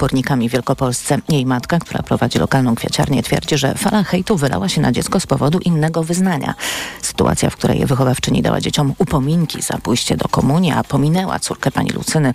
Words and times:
pornikami 0.00 0.48
w 0.48 0.52
Wielkopolsce. 0.52 1.18
Jej 1.28 1.46
matka, 1.46 1.78
która 1.78 2.02
prowadzi 2.02 2.38
lokalną 2.38 2.74
kwiaciarnię, 2.74 3.22
twierdzi, 3.22 3.58
że 3.58 3.74
fala 3.74 4.02
hejtu 4.02 4.36
wylała 4.36 4.68
się 4.68 4.80
na 4.80 4.92
dziecko 4.92 5.20
z 5.20 5.26
powodu 5.26 5.58
innego 5.58 6.02
wyznania. 6.02 6.54
Sytuacja, 7.02 7.50
w 7.50 7.56
której 7.56 7.86
wychowawczyni 7.86 8.42
dała 8.42 8.60
dzieciom 8.60 8.94
upominki 8.98 9.62
za 9.62 9.78
pójście 9.78 10.16
do 10.16 10.28
komunii, 10.28 10.72
a 10.72 10.84
pominęła 10.84 11.38
córkę 11.38 11.70
pani 11.70 11.90
Lucyny, 11.90 12.32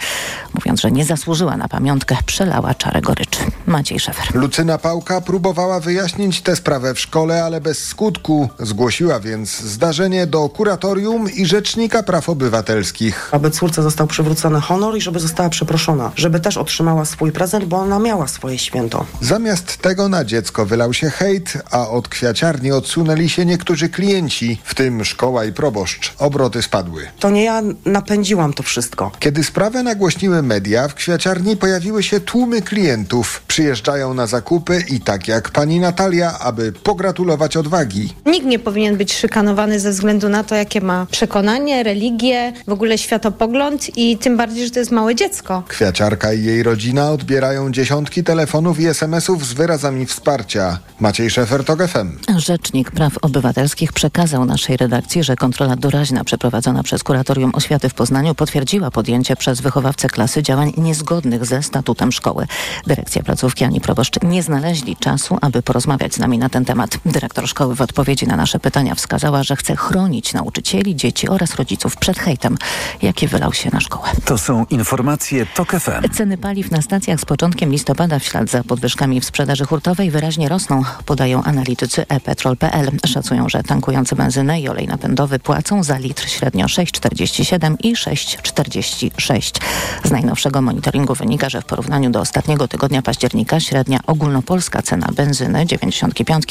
mówiąc, 0.53 0.81
że 0.81 0.91
nie 0.91 1.05
zasłużyła 1.05 1.57
na 1.57 1.67
pamiątkę, 1.67 2.17
przelała 2.25 2.73
czarę 2.73 3.01
goryczy. 3.01 3.39
Maciej 3.65 3.99
Szefer. 3.99 4.35
Lucyna 4.35 4.77
Pałka 4.77 5.21
próbowała 5.21 5.79
wyjaśnić 5.79 6.41
tę 6.41 6.55
sprawę 6.55 6.93
w 6.93 6.99
szkole, 6.99 7.43
ale 7.43 7.61
bez 7.61 7.87
skutku. 7.87 8.49
Zgłosiła 8.59 9.19
więc 9.19 9.59
zdarzenie 9.61 10.27
do 10.27 10.49
kuratorium 10.49 11.31
i 11.31 11.45
Rzecznika 11.45 12.03
Praw 12.03 12.29
Obywatelskich. 12.29 13.29
Aby 13.31 13.51
córce 13.51 13.83
został 13.83 14.07
przywrócony 14.07 14.61
honor 14.61 14.97
i 14.97 15.01
żeby 15.01 15.19
została 15.19 15.49
przeproszona, 15.49 16.11
żeby 16.15 16.39
też 16.39 16.57
otrzymała 16.57 17.05
swój 17.05 17.31
prezent, 17.31 17.54
bo 17.63 17.77
ona 17.77 17.99
miała 17.99 18.27
swoje 18.27 18.57
święto. 18.57 19.05
Zamiast 19.21 19.77
tego 19.77 20.09
na 20.09 20.25
dziecko 20.25 20.65
wylał 20.65 20.93
się 20.93 21.09
hejt, 21.09 21.53
a 21.71 21.89
od 21.89 22.07
kwiaciarni 22.07 22.71
odsunęli 22.71 23.29
się 23.29 23.45
niektórzy 23.45 23.89
klienci, 23.89 24.61
w 24.63 24.75
tym 24.75 25.05
szkoła 25.05 25.45
i 25.45 25.53
proboszcz. 25.53 26.13
Obroty 26.19 26.61
spadły. 26.61 27.07
To 27.19 27.29
nie 27.29 27.43
ja 27.43 27.61
napędziłam 27.85 28.53
to 28.53 28.63
wszystko. 28.63 29.11
Kiedy 29.19 29.43
sprawę 29.43 29.83
nagłośniły 29.83 30.41
media, 30.41 30.87
w 30.87 30.93
kwiaciarni 30.93 31.57
pojawiły 31.57 32.03
się 32.03 32.19
tłumy 32.19 32.61
klientów. 32.61 33.41
Przyjeżdżają 33.47 34.13
na 34.13 34.27
zakupy 34.27 34.83
i 34.89 34.99
tak 34.99 35.27
jak 35.27 35.49
pani 35.49 35.79
Natalia, 35.79 36.39
aby 36.39 36.71
pogratulować 36.71 37.57
odwagi. 37.57 38.13
Nikt 38.25 38.45
nie 38.45 38.59
powinien 38.59 38.97
być 38.97 39.13
szykanowany 39.13 39.79
ze 39.79 39.91
względu 39.91 40.29
na 40.29 40.43
to, 40.43 40.55
jakie 40.55 40.81
ma 40.81 41.07
przekonanie, 41.11 41.83
religię, 41.83 42.53
w 42.67 42.71
ogóle 42.71 42.97
światopogląd 42.97 43.97
i 43.97 44.17
tym 44.17 44.37
bardziej, 44.37 44.65
że 44.65 44.71
to 44.71 44.79
jest 44.79 44.91
małe 44.91 45.15
dziecko. 45.15 45.63
Kwiaciarka 45.67 46.33
i 46.33 46.43
jej 46.43 46.63
rodzina 46.63 47.11
odbierają 47.11 47.44
dziesiątki 47.71 48.23
telefonów 48.23 48.79
i 48.79 48.85
SMS-ów 48.85 49.45
z 49.45 49.53
wyrazami 49.53 50.05
wsparcia. 50.05 50.79
Maciej 50.99 51.29
Szefer, 51.29 51.63
TOG 51.63 51.87
FM. 51.87 52.37
Rzecznik 52.37 52.91
Praw 52.91 53.13
Obywatelskich 53.21 53.93
przekazał 53.93 54.45
naszej 54.45 54.77
redakcji, 54.77 55.23
że 55.23 55.35
kontrola 55.35 55.75
doraźna 55.75 56.23
przeprowadzona 56.23 56.83
przez 56.83 57.03
Kuratorium 57.03 57.51
Oświaty 57.53 57.89
w 57.89 57.93
Poznaniu 57.93 58.35
potwierdziła 58.35 58.91
podjęcie 58.91 59.35
przez 59.35 59.61
wychowawcę 59.61 60.09
klasy 60.09 60.43
działań 60.43 60.73
niezgodnych 60.77 61.45
ze 61.45 61.63
statutem 61.63 62.11
szkoły. 62.11 62.47
Dyrekcja 62.87 63.23
placówki 63.23 63.63
ani 63.63 63.81
proboszcz 63.81 64.21
nie 64.23 64.43
znaleźli 64.43 64.95
czasu, 64.95 65.37
aby 65.41 65.61
porozmawiać 65.61 66.13
z 66.13 66.19
nami 66.19 66.37
na 66.37 66.49
ten 66.49 66.65
temat. 66.65 66.97
Dyrektor 67.05 67.47
szkoły 67.47 67.75
w 67.75 67.81
odpowiedzi 67.81 68.27
na 68.27 68.35
nasze 68.35 68.59
pytania 68.59 68.95
wskazała, 68.95 69.43
że 69.43 69.55
chce 69.55 69.75
chronić 69.75 70.33
nauczycieli, 70.33 70.95
dzieci 70.95 71.29
oraz 71.29 71.55
rodziców 71.55 71.97
przed 71.97 72.19
hejtem, 72.19 72.57
jaki 73.01 73.27
wylał 73.27 73.53
się 73.53 73.69
na 73.73 73.79
szkołę. 73.79 74.09
To 74.25 74.37
są 74.37 74.65
informacje 74.69 75.45
TOK 75.45 75.71
FM. 75.71 76.09
Ceny 76.13 76.37
paliw 76.37 76.71
na 76.71 76.81
stacjach 76.81 77.19
z 77.19 77.25
początkiem 77.35 77.71
listopada 77.71 78.19
w 78.19 78.23
ślad 78.23 78.49
za 78.49 78.63
podwyżkami 78.63 79.21
w 79.21 79.25
sprzedaży 79.25 79.65
hurtowej 79.65 80.11
wyraźnie 80.11 80.49
rosną, 80.49 80.83
podają 81.05 81.43
analitycy 81.43 82.07
ePetrol.pl. 82.07 82.91
Szacują, 83.07 83.49
że 83.49 83.63
tankujący 83.63 84.15
benzynę 84.15 84.61
i 84.61 84.69
olej 84.69 84.87
napędowy 84.87 85.39
płacą 85.39 85.83
za 85.83 85.97
litr 85.97 86.29
średnio 86.29 86.65
6,47 86.65 87.75
i 87.83 87.95
6,46. 87.95 89.61
Z 90.03 90.11
najnowszego 90.11 90.61
monitoringu 90.61 91.15
wynika, 91.15 91.49
że 91.49 91.61
w 91.61 91.65
porównaniu 91.65 92.09
do 92.09 92.19
ostatniego 92.19 92.67
tygodnia 92.67 93.01
października 93.01 93.59
średnia 93.59 93.99
ogólnopolska 94.07 94.81
cena 94.81 95.07
benzyny 95.15 95.65
95 95.65 96.43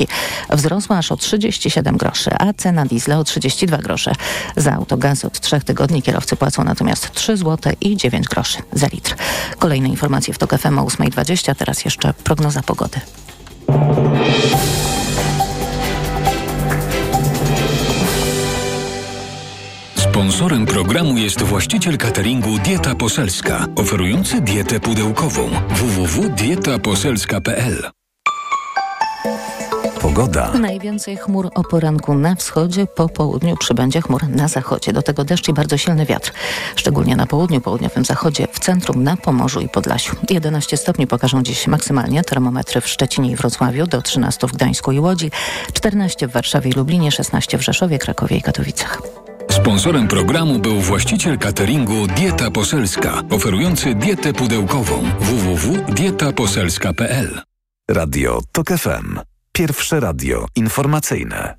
wzrosła 0.51 0.99
aż 0.99 1.13
o 1.13 1.17
37 1.17 1.97
groszy, 1.97 2.31
a 2.39 2.53
cena 2.53 2.87
diesla 2.87 3.19
o 3.19 3.25
32 3.25 3.79
grosze. 3.79 4.13
Za 4.57 4.73
autogaz 4.73 5.25
od 5.25 5.41
trzech 5.41 5.65
tygodni 5.65 6.03
kierowcy 6.03 6.37
płacą 6.37 6.65
natomiast 6.65 7.13
3 7.13 7.37
zł 7.37 7.73
i 7.81 7.97
9 7.97 8.27
groszy 8.27 8.59
za 8.73 8.87
litr. 8.87 9.17
Kolejne 9.59 9.89
informacje 9.89 10.35
w 10.35 10.39
TOK 10.39 10.59
FM 10.59 10.74
o 10.79 10.85
8.20, 10.85 11.55
teraz 11.55 11.85
jeszcze 11.85 12.15
prognoza 12.15 12.63
pogody. 12.63 13.01
Sponsorem 19.97 20.67
programu 20.67 21.19
jest 21.19 21.43
właściciel 21.43 21.99
cateringu 21.99 22.59
Dieta 22.59 22.95
Poselska, 22.95 23.67
oferujący 23.77 24.41
dietę 24.41 24.81
pudełkową 24.81 25.51
www.dietaposelska.pl. 25.71 28.04
Pogoda. 30.05 30.53
Najwięcej 30.59 31.17
chmur 31.17 31.51
o 31.55 31.63
poranku 31.63 32.15
na 32.15 32.35
wschodzie, 32.35 32.87
po 32.87 33.09
południu 33.09 33.57
przybędzie 33.57 34.01
chmur 34.01 34.29
na 34.29 34.49
zachodzie. 34.49 34.93
Do 34.93 35.03
tego 35.03 35.25
deszcz 35.25 35.49
i 35.49 35.53
bardzo 35.53 35.77
silny 35.77 36.07
wiatr. 36.07 36.33
Szczególnie 36.77 37.17
na 37.17 37.27
południu, 37.27 37.61
południowym 37.61 38.05
zachodzie, 38.05 38.47
w 38.53 38.59
centrum, 38.59 39.03
na 39.03 39.17
Pomorzu 39.17 39.61
i 39.61 39.69
Podlasiu. 39.69 40.17
11 40.31 40.77
stopni 40.77 41.07
pokażą 41.07 41.43
dziś 41.43 41.67
maksymalnie 41.67 42.25
termometry 42.25 42.81
w 42.81 42.89
Szczecinie 42.89 43.31
i 43.31 43.37
Wrocławiu, 43.37 43.87
do 43.87 44.03
13 44.03 44.47
w 44.47 44.53
Gdańsku 44.53 44.93
i 44.93 45.01
Łodzi, 45.01 45.31
14 45.73 46.29
w 46.29 46.33
Warszawie 46.33 46.71
i 46.71 46.73
Lublinie, 46.73 47.13
16 47.13 47.59
w 47.59 47.63
Rzeszowie, 47.63 47.99
Krakowie 47.99 48.37
i 48.37 48.43
Katowicach. 48.43 49.03
Sponsorem 49.51 50.09
programu 50.09 50.59
był 50.59 50.81
właściciel 50.81 51.39
cateringu 51.39 52.07
Dieta 52.07 52.51
Poselska, 52.51 53.23
oferujący 53.31 53.95
dietę 53.95 54.33
pudełkową 54.33 55.03
www.dietaposelska.pl. 55.21 57.41
Radio 57.91 58.41
TOK 58.53 58.69
FM. 58.69 59.34
Pierwsze 59.57 60.01
radio 60.01 60.47
informacyjne. 60.57 61.55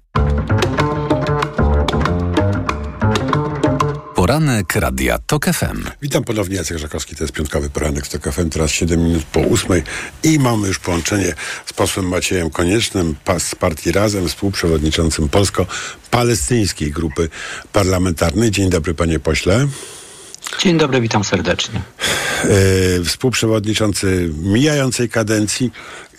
Poranek 4.15 4.75
Radia 4.75 5.19
TOK 5.19 5.45
FM. 5.45 5.83
Witam 6.01 6.23
ponownie, 6.23 6.55
Jacek 6.55 6.77
Żakowski, 6.77 7.15
to 7.15 7.23
jest 7.23 7.33
piątkowy 7.33 7.69
poranek 7.69 8.07
z 8.07 8.09
TOK 8.09 8.33
FM, 8.33 8.49
teraz 8.49 8.71
7 8.71 9.03
minut 9.03 9.23
po 9.23 9.39
ósmej 9.39 9.83
i 10.23 10.39
mamy 10.39 10.67
już 10.67 10.79
połączenie 10.79 11.33
z 11.65 11.73
posłem 11.73 12.07
Maciejem 12.07 12.49
Koniecznym 12.49 13.15
z 13.39 13.55
partii 13.55 13.91
Razem, 13.91 14.27
współprzewodniczącym 14.27 15.29
polsko-palestyńskiej 15.29 16.91
grupy 16.91 17.29
parlamentarnej. 17.73 18.51
Dzień 18.51 18.69
dobry 18.69 18.93
panie 18.93 19.19
pośle. 19.19 19.67
Dzień 20.59 20.77
dobry, 20.77 21.01
witam 21.01 21.23
serdecznie. 21.23 21.81
Yy, 22.43 23.03
współprzewodniczący 23.03 24.29
mijającej 24.43 25.09
kadencji 25.09 25.71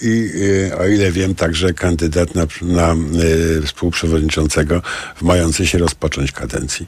i 0.02 0.30
yy, 0.34 0.78
o 0.78 0.86
ile 0.86 1.12
wiem, 1.12 1.34
także 1.34 1.74
kandydat 1.74 2.34
na, 2.34 2.46
na 2.62 2.96
yy, 3.12 3.62
współprzewodniczącego 3.66 4.82
w 5.16 5.22
mającej 5.22 5.66
się 5.66 5.78
rozpocząć 5.78 6.32
kadencji 6.32 6.86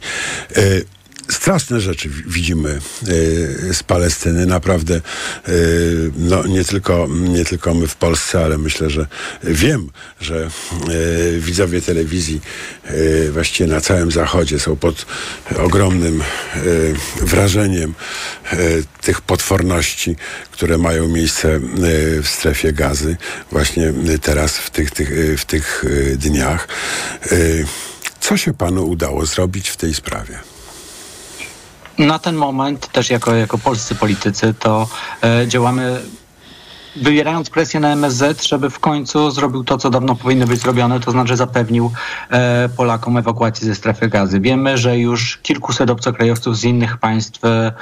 straszne 1.31 1.81
rzeczy 1.81 2.09
widzimy 2.27 2.81
y, 3.09 3.75
z 3.75 3.83
Palestyny. 3.83 4.47
Naprawdę 4.47 5.00
y, 5.49 6.11
no, 6.16 6.47
nie, 6.47 6.65
tylko, 6.65 7.09
nie 7.11 7.44
tylko 7.44 7.75
my 7.75 7.87
w 7.87 7.97
Polsce, 7.97 8.44
ale 8.44 8.59
myślę, 8.59 8.91
że 8.91 9.06
wiem, 9.44 9.91
że 10.21 10.50
y, 11.34 11.41
widzowie 11.41 11.83
telewizji 11.83 12.41
właściwie 13.31 13.71
na 13.71 13.81
całym 13.81 14.11
Zachodzie 14.11 14.61
są 14.61 14.77
pod 14.77 15.06
ogromnym 15.56 16.22
wrażeniem 17.21 17.95
tych 19.00 19.21
potworności, 19.21 20.16
które 20.53 20.78
mają 20.78 21.09
miejsce 21.09 21.60
w 22.22 22.28
strefie 22.28 22.72
gazy 22.72 23.16
właśnie 23.53 23.93
teraz 24.22 24.59
w 24.59 24.71
tych, 24.71 24.91
tych, 24.91 25.10
w 25.39 25.45
tych 25.45 25.84
dniach. 26.16 26.69
Co 28.21 28.37
się 28.37 28.55
panu 28.55 28.89
udało 28.89 29.27
zrobić 29.27 29.69
w 29.69 29.77
tej 29.77 29.95
sprawie? 29.95 30.39
Na 31.98 32.19
ten 32.19 32.36
moment 32.36 32.88
też 32.92 33.10
jako, 33.10 33.34
jako 33.34 33.59
polscy 33.59 33.94
politycy 33.94 34.54
to 34.54 34.88
e, 35.22 35.48
działamy 35.48 36.00
wywierając 36.97 37.50
presję 37.50 37.81
na 37.81 37.92
MSZ, 37.92 38.44
żeby 38.44 38.70
w 38.70 38.78
końcu 38.78 39.31
zrobił 39.31 39.64
to, 39.64 39.78
co 39.78 39.91
dawno 39.91 40.14
powinno 40.14 40.47
być 40.47 40.60
zrobione, 40.60 41.00
to 41.00 41.10
znaczy 41.10 41.36
zapewnił 41.36 41.92
e, 42.31 42.69
Polakom 42.76 43.16
ewakuację 43.16 43.66
ze 43.66 43.75
strefy 43.75 44.09
gazy. 44.09 44.41
Wiemy, 44.41 44.78
że 44.78 44.98
już 44.98 45.38
kilkuset 45.38 45.91
obcokrajowców 45.91 46.56
z 46.56 46.64
innych 46.64 46.97
państw 46.97 47.44
e, 47.44 47.72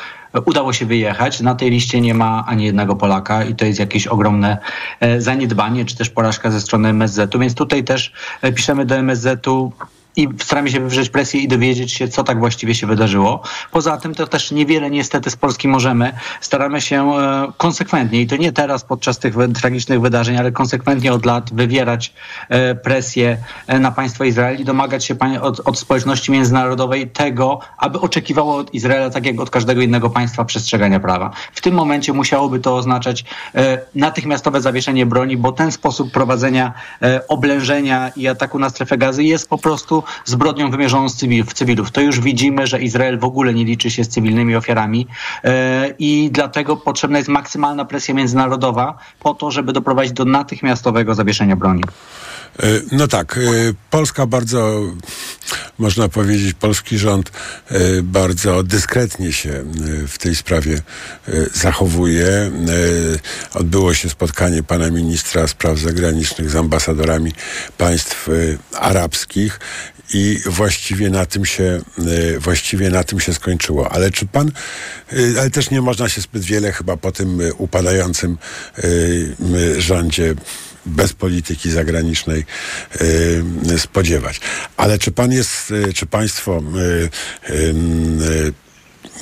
udało 0.45 0.73
się 0.73 0.87
wyjechać. 0.87 1.41
Na 1.41 1.55
tej 1.55 1.71
liście 1.71 2.01
nie 2.01 2.15
ma 2.15 2.45
ani 2.47 2.65
jednego 2.65 2.97
Polaka 2.97 3.45
i 3.45 3.55
to 3.55 3.65
jest 3.65 3.79
jakieś 3.79 4.07
ogromne 4.07 4.59
e, 5.01 5.21
zaniedbanie, 5.21 5.85
czy 5.85 5.97
też 5.97 6.11
porażka 6.11 6.51
ze 6.51 6.61
strony 6.61 6.89
MSZ-u. 6.89 7.39
Więc 7.39 7.55
tutaj 7.55 7.85
też 7.85 8.13
e, 8.43 8.53
piszemy 8.53 8.87
do 8.87 8.97
MSZ-u 8.97 9.73
i 10.17 10.29
staramy 10.39 10.71
się 10.71 10.81
wywrzeć 10.81 11.09
presję 11.09 11.41
i 11.41 11.49
dowiedzieć 11.49 11.93
się, 11.93 12.09
co 12.09 12.25
tak 12.25 12.39
właściwie 12.39 12.75
się 12.75 12.87
wydarzyło. 12.87 13.43
Poza 13.73 13.97
tym 13.97 14.15
to 14.15 14.27
też 14.27 14.51
niewiele 14.51 14.91
niestety 14.91 15.31
z 15.31 15.37
Polski 15.37 15.69
możemy. 15.69 16.13
Staramy 16.41 16.81
się 16.81 17.15
e, 17.15 17.53
konsekwentnie 17.57 18.21
i 18.21 18.27
to 18.27 18.37
nie 18.37 18.53
teraz 18.53 18.85
podczas 18.85 19.19
tych 19.19 19.35
tragicznych 19.61 20.01
wydarzeń, 20.01 20.37
ale 20.37 20.53
konsekwentnie 20.53 21.13
od 21.13 21.27
lat 21.27 21.55
wywierać 21.55 22.13
e, 22.49 22.75
presję 22.75 23.39
e, 23.67 23.79
na 23.79 23.93
państwo 23.93 24.25
Izrael 24.25 24.61
i 24.61 24.65
domagać 24.65 25.05
się 25.05 25.17
od, 25.43 25.61
od 25.61 25.79
społeczności 25.79 26.33
międzynarodowej 26.33 27.11
tego, 27.11 27.59
aby 27.79 28.01
oczekiwało 28.01 28.57
od 28.57 28.75
Izraela, 28.75 29.11
tak 29.11 29.27
jak 29.27 29.41
od 29.41 29.51
każdego 29.51 29.81
innego 29.83 30.11
państwa, 30.11 30.45
przestrzegania 30.45 31.01
prawa. 31.01 31.31
W 31.53 31.61
tym 31.61 31.75
momencie 31.75 32.13
musiałoby 32.13 32.61
to 32.61 32.77
oznaczać 32.77 33.25
natychmiastowe 33.95 34.61
zawieszenie 34.61 35.07
broni, 35.07 35.37
bo 35.37 35.53
ten 35.53 35.73
sposób 35.73 36.13
prowadzenia 36.13 36.73
oblężenia 37.29 38.11
i 38.17 38.29
ataku 38.29 38.59
na 38.59 38.71
strefę 38.71 38.99
gazy 38.99 39.25
jest 39.25 39.49
po 39.49 39.59
prostu 39.59 40.03
zbrodnią 40.25 40.71
wymierzoną 40.71 41.09
w 41.47 41.55
cywilów. 41.55 41.91
To 41.91 42.01
już 42.01 42.21
widzimy, 42.21 42.67
że 42.67 42.83
Izrael 42.83 43.19
w 43.19 43.25
ogóle 43.25 43.55
nie 43.55 43.65
liczy 43.65 43.91
się 43.91 44.05
z 44.05 44.09
cywilnymi 44.09 44.57
ofiarami 44.57 45.07
e, 45.45 45.95
i 45.99 46.31
dlatego 46.33 46.77
potrzebna 46.77 47.19
jest 47.19 47.29
maksymalna 47.29 47.85
presja 47.85 48.15
międzynarodowa 48.15 48.99
po 49.21 49.35
to, 49.35 49.51
żeby 49.51 49.73
doprowadzić 49.73 50.13
do 50.13 50.25
natychmiastowego 50.25 51.15
zawieszenia 51.15 51.57
broni. 51.57 51.83
E, 52.63 52.67
no 52.93 53.09
tak, 53.09 53.39
e, 53.39 53.41
Polska 53.91 54.27
bardzo, 54.27 54.81
można 55.79 56.09
powiedzieć, 56.09 56.55
polski 56.55 56.99
rząd 56.99 57.33
bardzo 58.03 58.63
dyskretnie 58.63 59.33
się 59.33 59.65
w 60.09 60.19
tej 60.19 60.37
sprawie 60.37 60.81
zachowuje. 61.53 62.51
Odbyło 63.55 63.95
się 63.95 64.09
spotkanie 64.09 64.63
pana 64.63 64.91
ministra 64.91 65.47
spraw 65.47 65.79
zagranicznych 65.79 66.51
z 66.51 66.57
ambasadorami 66.57 67.33
państw 67.79 68.29
arabskich 68.73 69.61
i 70.15 70.41
właściwie 70.47 71.11
na 71.11 71.27
tym 71.27 71.45
się 71.45 71.81
właściwie 72.39 72.91
na 72.91 73.05
tym 73.05 73.21
się 73.21 73.35
skończyło. 73.35 73.93
Ale 73.93 74.11
czy 74.11 74.27
pan, 74.27 74.53
ale 75.39 75.51
też 75.51 75.71
nie 75.71 75.81
można 75.81 76.09
się 76.09 76.21
zbyt 76.21 76.45
wiele 76.45 76.73
chyba 76.73 76.97
po 76.97 77.13
tym 77.13 77.41
upadającym 77.59 78.39
rządzie 79.79 80.35
bez 80.87 81.13
polityki 81.13 81.71
zagranicznej 81.71 82.45
spodziewać. 83.79 84.41
Ale 84.77 84.99
czy 84.99 85.13
pan 85.13 85.33
jest, 85.33 85.73
czy 85.95 86.07
państwo 86.07 86.63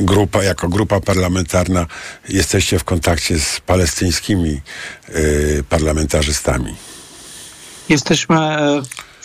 grupa, 0.01 0.43
jako 0.43 0.69
grupa 0.69 1.01
parlamentarna 1.01 1.87
jesteście 2.29 2.79
w 2.79 2.85
kontakcie 2.85 3.39
z 3.39 3.61
palestyńskimi 3.61 4.61
parlamentarzystami? 5.69 6.75
Jesteśmy 7.89 8.37
e, 8.37 8.83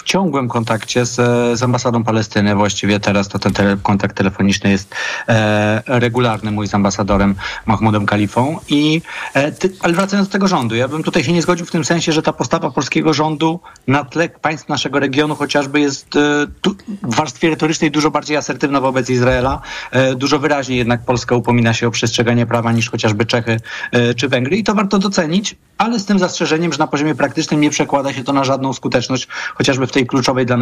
ciągłym 0.10 0.48
kontakcie 0.48 1.06
z, 1.06 1.16
z 1.60 1.64
ambasadą 1.64 2.04
Palestyny. 2.04 2.56
Właściwie 2.56 3.00
teraz 3.00 3.28
to 3.28 3.40
ten 3.40 3.54
tele, 3.54 3.78
kontakt 3.84 4.18
telefoniczny 4.18 4.70
jest 4.70 4.96
e, 5.28 6.00
regularny 6.00 6.52
mój 6.52 6.68
z 6.68 6.76
ambasadorem 6.76 7.36
Mahmudem 7.66 8.06
Kalifą. 8.06 8.60
I, 8.68 9.02
e, 9.34 9.52
ty, 9.52 9.74
ale 9.82 9.94
wracając 9.94 10.28
do 10.28 10.32
tego 10.32 10.48
rządu, 10.48 10.76
ja 10.76 10.88
bym 10.88 11.04
tutaj 11.04 11.24
się 11.24 11.34
nie 11.34 11.42
zgodził 11.42 11.66
w 11.66 11.72
tym 11.72 11.86
sensie, 11.86 12.12
że 12.12 12.22
ta 12.22 12.34
postawa 12.34 12.72
polskiego 12.72 13.14
rządu 13.14 13.60
na 13.88 14.06
tle 14.06 14.30
państw 14.30 14.70
naszego 14.70 15.00
regionu 15.00 15.36
chociażby 15.36 15.80
jest 15.80 16.16
e, 16.16 16.48
tu, 16.62 16.76
w 17.04 17.16
warstwie 17.16 17.50
retorycznej 17.50 17.92
dużo 17.92 18.12
bardziej 18.12 18.38
asertywna 18.38 18.82
wobec 18.82 19.10
Izraela. 19.10 19.62
E, 19.92 20.16
dużo 20.16 20.40
wyraźniej 20.40 20.78
jednak 20.78 21.06
Polska 21.06 21.36
upomina 21.36 21.74
się 21.74 21.88
o 21.88 21.92
przestrzeganie 21.92 22.46
prawa 22.46 22.72
niż 22.72 22.90
chociażby 22.90 23.26
Czechy 23.26 23.60
e, 23.92 24.14
czy 24.14 24.28
Węgry. 24.28 24.58
I 24.58 24.64
to 24.64 24.76
warto 24.76 25.00
docenić, 25.00 25.56
ale 25.80 26.00
z 26.00 26.06
tym 26.06 26.20
zastrzeżeniem, 26.20 26.74
że 26.74 26.80
na 26.80 26.88
poziomie 26.88 27.16
praktycznym 27.16 27.62
nie 27.62 27.70
przekłada 27.70 28.14
się 28.14 28.24
to 28.24 28.34
na 28.34 28.44
żadną 28.44 28.74
skuteczność, 28.74 29.28
chociażby 29.56 29.88
w 29.88 29.92
tej 29.92 30.08
kluczowej 30.08 30.46
dla 30.46 30.58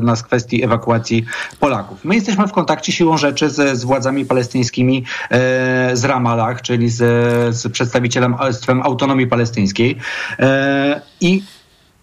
nas 0.00 0.22
kwestii 0.22 0.64
ewakuacji 0.64 1.24
Polaków. 1.60 2.04
My 2.04 2.14
jesteśmy 2.14 2.48
w 2.48 2.52
kontakcie 2.52 2.92
siłą 2.92 3.16
rzeczy 3.16 3.50
z, 3.50 3.78
z 3.78 3.84
władzami 3.84 4.24
palestyńskimi 4.24 5.04
e, 5.30 5.90
z 5.96 6.04
Ramallah, 6.04 6.62
czyli 6.62 6.88
z, 6.88 6.96
z 7.56 7.72
przedstawicielem 7.72 8.36
autonomii 8.82 9.26
palestyńskiej 9.26 9.98
e, 10.38 11.00
i 11.20 11.42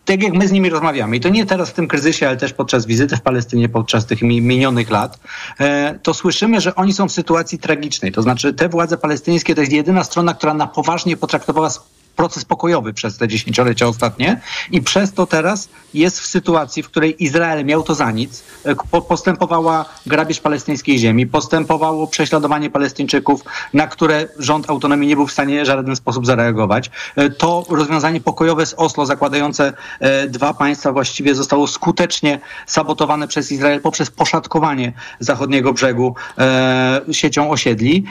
tak 0.06 0.24
jak 0.24 0.34
my 0.34 0.48
z 0.48 0.52
nimi 0.52 0.70
rozmawiamy, 0.70 1.16
i 1.16 1.20
to 1.20 1.30
nie 1.30 1.46
teraz 1.46 1.70
w 1.70 1.74
tym 1.74 1.88
kryzysie, 1.88 2.28
ale 2.28 2.38
też 2.38 2.54
podczas 2.54 2.86
wizyty 2.86 3.18
w 3.18 3.22
Palestynie, 3.22 3.70
podczas 3.70 4.06
tych 4.06 4.22
minionych 4.22 4.90
lat, 4.90 5.20
e, 5.60 6.00
to 6.04 6.14
słyszymy, 6.14 6.62
że 6.62 6.76
oni 6.76 6.94
są 6.94 7.08
w 7.08 7.12
sytuacji 7.12 7.60
tragicznej. 7.60 8.12
To 8.12 8.22
znaczy 8.22 8.54
te 8.54 8.70
władze 8.70 8.98
palestyńskie 8.98 9.56
to 9.56 9.62
jest 9.62 9.74
jedyna 9.74 10.04
strona, 10.04 10.34
która 10.34 10.54
na 10.54 10.68
poważnie 10.68 11.18
potraktowała 11.18 11.70
proces 12.16 12.46
pokojowy 12.46 12.94
przez 12.94 13.18
te 13.18 13.28
dziesięciolecia 13.28 13.88
ostatnie 13.88 14.42
i 14.72 14.82
przez 14.82 15.14
to 15.14 15.26
teraz 15.26 15.70
jest 15.94 16.20
w 16.20 16.28
sytuacji, 16.28 16.84
w 16.84 16.88
której 16.88 17.24
Izrael 17.24 17.66
miał 17.66 17.84
to 17.84 17.96
za 17.96 18.12
nic, 18.12 18.44
e, 18.66 19.02
postępowała 19.02 19.86
grabież 20.06 20.40
palestyńskiej 20.40 20.98
ziemi, 20.98 21.28
postępowało 21.28 22.08
prześladowanie 22.08 22.70
Palestyńczyków, 22.70 23.42
na 23.74 23.88
które 23.88 24.28
rząd 24.40 24.70
autonomii 24.70 25.10
nie 25.10 25.16
był 25.16 25.28
w 25.28 25.32
stanie 25.32 25.64
w 25.64 25.66
żaden 25.66 25.96
sposób 25.96 26.26
zareagować. 26.26 26.92
E, 27.16 27.30
to 27.30 27.66
rozwiązanie 27.70 28.22
pokojowe 28.22 28.66
z 28.66 28.74
Oslo 28.74 29.06
zakładające 29.06 29.74
e, 30.00 30.28
dwa 30.28 30.54
państwa 30.54 30.92
właściwie 30.92 31.36
zostało 31.36 31.68
skutecznie 31.68 32.40
sabotowane 32.68 33.28
przez 33.28 33.52
Izrael 33.52 33.82
poprzez 33.82 34.12
poszatkowanie 34.12 34.94
zachodniego 35.20 35.74
brzegu 35.74 36.16
siecią 37.12 37.50
osiedli 37.52 38.06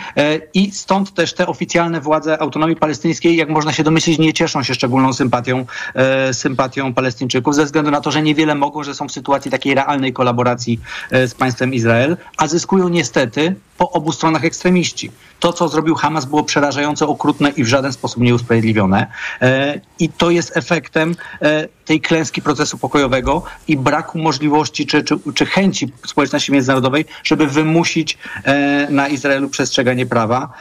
i 0.54 0.70
stąd 0.70 1.14
też 1.14 1.34
te 1.34 1.46
oficjalne 1.46 2.00
władze 2.00 2.42
autonomii 2.42 2.76
palestyńskiej, 2.76 3.36
jak 3.36 3.48
można 3.48 3.72
się 3.72 3.82
domyślić, 3.82 3.93
domyślić, 3.94 4.18
nie 4.18 4.32
cieszą 4.32 4.62
się 4.62 4.74
szczególną 4.74 5.12
sympatią, 5.12 5.66
e, 5.94 6.34
sympatią 6.34 6.94
Palestyńczyków, 6.94 7.54
ze 7.54 7.64
względu 7.64 7.90
na 7.90 8.00
to, 8.00 8.10
że 8.10 8.22
niewiele 8.22 8.54
mogą, 8.54 8.82
że 8.82 8.94
są 8.94 9.08
w 9.08 9.12
sytuacji 9.12 9.50
takiej 9.50 9.74
realnej 9.74 10.12
kolaboracji 10.12 10.80
e, 11.10 11.28
z 11.28 11.34
państwem 11.34 11.74
Izrael, 11.74 12.16
a 12.36 12.46
zyskują 12.46 12.88
niestety 12.88 13.54
po 13.78 13.90
obu 13.90 14.12
stronach 14.12 14.44
ekstremiści. 14.44 15.10
To, 15.44 15.52
co 15.52 15.68
zrobił 15.68 15.94
Hamas, 15.94 16.24
było 16.24 16.44
przerażająco 16.44 17.08
okrutne 17.08 17.50
i 17.50 17.64
w 17.64 17.66
żaden 17.66 17.92
sposób 17.92 18.22
nieusprawiedliwione. 18.22 19.06
E, 19.40 19.80
I 19.98 20.08
to 20.08 20.30
jest 20.30 20.56
efektem 20.56 21.16
e, 21.42 21.68
tej 21.84 22.00
klęski 22.00 22.42
procesu 22.42 22.78
pokojowego 22.78 23.42
i 23.68 23.76
braku 23.76 24.18
możliwości 24.18 24.86
czy, 24.86 25.04
czy, 25.04 25.18
czy 25.34 25.46
chęci 25.46 25.92
społeczności 26.06 26.52
międzynarodowej, 26.52 27.04
żeby 27.24 27.46
wymusić 27.46 28.18
e, 28.44 28.86
na 28.90 29.08
Izraelu 29.08 29.48
przestrzeganie 29.48 30.06
prawa. 30.06 30.52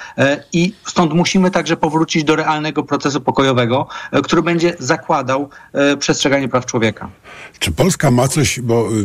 I 0.54 0.74
stąd 0.86 1.14
musimy 1.14 1.52
także 1.52 1.78
powrócić 1.78 2.24
do 2.24 2.36
realnego 2.36 2.84
procesu 2.84 3.22
pokojowego, 3.22 3.88
który 4.24 4.42
będzie 4.42 4.76
zakładał 4.80 5.50
przestrzeganie 6.00 6.50
praw 6.50 6.66
człowieka. 6.66 7.10
Czy 7.60 7.72
Polska 7.72 8.12
ma 8.12 8.28
coś, 8.28 8.60
bo 8.60 8.90
y, 8.92 9.04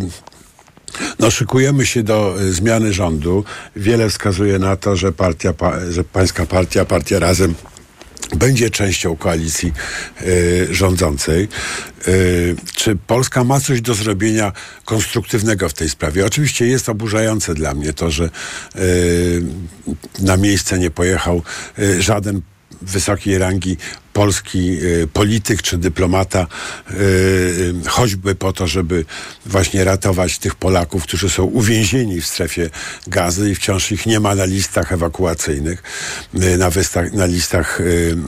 no, 1.18 1.30
szykujemy 1.30 1.86
się 1.86 2.02
do 2.02 2.40
y, 2.40 2.52
zmiany 2.52 2.92
rządu. 2.92 3.44
Wiele 3.76 4.10
wskazuje 4.10 4.58
na 4.58 4.76
to, 4.76 4.96
że 4.96 5.12
partia, 5.12 5.54
że 5.90 6.04
pańska 6.04 6.46
partia, 6.46 6.84
partia 6.84 7.18
razem 7.18 7.54
będzie 8.36 8.70
częścią 8.70 9.16
koalicji 9.16 9.72
y, 10.22 10.68
rządzącej. 10.70 11.48
Y, 12.08 12.56
czy 12.74 12.96
Polska 12.96 13.44
ma 13.44 13.60
coś 13.60 13.80
do 13.80 13.94
zrobienia 13.94 14.52
konstruktywnego 14.84 15.68
w 15.68 15.74
tej 15.74 15.88
sprawie? 15.88 16.26
Oczywiście 16.26 16.66
jest 16.66 16.88
oburzające 16.88 17.54
dla 17.54 17.74
mnie 17.74 17.92
to, 17.92 18.10
że 18.10 18.30
y, 18.76 19.42
na 20.18 20.36
miejsce 20.36 20.78
nie 20.78 20.90
pojechał 20.90 21.42
żaden 21.98 22.42
wysokiej 22.82 23.38
rangi 23.38 23.76
polski 24.12 24.78
y, 24.82 25.08
polityk 25.12 25.62
czy 25.62 25.78
dyplomata, 25.78 26.46
y, 26.90 26.94
y, 26.94 27.88
choćby 27.88 28.34
po 28.34 28.52
to, 28.52 28.66
żeby 28.66 29.04
właśnie 29.46 29.84
ratować 29.84 30.38
tych 30.38 30.54
Polaków, 30.54 31.02
którzy 31.02 31.30
są 31.30 31.44
uwięzieni 31.44 32.20
w 32.20 32.26
strefie 32.26 32.70
gazy 33.06 33.50
i 33.50 33.54
wciąż 33.54 33.92
ich 33.92 34.06
nie 34.06 34.20
ma 34.20 34.34
na 34.34 34.44
listach 34.44 34.92
ewakuacyjnych, 34.92 35.82
na, 36.34 36.70
wystach, 36.70 37.12
na 37.12 37.26
listach 37.26 37.82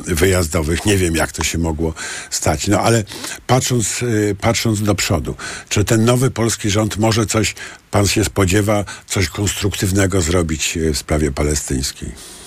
wyjazdowych. 0.06 0.86
Nie 0.86 0.96
wiem, 0.96 1.16
jak 1.16 1.32
to 1.32 1.44
się 1.44 1.58
mogło 1.58 1.94
stać. 2.30 2.68
No 2.68 2.80
ale 2.80 3.04
patrząc, 3.46 4.00
patrząc 4.40 4.82
do 4.82 4.94
przodu, 4.94 5.34
czy 5.68 5.84
ten 5.84 6.04
nowy 6.04 6.30
polski 6.30 6.70
rząd 6.70 6.96
może 6.96 7.26
coś, 7.26 7.54
pan 7.90 8.06
się 8.06 8.24
spodziewa, 8.24 8.84
coś 9.06 9.28
konstruktywnego 9.28 10.20
zrobić 10.20 10.78
w 10.92 10.98
sprawie 10.98 11.30
palestyńskiej? 11.32 12.39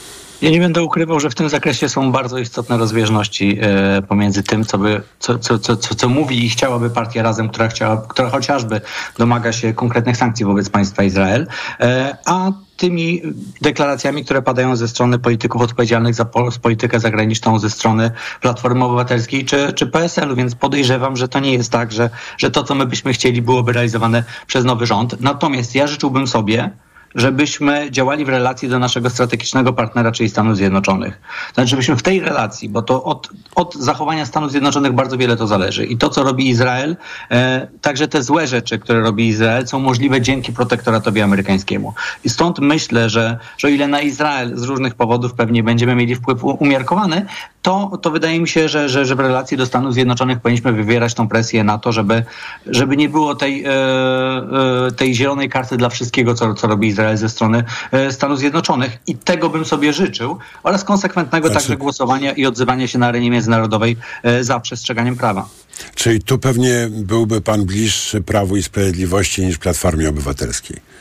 Ja 0.43 0.50
nie 0.50 0.59
będę 0.59 0.83
ukrywał, 0.83 1.19
że 1.19 1.29
w 1.29 1.35
tym 1.35 1.50
zakresie 1.50 1.89
są 1.89 2.12
bardzo 2.12 2.38
istotne 2.38 2.77
rozbieżności 2.77 3.59
e, 3.62 4.01
pomiędzy 4.01 4.43
tym, 4.43 4.65
co, 4.65 4.77
by, 4.77 5.01
co, 5.19 5.39
co, 5.39 5.59
co, 5.59 5.75
co, 5.75 6.09
mówi 6.09 6.45
i 6.45 6.50
chciałaby 6.50 6.89
partia 6.89 7.23
Razem, 7.23 7.50
która, 7.50 7.67
chciała, 7.67 8.05
która 8.09 8.29
chociażby 8.29 8.81
domaga 9.17 9.51
się 9.51 9.73
konkretnych 9.73 10.17
sankcji 10.17 10.45
wobec 10.45 10.69
państwa 10.69 11.03
Izrael, 11.03 11.47
e, 11.79 12.17
a 12.25 12.51
tymi 12.77 13.21
deklaracjami, 13.62 14.25
które 14.25 14.41
padają 14.41 14.75
ze 14.75 14.88
strony 14.88 15.19
polityków 15.19 15.62
odpowiedzialnych 15.62 16.15
za 16.15 16.25
politykę 16.62 17.00
zagraniczną, 17.00 17.59
ze 17.59 17.69
strony 17.69 18.12
Platformy 18.41 18.85
Obywatelskiej 18.85 19.45
czy, 19.45 19.73
czy 19.73 19.88
PSL-u, 19.88 20.35
więc 20.35 20.55
podejrzewam, 20.55 21.17
że 21.17 21.27
to 21.27 21.39
nie 21.39 21.53
jest 21.53 21.71
tak, 21.71 21.91
że, 21.91 22.09
że 22.38 22.51
to, 22.51 22.63
co 22.63 22.75
my 22.75 22.85
byśmy 22.85 23.13
chcieli, 23.13 23.41
byłoby 23.41 23.73
realizowane 23.73 24.23
przez 24.47 24.65
nowy 24.65 24.85
rząd. 24.85 25.21
Natomiast 25.21 25.75
ja 25.75 25.88
życzyłbym 25.88 26.27
sobie, 26.27 26.69
żebyśmy 27.15 27.91
działali 27.91 28.25
w 28.25 28.29
relacji 28.29 28.70
do 28.70 28.79
naszego 28.79 29.10
strategicznego 29.10 29.74
partnera, 29.74 30.12
czyli 30.12 30.29
Stanów 30.29 30.58
Zjednoczonych. 30.58 31.22
Znaczy, 31.53 31.70
żebyśmy 31.70 31.96
w 31.96 32.03
tej 32.03 32.20
relacji, 32.20 32.70
bo 32.70 32.82
to 32.82 33.03
od, 33.03 33.29
od 33.55 33.75
zachowania 33.75 34.25
Stanów 34.25 34.51
Zjednoczonych 34.51 34.93
bardzo 34.93 35.17
wiele 35.17 35.38
to 35.38 35.48
zależy. 35.48 35.86
I 35.86 35.98
to, 35.98 36.10
co 36.10 36.24
robi 36.24 36.50
Izrael, 36.50 36.96
e, 37.32 37.67
także 37.82 38.08
te 38.08 38.24
złe 38.24 38.48
rzeczy, 38.48 38.79
które 38.79 39.00
robi 39.00 39.27
Izrael, 39.27 39.67
są 39.67 39.79
możliwe 39.79 40.22
dzięki 40.22 40.53
protektoratowi 40.53 41.22
amerykańskiemu. 41.22 41.93
I 42.24 42.29
stąd 42.29 42.60
myślę, 42.60 43.10
że, 43.10 43.38
że 43.58 43.67
o 43.67 43.72
ile 43.72 43.88
na 43.88 44.01
Izrael 44.01 44.58
z 44.58 44.63
różnych 44.63 44.96
powodów 44.96 45.34
pewnie 45.34 45.63
będziemy 45.63 45.96
mieli 45.96 46.15
wpływ 46.15 46.43
umiarkowany, 46.43 47.25
to, 47.62 47.98
to 48.01 48.12
wydaje 48.12 48.39
mi 48.39 48.48
się, 48.48 48.70
że, 48.70 48.89
że, 48.89 49.05
że 49.05 49.15
w 49.15 49.20
relacji 49.20 49.58
do 49.58 49.65
Stanów 49.65 49.93
Zjednoczonych 49.93 50.39
powinniśmy 50.39 50.74
wywierać 50.74 51.13
tą 51.13 51.27
presję 51.27 51.63
na 51.63 51.77
to, 51.77 51.91
żeby, 51.91 52.24
żeby 52.65 52.98
nie 52.98 53.10
było 53.10 53.36
tej, 53.36 53.63
e, 53.65 53.70
e, 53.70 54.91
tej 54.91 55.15
zielonej 55.15 55.50
karty 55.50 55.77
dla 55.77 55.89
wszystkiego, 55.89 56.34
co, 56.34 56.53
co 56.53 56.67
robi 56.67 56.88
Izrael 56.88 57.02
Izrael 57.03 57.17
ze 57.17 57.29
strony 57.29 57.63
e, 57.91 58.12
Stanów 58.12 58.39
Zjednoczonych 58.39 58.98
i 59.07 59.15
tego 59.15 59.50
bym 59.50 59.65
sobie 59.65 59.93
życzył 59.93 60.38
oraz 60.63 60.83
konsekwentnego 60.83 61.48
znaczy... 61.48 61.62
także 61.62 61.77
głosowania 61.77 62.31
i 62.31 62.45
odzywania 62.45 62.88
się 62.88 63.00
na 63.00 63.07
arenie 63.07 63.31
międzynarodowej 63.31 63.98
e, 64.24 64.43
za 64.43 64.60
przestrzeganiem 64.60 65.15
prawa. 65.15 65.50
Czyli 65.95 66.22
tu 66.22 66.38
pewnie 66.38 66.88
byłby 66.89 67.41
pan 67.41 67.65
bliższy 67.65 68.22
Prawu 68.22 68.57
i 68.57 68.63
Sprawiedliwości 68.63 69.45
niż 69.45 69.57
Platformie 69.57 70.10
Obywatelskiej. 70.10 70.92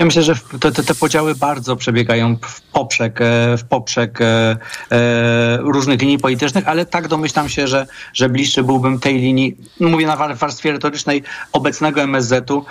Ja 0.00 0.06
myślę, 0.06 0.22
że 0.22 0.34
te, 0.60 0.72
te, 0.72 0.82
te 0.82 0.94
podziały 0.94 1.34
bardzo 1.34 1.76
przebiegają 1.76 2.36
w 2.42 2.60
poprzek, 2.60 3.20
e, 3.20 3.56
w 3.56 3.64
poprzek 3.64 4.20
e, 4.20 4.56
e, 4.90 5.58
różnych 5.60 6.00
linii 6.00 6.18
politycznych, 6.18 6.68
ale 6.68 6.86
tak 6.86 7.08
domyślam 7.08 7.48
się, 7.48 7.68
że, 7.68 7.86
że 8.14 8.28
bliższy 8.28 8.62
byłbym 8.62 9.00
tej 9.00 9.18
linii, 9.18 9.56
mówię 9.80 10.06
na 10.06 10.16
warstwie 10.16 10.72
retorycznej, 10.72 11.22
obecnego 11.52 12.02
MSZ-u 12.02 12.64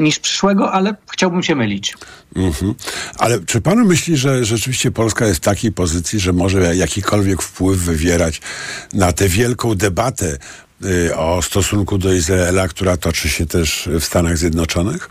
niż 0.00 0.18
przyszłego, 0.18 0.72
ale 0.72 0.94
chciałbym 1.12 1.42
się 1.42 1.54
mylić. 1.54 1.94
Mhm. 2.36 2.74
Ale 3.18 3.38
czy 3.46 3.60
pan 3.60 3.84
myśli, 3.84 4.16
że 4.16 4.44
rzeczywiście 4.44 4.90
Polska 4.90 5.26
jest 5.26 5.40
w 5.40 5.44
takiej 5.44 5.72
pozycji, 5.72 6.20
że 6.20 6.32
może 6.32 6.76
jakikolwiek 6.76 7.42
wpływ 7.42 7.78
wywierać 7.78 8.40
na 8.92 9.12
tę 9.12 9.28
wielką 9.28 9.74
debatę 9.74 10.38
y, 10.84 11.16
o 11.16 11.42
stosunku 11.42 11.98
do 11.98 12.12
Izraela, 12.12 12.68
która 12.68 12.96
toczy 12.96 13.28
się 13.28 13.46
też 13.46 13.88
w 14.00 14.04
Stanach 14.04 14.38
Zjednoczonych? 14.38 15.08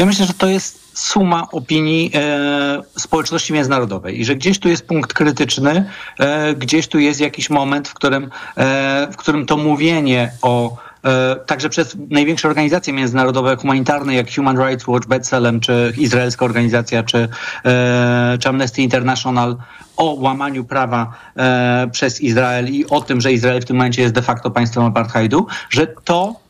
Ja 0.00 0.06
myślę, 0.06 0.26
że 0.26 0.34
to 0.34 0.46
jest 0.46 0.98
suma 0.98 1.46
opinii 1.52 2.10
e, 2.14 2.82
społeczności 2.98 3.52
międzynarodowej 3.52 4.20
i 4.20 4.24
że 4.24 4.36
gdzieś 4.36 4.58
tu 4.58 4.68
jest 4.68 4.86
punkt 4.86 5.12
krytyczny, 5.12 5.90
e, 6.18 6.54
gdzieś 6.54 6.88
tu 6.88 6.98
jest 6.98 7.20
jakiś 7.20 7.50
moment, 7.50 7.88
w 7.88 7.94
którym, 7.94 8.30
e, 8.56 9.08
w 9.12 9.16
którym 9.16 9.46
to 9.46 9.56
mówienie 9.56 10.32
o 10.42 10.76
e, 11.04 11.36
także 11.46 11.68
przez 11.68 11.96
największe 12.10 12.48
organizacje 12.48 12.92
międzynarodowe 12.92 13.56
humanitarne 13.56 14.14
jak 14.14 14.34
Human 14.34 14.56
Rights 14.56 14.86
Watch, 14.86 15.08
B'Tselem, 15.08 15.60
czy 15.60 15.92
izraelska 15.96 16.44
organizacja, 16.44 17.02
czy, 17.02 17.28
e, 17.64 18.38
czy 18.40 18.48
Amnesty 18.48 18.82
International 18.82 19.56
o 19.96 20.14
łamaniu 20.14 20.64
prawa 20.64 21.12
e, 21.36 21.88
przez 21.92 22.20
Izrael 22.20 22.68
i 22.68 22.86
o 22.86 23.00
tym, 23.00 23.20
że 23.20 23.32
Izrael 23.32 23.60
w 23.60 23.64
tym 23.64 23.76
momencie 23.76 24.02
jest 24.02 24.14
de 24.14 24.22
facto 24.22 24.50
państwem 24.50 24.84
apartheidu, 24.84 25.46
że 25.70 25.86
to 25.86 26.49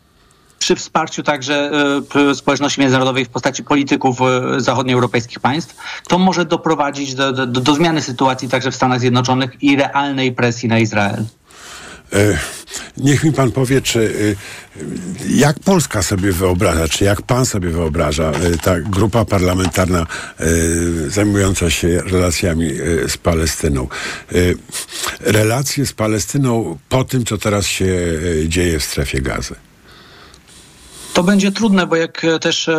przy 0.61 0.77
wsparciu 0.77 1.23
także 1.23 1.71
e, 2.31 2.35
społeczności 2.35 2.81
międzynarodowej 2.81 3.25
w 3.25 3.29
postaci 3.29 3.65
polityków 3.65 4.19
e, 4.21 4.61
zachodnioeuropejskich 4.61 5.41
państw, 5.41 5.77
to 6.09 6.19
może 6.19 6.45
doprowadzić 6.45 7.15
do, 7.15 7.33
do, 7.33 7.47
do 7.47 7.75
zmiany 7.75 8.03
sytuacji 8.03 8.49
także 8.49 8.71
w 8.71 8.75
Stanach 8.75 9.01
Zjednoczonych 9.01 9.63
i 9.63 9.77
realnej 9.77 10.33
presji 10.33 10.69
na 10.69 10.79
Izrael. 10.79 11.25
E, 12.13 12.39
niech 12.97 13.25
mi 13.25 13.33
pan 13.33 13.53
powie, 13.53 13.83
czy 13.83 14.37
jak 15.29 15.59
Polska 15.59 16.03
sobie 16.03 16.33
wyobraża, 16.33 16.89
czy 16.89 17.05
jak 17.05 17.23
pan 17.23 17.47
sobie 17.47 17.71
wyobraża 17.71 18.33
ta 18.63 18.81
grupa 18.81 19.25
parlamentarna 19.25 20.07
zajmująca 21.09 21.71
się 21.71 22.03
relacjami 22.07 22.71
z 23.09 23.17
Palestyną. 23.17 23.89
Relacje 25.21 25.87
z 25.87 25.93
Palestyną 25.93 26.79
po 26.89 27.05
tym, 27.05 27.25
co 27.25 27.39
teraz 27.39 27.67
się 27.67 27.97
dzieje 28.49 28.79
w 28.79 28.85
strefie 28.85 29.21
gazy. 29.21 29.55
To 31.13 31.23
będzie 31.23 31.53
trudne, 31.53 31.87
bo 31.87 31.97
jak 31.97 32.27
też 32.41 32.71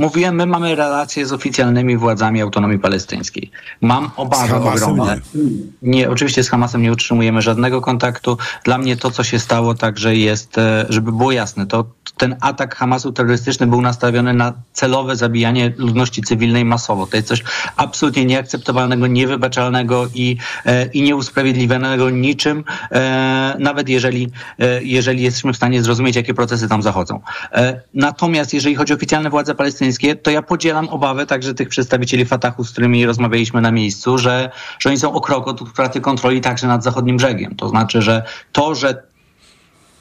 mówiłem, 0.00 0.34
my 0.34 0.46
mamy 0.46 0.74
relacje 0.74 1.26
z 1.26 1.32
oficjalnymi 1.32 1.96
władzami 1.96 2.42
autonomii 2.42 2.78
palestyńskiej. 2.78 3.50
Mam 3.80 4.10
obawy 4.16 4.54
ogromne. 4.54 5.20
Nie. 5.34 5.42
nie, 5.82 6.10
oczywiście 6.10 6.44
z 6.44 6.50
Hamasem 6.50 6.82
nie 6.82 6.92
utrzymujemy 6.92 7.42
żadnego 7.42 7.80
kontaktu. 7.80 8.38
Dla 8.64 8.78
mnie 8.78 8.96
to, 8.96 9.10
co 9.10 9.24
się 9.24 9.38
stało, 9.38 9.74
także 9.74 10.16
jest, 10.16 10.56
żeby 10.88 11.12
było 11.12 11.32
jasne, 11.32 11.66
to 11.66 11.84
ten 12.16 12.36
atak 12.40 12.76
Hamasu 12.76 13.12
terrorystyczny 13.12 13.66
był 13.66 13.82
nastawiony 13.82 14.34
na 14.34 14.52
celowe 14.72 15.16
zabijanie 15.16 15.72
ludności 15.76 16.22
cywilnej 16.22 16.64
masowo. 16.64 17.06
To 17.06 17.16
jest 17.16 17.28
coś 17.28 17.42
absolutnie 17.76 18.24
nieakceptowalnego, 18.24 19.06
niewybaczalnego 19.06 20.06
i, 20.14 20.36
e, 20.66 20.86
i 20.86 21.02
nieusprawiedliwionego 21.02 22.10
niczym, 22.10 22.64
e, 22.92 23.56
nawet 23.58 23.88
jeżeli, 23.88 24.28
e, 24.58 24.82
jeżeli 24.82 25.22
jesteśmy 25.22 25.52
w 25.52 25.56
stanie 25.56 25.82
zrozumieć, 25.82 26.16
jakie 26.16 26.34
procesy 26.34 26.68
tam 26.68 26.82
zachodzą. 26.82 27.20
E, 27.52 27.80
natomiast 27.94 28.54
jeżeli 28.54 28.74
chodzi 28.74 28.92
o 28.92 28.96
oficjalne 28.96 29.30
władze 29.30 29.54
palestyńskie, 29.54 29.89
to 30.22 30.30
ja 30.30 30.42
podzielam 30.42 30.88
obawę 30.88 31.26
także 31.26 31.54
tych 31.54 31.68
przedstawicieli 31.68 32.24
Fatahu, 32.24 32.64
z 32.64 32.72
którymi 32.72 33.06
rozmawialiśmy 33.06 33.60
na 33.60 33.70
miejscu, 33.70 34.18
że, 34.18 34.50
że 34.78 34.88
oni 34.88 34.98
są 34.98 35.12
o 35.12 35.20
krok 35.20 35.48
od 35.48 35.62
utraty 35.62 36.00
kontroli 36.00 36.40
także 36.40 36.66
nad 36.66 36.82
zachodnim 36.84 37.16
brzegiem. 37.16 37.56
To 37.56 37.68
znaczy, 37.68 38.02
że 38.02 38.22
to, 38.52 38.74
że 38.74 39.02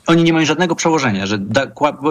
oni 0.10 0.24
nie 0.24 0.34
mają 0.34 0.46
żadnego 0.46 0.76
przełożenia, 0.76 1.26
że, 1.26 1.40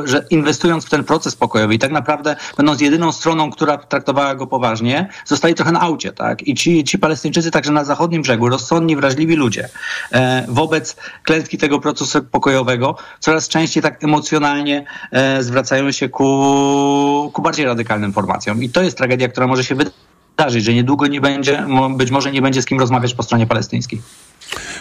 że 0.05 0.25
inwestując 0.31 0.85
w 0.85 0.91
ten 0.91 1.05
proces 1.05 1.37
pokojowy 1.37 1.75
i 1.75 1.79
tak 1.79 1.93
naprawdę 1.93 2.37
będąc 2.57 2.81
jedyną 2.81 3.13
stroną, 3.13 3.51
która 3.51 3.79
traktowała 3.79 4.35
go 4.35 4.47
poważnie, 4.47 5.09
zostali 5.25 5.55
trochę 5.55 5.73
na 5.73 5.81
aucie, 5.81 6.13
tak? 6.13 6.49
I 6.49 6.55
ci, 6.55 6.85
ci 6.85 6.99
Palestyńczycy 6.99 7.51
także 7.51 7.73
na 7.73 7.85
zachodnim 7.85 8.23
brzegu, 8.23 8.49
rozsądni, 8.49 8.97
wrażliwi 8.97 9.37
ludzie, 9.37 9.69
e, 10.13 10.47
wobec 10.49 10.97
klęski 11.23 11.59
tego 11.59 11.81
procesu 11.81 12.23
pokojowego 12.23 12.97
coraz 13.21 13.49
częściej 13.49 13.83
tak 13.83 14.05
emocjonalnie 14.05 14.85
e, 15.13 15.43
zwracają 15.43 15.93
się 15.93 16.09
ku, 16.09 17.31
ku 17.35 17.43
bardziej 17.43 17.67
radykalnym 17.67 18.13
formacjom. 18.13 18.63
I 18.63 18.69
to 18.71 18.83
jest 18.83 18.97
tragedia, 18.97 19.29
która 19.29 19.47
może 19.47 19.65
się 19.65 19.75
wydarzyć, 19.75 20.65
że 20.65 20.75
niedługo 20.75 21.07
nie 21.07 21.21
będzie, 21.21 21.67
być 21.97 22.11
może 22.11 22.33
nie 22.33 22.43
będzie 22.43 22.63
z 22.63 22.67
kim 22.67 22.81
rozmawiać 22.81 23.15
po 23.15 23.23
stronie 23.23 23.47
palestyńskiej. 23.47 24.01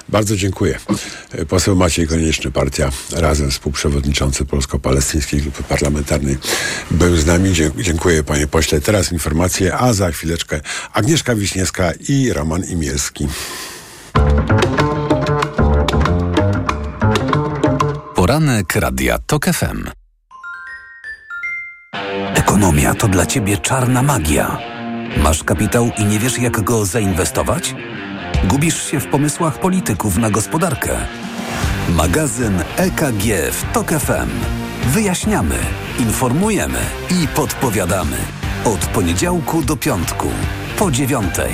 Bardzo 0.10 0.36
dziękuję. 0.36 0.80
Poseł 1.50 1.76
Maciej 1.76 2.08
Konieczny, 2.08 2.52
partia 2.52 2.90
Razem, 3.12 3.52
współprzewodniczący 3.52 4.46
Polsko-Palestyńskiej 4.46 5.42
Grupy 5.42 5.64
Parlamentarnej 5.64 6.38
był 6.92 7.18
z 7.18 7.26
nami. 7.26 7.54
Dziękuję 7.78 8.24
panie 8.24 8.48
pośle. 8.48 8.82
Teraz 8.82 9.12
informacje, 9.12 9.76
a 9.76 9.94
za 9.94 10.12
chwileczkę 10.12 10.62
Agnieszka 10.94 11.36
Wiśniewska 11.36 11.92
i 12.10 12.34
Roman 12.34 12.64
Imielski. 12.64 13.28
Poranek 18.16 18.76
Radia 18.76 19.20
TOK 19.20 19.46
FM. 19.46 19.90
Ekonomia 22.36 22.94
to 22.94 23.08
dla 23.08 23.26
ciebie 23.26 23.58
czarna 23.58 24.04
magia. 24.04 24.58
Masz 25.18 25.44
kapitał 25.44 25.92
i 25.98 26.06
nie 26.06 26.20
wiesz 26.20 26.40
jak 26.40 26.64
go 26.64 26.86
zainwestować? 26.86 27.76
Gubisz 28.44 28.92
się 28.92 29.00
w 29.00 29.08
pomysłach 29.08 29.60
polityków 29.60 30.18
na 30.18 30.30
gospodarkę. 30.30 30.98
Magazyn 31.90 32.64
EKG 32.78 33.24
w 33.52 33.74
TOK 33.74 33.90
FM. 33.90 34.30
Wyjaśniamy, 34.86 35.56
informujemy 36.00 36.80
i 37.10 37.28
podpowiadamy. 37.28 38.18
Od 38.66 38.86
poniedziałku 38.86 39.64
do 39.64 39.76
piątku, 39.76 40.28
po 40.78 40.92
dziewiątej. 40.92 41.54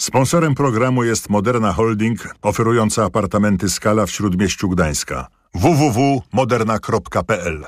Sponsorem 0.00 0.54
programu 0.54 1.04
jest 1.04 1.30
Moderna 1.30 1.72
Holding, 1.72 2.34
oferująca 2.42 3.04
apartamenty 3.04 3.70
Skala 3.70 4.06
w 4.06 4.10
Śródmieściu 4.10 4.68
Gdańska. 4.68 5.26
www.moderna.pl 5.54 7.66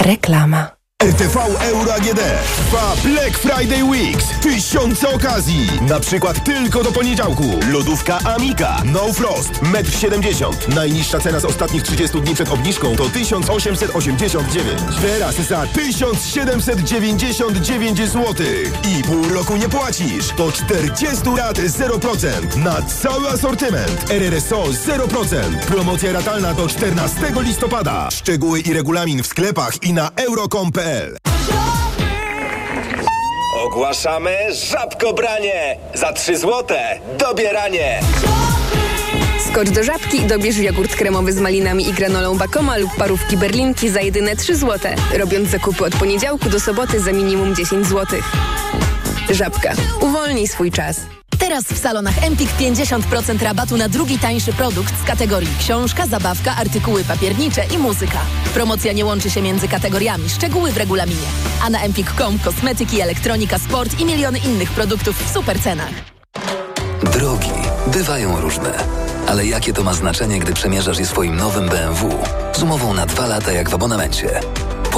Reklama. 0.00 0.77
RTV 1.04 1.36
Euro 1.60 1.94
AGD 1.94 2.20
trwa 2.56 2.94
Black 3.04 3.38
Friday 3.38 3.84
Weeks. 3.84 4.24
Tysiące 4.42 5.08
okazji. 5.08 5.70
Na 5.88 6.00
przykład 6.00 6.44
tylko 6.44 6.84
do 6.84 6.92
poniedziałku. 6.92 7.44
Lodówka 7.72 8.18
Amika. 8.24 8.82
No 8.84 9.12
Frost. 9.12 9.50
1,70 9.52 10.46
m. 10.46 10.52
Najniższa 10.74 11.20
cena 11.20 11.40
z 11.40 11.44
ostatnich 11.44 11.82
30 11.82 12.20
dni 12.20 12.34
przed 12.34 12.48
obniżką 12.48 12.96
to 12.96 13.08
1889. 13.08 14.78
Teraz 15.02 15.34
za 15.34 15.66
1799 15.66 17.98
zł. 17.98 18.34
I 18.98 19.02
pół 19.02 19.28
roku 19.28 19.56
nie 19.56 19.68
płacisz. 19.68 20.28
To 20.36 20.52
40 20.52 21.30
lat 21.36 21.58
0%. 21.58 22.56
Na 22.56 22.82
cały 22.82 23.28
asortyment. 23.28 24.10
RRSO 24.10 24.64
0%. 24.64 25.58
Promocja 25.66 26.12
ratalna 26.12 26.54
do 26.54 26.68
14 26.68 27.16
listopada. 27.40 28.10
Szczegóły 28.10 28.60
i 28.60 28.72
regulamin 28.72 29.22
w 29.22 29.26
sklepach 29.26 29.82
i 29.82 29.92
na 29.92 30.10
euro.com.pl 30.16 30.87
Ogłaszamy 33.64 34.36
żabkobranie! 34.70 35.76
Za 35.94 36.12
3 36.12 36.38
złote 36.38 36.98
dobieranie! 37.18 38.00
Skocz 39.52 39.70
do 39.70 39.84
żabki 39.84 40.16
i 40.16 40.26
dobierz 40.26 40.56
jogurt 40.56 40.96
kremowy 40.96 41.32
z 41.32 41.40
malinami 41.40 41.88
i 41.88 41.92
granolą 41.92 42.38
Bakoma 42.38 42.76
lub 42.76 42.96
parówki 42.96 43.36
berlinki 43.36 43.90
za 43.90 44.00
jedyne 44.00 44.36
3 44.36 44.56
złote. 44.56 44.94
Robiąc 45.18 45.48
zakupy 45.48 45.84
od 45.84 45.96
poniedziałku 45.96 46.50
do 46.50 46.60
soboty 46.60 47.00
za 47.00 47.12
minimum 47.12 47.54
10 47.54 47.86
zł. 47.86 48.20
Żabka. 49.30 49.72
Uwolnij 50.00 50.48
swój 50.48 50.72
czas. 50.72 51.17
Teraz 51.48 51.64
w 51.64 51.78
salonach 51.78 52.24
Empik 52.24 52.50
50% 52.50 53.42
rabatu 53.42 53.76
na 53.76 53.88
drugi 53.88 54.18
tańszy 54.18 54.52
produkt 54.52 55.02
z 55.02 55.06
kategorii 55.06 55.48
książka, 55.60 56.06
zabawka, 56.06 56.56
artykuły 56.56 57.04
papiernicze 57.04 57.64
i 57.74 57.78
muzyka. 57.78 58.18
Promocja 58.54 58.92
nie 58.92 59.04
łączy 59.04 59.30
się 59.30 59.42
między 59.42 59.68
kategoriami, 59.68 60.28
szczegóły 60.28 60.72
w 60.72 60.76
regulaminie. 60.76 61.26
A 61.64 61.70
na 61.70 61.80
empik.com 61.80 62.38
kosmetyki, 62.38 63.00
elektronika, 63.00 63.58
sport 63.58 64.00
i 64.00 64.04
miliony 64.04 64.38
innych 64.38 64.70
produktów 64.70 65.24
w 65.26 65.32
super 65.32 65.60
cenach. 65.60 65.90
Drogi 67.12 67.52
bywają 67.86 68.40
różne. 68.40 68.72
Ale 69.26 69.46
jakie 69.46 69.72
to 69.72 69.82
ma 69.82 69.94
znaczenie, 69.94 70.40
gdy 70.40 70.54
przemierzasz 70.54 70.98
je 70.98 71.06
swoim 71.06 71.36
nowym 71.36 71.68
BMW? 71.68 72.18
Z 72.52 72.62
umową 72.62 72.94
na 72.94 73.06
dwa 73.06 73.26
lata 73.26 73.52
jak 73.52 73.70
w 73.70 73.74
abonamencie. 73.74 74.40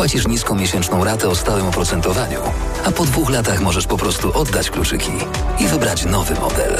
Płacisz 0.00 0.28
niską 0.28 0.54
miesięczną 0.54 1.04
ratę 1.04 1.28
o 1.28 1.34
stałym 1.34 1.66
oprocentowaniu, 1.66 2.40
a 2.84 2.90
po 2.90 3.04
dwóch 3.04 3.30
latach 3.30 3.60
możesz 3.60 3.86
po 3.86 3.96
prostu 3.96 4.38
oddać 4.38 4.70
kluczyki 4.70 5.12
i 5.58 5.66
wybrać 5.66 6.04
nowy 6.04 6.34
model. 6.34 6.78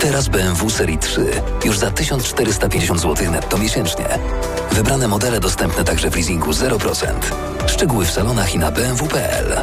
Teraz 0.00 0.28
BMW 0.28 0.70
Serii 0.70 0.98
3 0.98 1.30
już 1.64 1.78
za 1.78 1.90
1450 1.90 3.00
zł 3.00 3.30
netto 3.30 3.58
miesięcznie. 3.58 4.04
Wybrane 4.72 5.08
modele 5.08 5.40
dostępne 5.40 5.84
także 5.84 6.10
w 6.10 6.14
leasingu 6.14 6.50
0%. 6.50 7.06
Szczegóły 7.66 8.04
w 8.04 8.10
salonach 8.10 8.54
i 8.54 8.58
na 8.58 8.70
bmw.pl. 8.70 9.60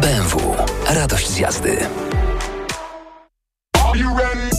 BMW. 0.00 0.56
Radość 0.88 1.30
z 1.30 1.38
jazdy. 1.38 1.86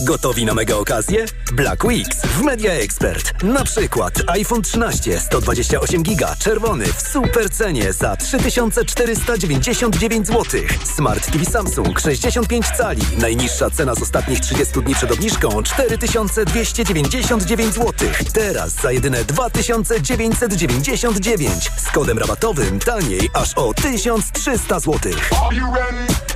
Gotowi 0.04 0.46
na 0.46 0.54
mega 0.54 0.76
okazję? 0.76 1.26
Black 1.54 1.84
Weeks 1.84 2.22
w 2.22 2.42
Media 2.42 2.74
Expert. 2.74 3.44
Na 3.44 3.64
przykład 3.64 4.14
iPhone 4.28 4.62
13 4.62 5.20
128 5.20 6.04
giga 6.04 6.36
czerwony 6.40 6.86
w 6.86 7.02
super 7.02 7.50
cenie 7.50 7.94
za 7.94 8.16
3499 8.16 10.28
zł. 10.28 10.62
Smart 10.96 11.32
TV 11.32 11.46
Samsung 11.46 12.00
65 12.00 12.66
cali. 12.78 13.02
Najniższa 13.18 13.70
cena 13.70 13.96
z 13.96 14.02
ostatnich 14.02 14.40
30 14.40 14.82
dni 14.82 14.96
przed 14.96 15.12
obniżką 15.12 15.64
4299 15.64 17.74
zł. 17.74 17.94
Teraz 18.34 18.82
za 18.82 18.92
jedyne 18.92 19.24
2999 19.24 21.72
z 21.78 21.92
kodem 21.92 22.20
rabatowym 22.20 22.80
taniej 22.80 23.30
aż 23.34 23.54
o 23.54 23.74
1300 23.74 24.80
zł. 24.80 25.12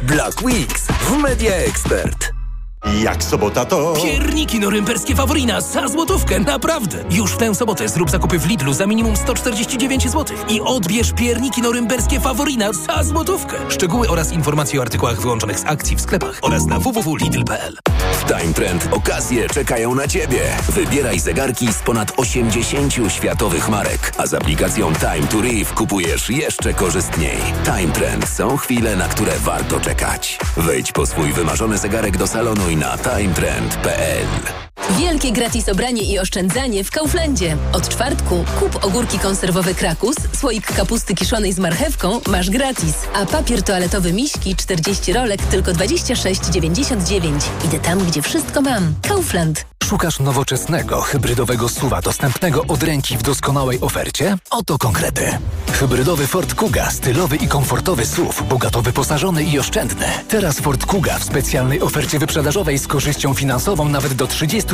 Black 0.01 0.41
Weeks 0.41 0.87
w 0.87 1.17
Media 1.17 1.55
Expert. 1.55 2.36
Jak 2.85 3.23
sobota 3.23 3.65
to... 3.65 3.93
Pierniki 4.03 4.59
norymberskie 4.59 5.15
Faworina 5.15 5.61
za 5.61 5.87
złotówkę, 5.87 6.39
naprawdę! 6.39 7.03
Już 7.11 7.31
w 7.33 7.37
tę 7.37 7.55
sobotę 7.55 7.89
zrób 7.89 8.09
zakupy 8.09 8.39
w 8.39 8.45
Lidlu 8.45 8.73
za 8.73 8.87
minimum 8.87 9.15
149 9.15 10.09
zł 10.09 10.37
i 10.49 10.61
odbierz 10.61 11.13
pierniki 11.13 11.61
norymberskie 11.61 12.19
Faworina 12.19 12.73
za 12.73 13.03
złotówkę. 13.03 13.57
Szczegóły 13.69 14.09
oraz 14.09 14.31
informacje 14.31 14.79
o 14.79 14.81
artykułach 14.81 15.21
wyłączonych 15.21 15.59
z 15.59 15.65
akcji 15.65 15.95
w 15.95 16.01
sklepach 16.01 16.39
oraz 16.41 16.65
na 16.65 16.79
www.lidl.pl 16.79 17.77
Time 18.39 18.53
Trend 18.53 18.87
okazje 18.91 19.49
czekają 19.49 19.95
na 19.95 20.07
Ciebie. 20.07 20.41
Wybieraj 20.69 21.19
zegarki 21.19 21.73
z 21.73 21.77
ponad 21.77 22.13
80 22.17 22.93
światowych 23.09 23.69
marek, 23.69 24.11
a 24.17 24.27
z 24.27 24.33
aplikacją 24.33 24.93
Time 24.93 25.27
to 25.27 25.41
Reef 25.41 25.73
kupujesz 25.73 26.29
jeszcze 26.29 26.73
korzystniej. 26.73 27.37
Time 27.63 27.93
Trend 27.93 28.29
są 28.29 28.57
chwile, 28.57 28.95
na 28.95 29.07
które 29.07 29.39
warto 29.39 29.79
czekać. 29.79 30.39
Wejdź 30.57 30.91
po 30.91 31.05
swój 31.05 31.33
wymarzony 31.33 31.77
zegarek 31.77 32.17
do 32.17 32.27
salonu 32.27 32.69
i 32.69 32.75
na 32.75 32.97
timetrend.pl. 32.97 34.66
Wielkie 34.89 35.31
gratis 35.31 35.69
obranie 35.69 36.03
i 36.03 36.19
oszczędzanie 36.19 36.83
w 36.83 36.91
Kauflandzie. 36.91 37.57
Od 37.73 37.89
czwartku 37.89 38.45
kup 38.59 38.85
ogórki 38.85 39.19
konserwowe 39.19 39.73
Krakus, 39.73 40.15
słoik 40.39 40.73
kapusty 40.75 41.15
kiszonej 41.15 41.53
z 41.53 41.59
marchewką 41.59 42.21
masz 42.27 42.49
gratis, 42.49 42.95
a 43.13 43.25
papier 43.25 43.63
toaletowy 43.63 44.13
Miśki 44.13 44.55
40 44.55 45.13
rolek 45.13 45.41
tylko 45.41 45.71
26,99. 45.71 47.31
Idę 47.65 47.79
tam, 47.79 47.99
gdzie 47.99 48.21
wszystko 48.21 48.61
mam. 48.61 48.93
Kaufland. 49.07 49.65
Szukasz 49.83 50.19
nowoczesnego, 50.19 51.01
hybrydowego 51.01 51.69
suwa 51.69 52.01
dostępnego 52.01 52.61
od 52.67 52.83
ręki 52.83 53.17
w 53.17 53.23
doskonałej 53.23 53.81
ofercie? 53.81 54.37
Oto 54.49 54.77
konkrety. 54.77 55.37
Hybrydowy 55.71 56.27
Ford 56.27 56.53
Kuga, 56.53 56.91
stylowy 56.91 57.35
i 57.35 57.47
komfortowy 57.47 58.05
SUV, 58.05 58.43
bogato 58.49 58.81
wyposażony 58.81 59.43
i 59.43 59.59
oszczędny. 59.59 60.05
Teraz 60.27 60.59
Ford 60.59 60.85
Kuga 60.85 61.19
w 61.19 61.23
specjalnej 61.23 61.81
ofercie 61.81 62.19
wyprzedażowej 62.19 62.77
z 62.77 62.87
korzyścią 62.87 63.33
finansową 63.33 63.89
nawet 63.89 64.13
do 64.13 64.27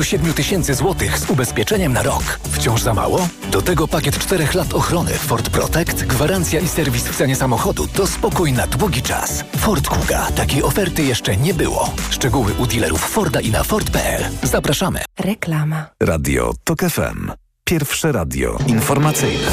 37 0.03 0.33
tysięcy 0.33 0.73
złotych 0.73 1.19
z 1.19 1.29
ubezpieczeniem 1.29 1.93
na 1.93 2.03
rok. 2.03 2.39
Wciąż 2.51 2.81
za 2.81 2.93
mało? 2.93 3.27
Do 3.51 3.61
tego 3.61 3.87
pakiet 3.87 4.19
4 4.19 4.47
lat 4.53 4.73
ochrony 4.73 5.11
Ford 5.11 5.49
Protect, 5.49 6.03
gwarancja 6.03 6.59
i 6.59 6.67
serwis 6.67 7.03
w 7.03 7.17
cenie 7.17 7.35
samochodu 7.35 7.87
to 7.87 8.07
spokój 8.07 8.53
na 8.53 8.67
długi 8.67 9.01
czas. 9.01 9.43
Ford 9.57 9.87
Kuga. 9.87 10.31
Takiej 10.31 10.63
oferty 10.63 11.03
jeszcze 11.03 11.37
nie 11.37 11.53
było. 11.53 11.93
Szczegóły 12.09 12.53
u 12.53 12.65
dealerów 12.67 13.01
Forda 13.01 13.41
i 13.41 13.51
na 13.51 13.63
Ford.pl. 13.63 14.23
Zapraszamy. 14.43 14.99
Reklama. 15.19 15.85
Radio 16.01 16.53
TOK 16.63 16.79
FM. 16.79 17.31
Pierwsze 17.63 18.11
radio 18.11 18.57
informacyjne. 18.67 19.51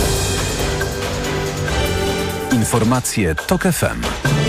Informacje 2.52 3.34
TOK 3.34 3.62
FM. 3.62 4.39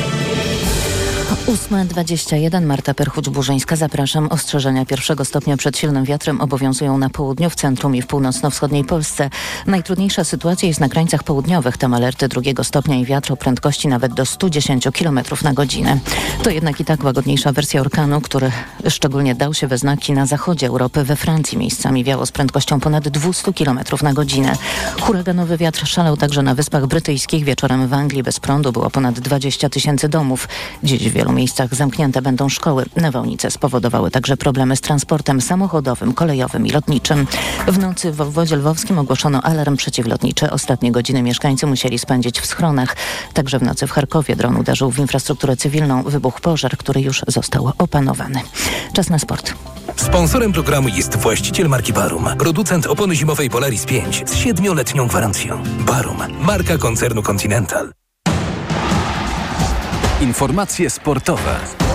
8.21 1.32 2.66
Marta 2.66 2.94
Perchuć-Burzyńska. 2.94 3.76
Zapraszam. 3.76 4.28
Ostrzeżenia 4.28 4.86
pierwszego 4.86 5.26
stopnia 5.26 5.58
przed 5.58 5.78
silnym 5.78 6.06
wiatrem 6.06 6.42
obowiązują 6.42 6.98
na 6.98 7.10
południu, 7.10 7.50
w 7.50 7.56
centrum 7.56 7.96
i 7.96 8.02
w 8.02 8.08
północno-wschodniej 8.08 8.84
Polsce. 8.84 9.30
Najtrudniejsza 9.68 10.24
sytuacja 10.24 10.68
jest 10.68 10.80
na 10.80 10.90
krańcach 10.90 11.24
południowych. 11.24 11.78
Tam 11.78 11.94
alerty 11.94 12.28
drugiego 12.28 12.64
stopnia 12.64 12.96
i 12.96 13.06
wiatr 13.06 13.34
o 13.34 13.38
prędkości 13.38 13.88
nawet 13.88 14.14
do 14.14 14.26
110 14.26 14.88
km 15.00 15.20
na 15.44 15.54
godzinę. 15.54 16.00
To 16.44 16.50
jednak 16.50 16.80
i 16.80 16.86
tak 16.86 17.04
łagodniejsza 17.04 17.52
wersja 17.52 17.82
orkanu, 17.82 18.22
który 18.22 18.52
szczególnie 18.90 19.36
dał 19.36 19.54
się 19.54 19.68
we 19.68 19.78
znaki 19.78 20.14
na 20.14 20.26
zachodzie 20.26 20.68
Europy. 20.68 21.04
We 21.04 21.16
Francji 21.16 21.58
miejscami 21.58 22.04
wiało 22.04 22.26
z 22.26 22.32
prędkością 22.32 22.80
ponad 22.80 23.10
200 23.10 23.54
km 23.54 23.80
na 24.04 24.14
godzinę. 24.14 24.56
Huraganowy 25.02 25.58
wiatr 25.58 25.88
szalał 25.88 26.18
także 26.18 26.42
na 26.42 26.56
Wyspach 26.56 26.88
Brytyjskich. 26.88 27.44
Wieczorem 27.46 27.88
w 27.88 27.94
Anglii 27.94 28.24
bez 28.24 28.40
prądu 28.40 28.72
było 28.72 28.90
ponad 28.90 29.20
20 29.20 29.70
tysięcy 29.70 30.10
domów. 30.10 30.48
Dziś 30.84 31.10
wielu 31.22 31.34
miejscach 31.34 31.76
zamknięte 31.76 32.22
będą 32.22 32.50
szkoły. 32.50 32.86
Nawałnice 32.96 33.52
spowodowały 33.52 34.12
także 34.12 34.38
problemy 34.38 34.76
z 34.76 34.82
transportem 34.82 35.42
samochodowym, 35.42 36.14
kolejowym 36.14 36.68
i 36.68 36.70
lotniczym. 36.70 37.28
W 37.68 37.80
nocy 37.80 38.12
w 38.12 38.22
obwodzie 38.22 38.56
lwowskim 38.56 39.00
ogłoszono 39.00 39.42
alarm 39.42 39.78
przeciwlotniczy. 39.78 40.52
Ostatnie 40.52 40.92
godziny 40.92 41.24
mieszkańcy 41.24 41.68
musieli 41.68 42.00
spędzić 42.00 42.40
w 42.40 42.46
schronach. 42.46 42.96
Także 43.34 43.60
w 43.60 43.62
nocy 43.62 43.88
w 43.88 43.92
Charkowie 43.92 44.36
dron 44.36 44.56
uderzył 44.58 44.92
w 44.92 45.00
infrastrukturę 45.00 45.58
cywilną. 45.58 46.04
Wybuchł 46.04 46.42
pożar, 46.42 46.78
który 46.78 47.02
już 47.02 47.24
został 47.28 47.72
opanowany. 47.78 48.42
Czas 48.94 49.10
na 49.10 49.20
sport. 49.20 49.54
Sponsorem 49.96 50.54
programu 50.54 50.88
jest 50.88 51.16
właściciel 51.16 51.70
marki 51.70 51.94
Barum, 51.94 52.26
producent 52.40 52.88
opony 52.88 53.16
zimowej 53.16 53.50
Polaris 53.50 53.86
5 53.86 54.24
z 54.26 54.36
siedmioletnią 54.36 55.08
gwarancją. 55.08 55.64
Barum, 55.86 56.18
marka 56.42 56.78
koncernu 56.78 57.24
Continental. 57.24 58.01
Informacje 60.22 60.90
sportowe. 60.90 61.91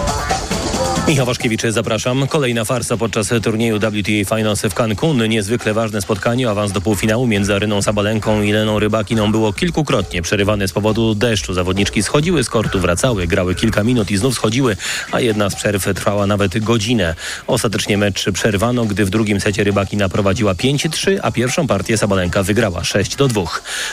Michał 1.08 1.26
Waszkiewicz, 1.26 1.62
zapraszam. 1.68 2.26
Kolejna 2.26 2.64
farsa 2.64 2.96
podczas 2.96 3.30
turnieju 3.42 3.78
WTA 3.78 4.36
Finals 4.36 4.62
w 4.62 4.74
Cancun. 4.74 5.28
Niezwykle 5.28 5.74
ważne 5.74 6.00
spotkanie. 6.00 6.50
Awans 6.50 6.72
do 6.72 6.80
półfinału 6.80 7.26
między 7.26 7.54
Aryną 7.54 7.82
Sabalenką 7.82 8.42
i 8.42 8.52
Leną 8.52 8.78
Rybakiną 8.78 9.32
było 9.32 9.52
kilkukrotnie 9.52 10.22
przerywane 10.22 10.68
z 10.68 10.72
powodu 10.72 11.14
deszczu. 11.14 11.54
Zawodniczki 11.54 12.02
schodziły 12.02 12.44
z 12.44 12.50
kortu, 12.50 12.80
wracały, 12.80 13.26
grały 13.26 13.54
kilka 13.54 13.84
minut 13.84 14.10
i 14.10 14.16
znów 14.16 14.34
schodziły, 14.34 14.76
a 15.12 15.20
jedna 15.20 15.50
z 15.50 15.54
przerw 15.54 15.94
trwała 15.94 16.26
nawet 16.26 16.58
godzinę. 16.58 17.14
Ostatecznie 17.46 17.98
mecz 17.98 18.30
przerwano, 18.32 18.84
gdy 18.84 19.04
w 19.04 19.10
drugim 19.10 19.40
secie 19.40 19.64
Rybakina 19.64 20.08
prowadziła 20.08 20.54
5-3, 20.54 21.18
a 21.22 21.30
pierwszą 21.30 21.66
partię 21.66 21.98
Sabalenka 21.98 22.42
wygrała 22.42 22.80
6-2. 22.80 23.46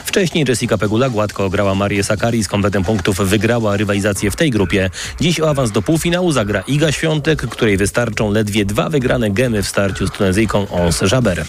Wcześniej 0.06 0.45
Jessica 0.47 0.78
Pegula 0.78 1.10
gładko 1.10 1.49
grała 1.49 1.76
Marię 1.76 2.04
Sakari 2.04 2.43
z 2.43 2.47
kompletem 2.47 2.84
punktów 2.84 3.17
wygrała 3.17 3.78
rywalizację 3.78 4.32
w 4.32 4.36
tej 4.36 4.52
grupie. 4.52 4.89
Dziś 5.21 5.39
o 5.39 5.49
awans 5.49 5.71
do 5.71 5.82
półfinału 5.82 6.32
zagra 6.32 6.63
Iga 6.67 6.91
Świątek, 7.03 7.47
której 7.47 7.77
wystarczą 7.77 8.31
ledwie 8.31 8.65
dwa 8.65 8.89
wygrane 8.89 9.31
gemy 9.31 9.63
w 9.63 9.67
starciu 9.67 10.07
z 10.07 10.11
Tunezyjką 10.11 10.67
Ons 10.69 11.01
Jaber. 11.11 11.45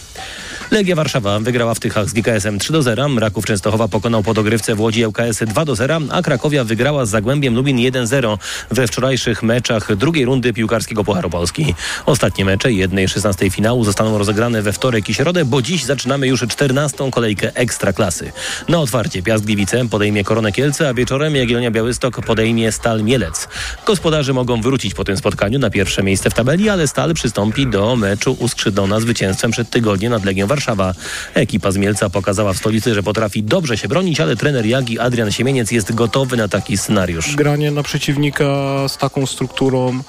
Legia 0.70 0.96
Warszawa 0.96 1.38
wygrała 1.38 1.74
w 1.74 1.81
Tychach 1.81 2.09
z 2.09 2.12
GKS-em 2.12 2.59
3 2.59 2.72
do 2.72 2.83
0. 2.83 3.09
Raków 3.18 3.46
Częstochowa 3.46 3.88
pokonał 3.88 4.22
po 4.22 4.35
dogrywce 4.35 4.74
w 4.74 4.81
Łodzi 4.81 5.07
ŁKS 5.07 5.42
2 5.46 5.64
do 5.64 5.74
0, 5.74 6.00
a 6.11 6.22
Krakowia 6.22 6.64
wygrała 6.64 7.07
z 7.07 7.11
Zagłębiem 7.11 7.55
Lubin 7.55 7.77
1-0 7.77 8.38
we 8.70 8.87
wczorajszych 8.87 9.42
meczach 9.42 9.96
drugiej 9.96 10.24
rundy 10.24 10.53
piłkarskiego 10.53 11.05
Pucharu 11.05 11.31
Polski. 11.31 11.74
Ostatnie 12.07 12.44
mecze 12.44 12.72
jednej 12.72 13.09
16 13.09 13.50
finału 13.50 13.85
zostaną 13.85 14.18
rozegrane 14.18 14.62
we 14.62 14.72
wtorek 14.72 15.09
i 15.09 15.14
środę, 15.14 15.44
bo 15.44 15.62
dziś 15.62 15.85
zaczynamy 15.85 16.27
już 16.27 16.44
14 16.48 17.11
kolejkę 17.11 17.55
Ekstraklasy. 17.55 18.33
Na 18.68 18.79
otwarcie 18.79 19.22
Piast 19.22 19.44
Gliwice 19.44 19.88
podejmie 19.88 20.24
Koronę 20.24 20.53
Kielce, 20.53 20.88
a 20.88 20.94
wieczorem 20.94 21.37
Jagiellonia 21.37 21.70
Białystok 21.70 22.20
podejmie 22.27 22.72
Stal 22.72 23.03
Mielec. 23.03 23.48
Gospodarze 23.87 24.33
mogą 24.33 24.61
wrócić 24.61 24.94
po 24.94 25.05
tym 25.05 25.16
spotkaniu 25.16 25.59
na 25.59 25.70
pierwsze 25.70 26.03
miejsce 26.03 26.31
w 26.31 26.35
tabeli, 26.35 26.68
ale 26.68 26.88
Stal 26.88 27.14
przystąpi 27.14 27.66
do 27.66 27.96
meczu 27.96 28.37
uskrzydlona 28.38 29.00
zwycięstwem 29.00 29.50
przed 29.50 29.70
tygodniem 29.70 30.12
nad 30.12 30.24
Legią 30.24 30.46
Warszawa. 30.54 30.94
Ekipa 31.34 31.70
z 31.70 31.76
Mielca 31.76 32.10
pokazała 32.10 32.52
w 32.52 32.56
stolicy, 32.56 32.94
że 32.94 33.02
potrafi 33.02 33.42
dobrze 33.42 33.78
się 33.78 33.88
bronić, 33.88 34.20
ale 34.20 34.36
trener 34.36 34.66
Jagi 34.66 34.98
Adrian 34.98 35.32
Siemieniec 35.32 35.70
jest 35.70 35.94
gotowy 35.94 36.36
na 36.36 36.48
taki 36.48 36.78
scenariusz. 36.78 37.36
Granie 37.36 37.70
na 37.70 37.82
przeciwnika 37.82 38.44
z 38.88 38.98
taką 38.98 39.26
strukturą 39.26 40.00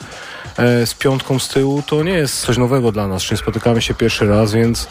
e, 0.58 0.86
z 0.86 0.94
piątką 0.94 1.40
z 1.40 1.48
tyłu 1.48 1.84
to 1.88 2.04
nie 2.04 2.12
jest 2.12 2.42
coś 2.42 2.58
nowego 2.58 2.92
dla 2.92 3.08
nas. 3.08 3.24
Czyli 3.24 3.38
spotykamy 3.38 3.82
się 3.82 3.94
pierwszy 3.94 4.28
raz, 4.28 4.54
więc 4.54 4.88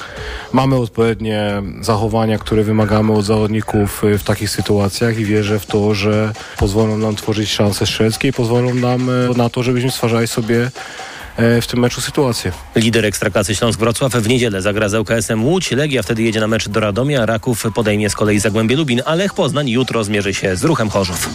mamy 0.52 0.76
odpowiednie 0.76 1.62
zachowania, 1.80 2.38
które 2.38 2.62
wymagamy 2.62 3.12
od 3.12 3.24
zawodników 3.24 4.02
w 4.18 4.22
takich 4.22 4.50
sytuacjach 4.50 5.18
i 5.18 5.24
wierzę 5.24 5.58
w 5.58 5.66
to, 5.66 5.94
że 5.94 6.32
pozwolą 6.58 6.98
nam 6.98 7.16
tworzyć 7.16 7.52
szanse 7.52 7.86
strzeleckie 7.86 8.28
i 8.28 8.32
pozwolą 8.32 8.74
nam 8.74 9.10
e, 9.10 9.12
na 9.36 9.50
to, 9.50 9.62
żebyśmy 9.62 9.90
stwarzali 9.90 10.28
sobie 10.28 10.60
e, 10.66 11.13
w 11.38 11.66
tym 11.66 11.80
meczu 11.80 12.00
sytuację. 12.00 12.52
Lider 12.76 13.06
Ekstraklasy 13.06 13.54
Śląsk 13.54 13.78
Wrocław 13.78 14.12
w 14.12 14.28
niedzielę 14.28 14.62
zagra 14.62 14.88
z 14.88 14.94
ŁKS-em 14.94 15.44
Łódź. 15.44 15.70
Legia 15.70 16.02
wtedy 16.02 16.22
jedzie 16.22 16.40
na 16.40 16.46
mecz 16.46 16.68
do 16.68 16.80
Radomia, 16.80 17.26
Raków 17.26 17.64
podejmie 17.74 18.10
z 18.10 18.14
kolei 18.14 18.38
Zagłębie 18.38 18.76
Lubin, 18.76 19.02
a 19.04 19.14
Lech 19.14 19.34
Poznań 19.34 19.70
jutro 19.70 20.04
zmierzy 20.04 20.34
się 20.34 20.56
z 20.56 20.64
Ruchem 20.64 20.90
Chorzów. 20.90 21.30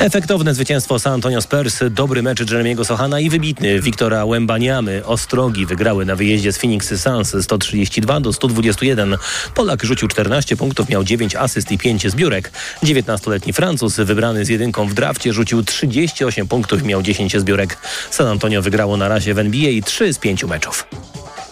Efektowne 0.00 0.54
zwycięstwo 0.54 0.98
San 0.98 1.12
Antonio 1.12 1.42
Spurs, 1.42 1.78
dobry 1.90 2.22
mecz 2.22 2.50
Jeremiego 2.50 2.84
Sohana 2.84 3.20
i 3.20 3.30
wybitny 3.30 3.80
Wiktora 3.80 4.24
Łębaniamy. 4.24 5.06
Ostrogi 5.06 5.66
wygrały 5.66 6.04
na 6.04 6.16
wyjeździe 6.16 6.52
z 6.52 6.58
Phoenix 6.58 7.02
Suns 7.02 7.36
132 7.40 8.20
do 8.20 8.32
121. 8.32 9.16
Polak 9.54 9.84
rzucił 9.84 10.08
14 10.08 10.56
punktów, 10.56 10.88
miał 10.88 11.04
9 11.04 11.36
asyst 11.36 11.72
i 11.72 11.78
5 11.78 12.10
zbiórek. 12.10 12.52
19-letni 12.82 13.52
Francuz 13.52 13.96
wybrany 13.96 14.44
z 14.44 14.48
jedynką 14.48 14.86
w 14.86 14.94
drafcie 14.94 15.32
rzucił 15.32 15.62
38 15.62 16.48
punktów 16.48 16.82
miał 16.82 17.02
10 17.02 17.36
zbiórek. 17.36 17.78
San 18.10 18.26
Antonio 18.26 18.62
wygrało 18.62 18.96
na 18.96 19.08
razie 19.08 19.34
w 19.34 19.38
NBA 19.38 19.82
3 19.84 20.12
z 20.12 20.18
5 20.18 20.44
meczów. 20.44 20.86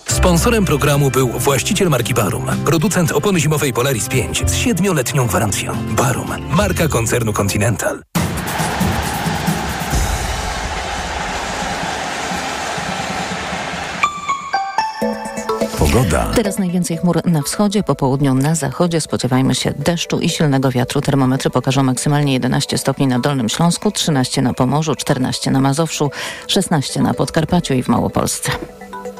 Sponsorem 0.06 0.64
programu 0.64 1.11
był 1.11 1.28
właściciel 1.28 1.88
marki 1.88 2.14
Barum, 2.14 2.46
producent 2.64 3.12
opony 3.12 3.40
zimowej 3.40 3.72
Polaris 3.72 4.08
5 4.08 4.42
z 4.46 4.54
7-letnią 4.54 5.26
gwarancją. 5.26 5.94
Barum, 5.96 6.28
marka 6.50 6.88
koncernu 6.88 7.32
Continental. 7.32 8.02
Pogoda. 15.98 16.32
Teraz 16.34 16.58
najwięcej 16.58 16.96
chmur 16.96 17.20
na 17.24 17.42
wschodzie, 17.42 17.82
po 17.82 17.94
południu 17.94 18.34
na 18.34 18.54
zachodzie. 18.54 19.00
Spodziewajmy 19.00 19.54
się 19.54 19.72
deszczu 19.78 20.20
i 20.20 20.28
silnego 20.28 20.70
wiatru. 20.70 21.00
Termometry 21.00 21.50
pokażą 21.50 21.82
maksymalnie 21.82 22.32
11 22.32 22.78
stopni 22.78 23.06
na 23.06 23.18
Dolnym 23.18 23.48
Śląsku, 23.48 23.90
13 23.90 24.42
na 24.42 24.54
Pomorzu, 24.54 24.94
14 24.94 25.50
na 25.50 25.61
Mazowszu, 25.61 26.11
16 26.46 27.02
na 27.02 27.14
Podkarpaciu 27.14 27.74
i 27.74 27.82
w 27.82 27.88
Małopolsce. 27.88 28.50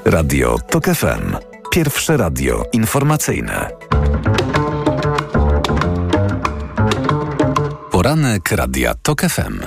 Radio 0.05 0.59
TOK 0.71 0.85
FM. 0.85 1.37
Pierwsze 1.71 2.17
radio 2.17 2.65
informacyjne. 2.73 3.71
Poranek 7.91 8.53
Radia 8.53 8.95
TOK 9.03 9.21
FM. 9.21 9.61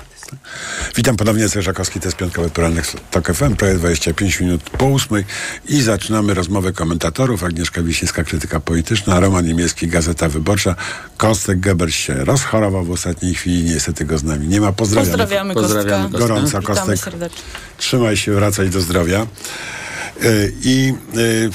Witam 0.96 1.18
ponownie, 1.18 1.44
Cezar 1.44 1.64
Żakowski, 1.64 2.00
to 2.00 2.08
jest 2.08 2.18
piątkowy 2.18 2.50
poranek 2.50 2.86
TOK 3.12 3.34
FM, 3.34 3.56
prawie 3.56 3.74
25 3.76 4.40
minut 4.40 4.62
po 4.70 4.86
ósmej 4.86 5.26
i 5.70 5.82
zaczynamy 5.82 6.34
rozmowę 6.34 6.74
komentatorów. 6.74 7.44
Agnieszka 7.44 7.82
Wiśniewska, 7.82 8.24
krytyka 8.24 8.60
polityczna, 8.60 9.20
Roman 9.20 9.46
Niemiecki, 9.46 9.88
Gazeta 9.88 10.30
Wyborcza. 10.30 10.76
Kostek 11.18 11.60
Gebers 11.60 11.96
się 11.96 12.14
rozchorował 12.14 12.84
w 12.86 12.92
ostatniej 12.92 13.34
chwili, 13.34 13.64
niestety 13.64 14.06
go 14.06 14.18
z 14.18 14.24
nami 14.24 14.48
nie 14.48 14.62
ma. 14.62 14.72
Pozdrawiamy. 14.72 15.18
Pozdrawiamy, 15.18 15.54
Pozdrawiamy 15.54 16.04
Kostka. 16.04 16.20
Gorąco, 16.20 16.46
Witamy 16.60 16.66
Kostek. 16.66 17.00
serdecznie. 17.00 17.42
Trzymaj 17.78 18.18
się, 18.18 18.32
wracaj 18.32 18.70
do 18.70 18.82
zdrowia. 18.82 19.28
Yy, 20.22 20.54
I 20.64 20.94
yy, 21.14 21.50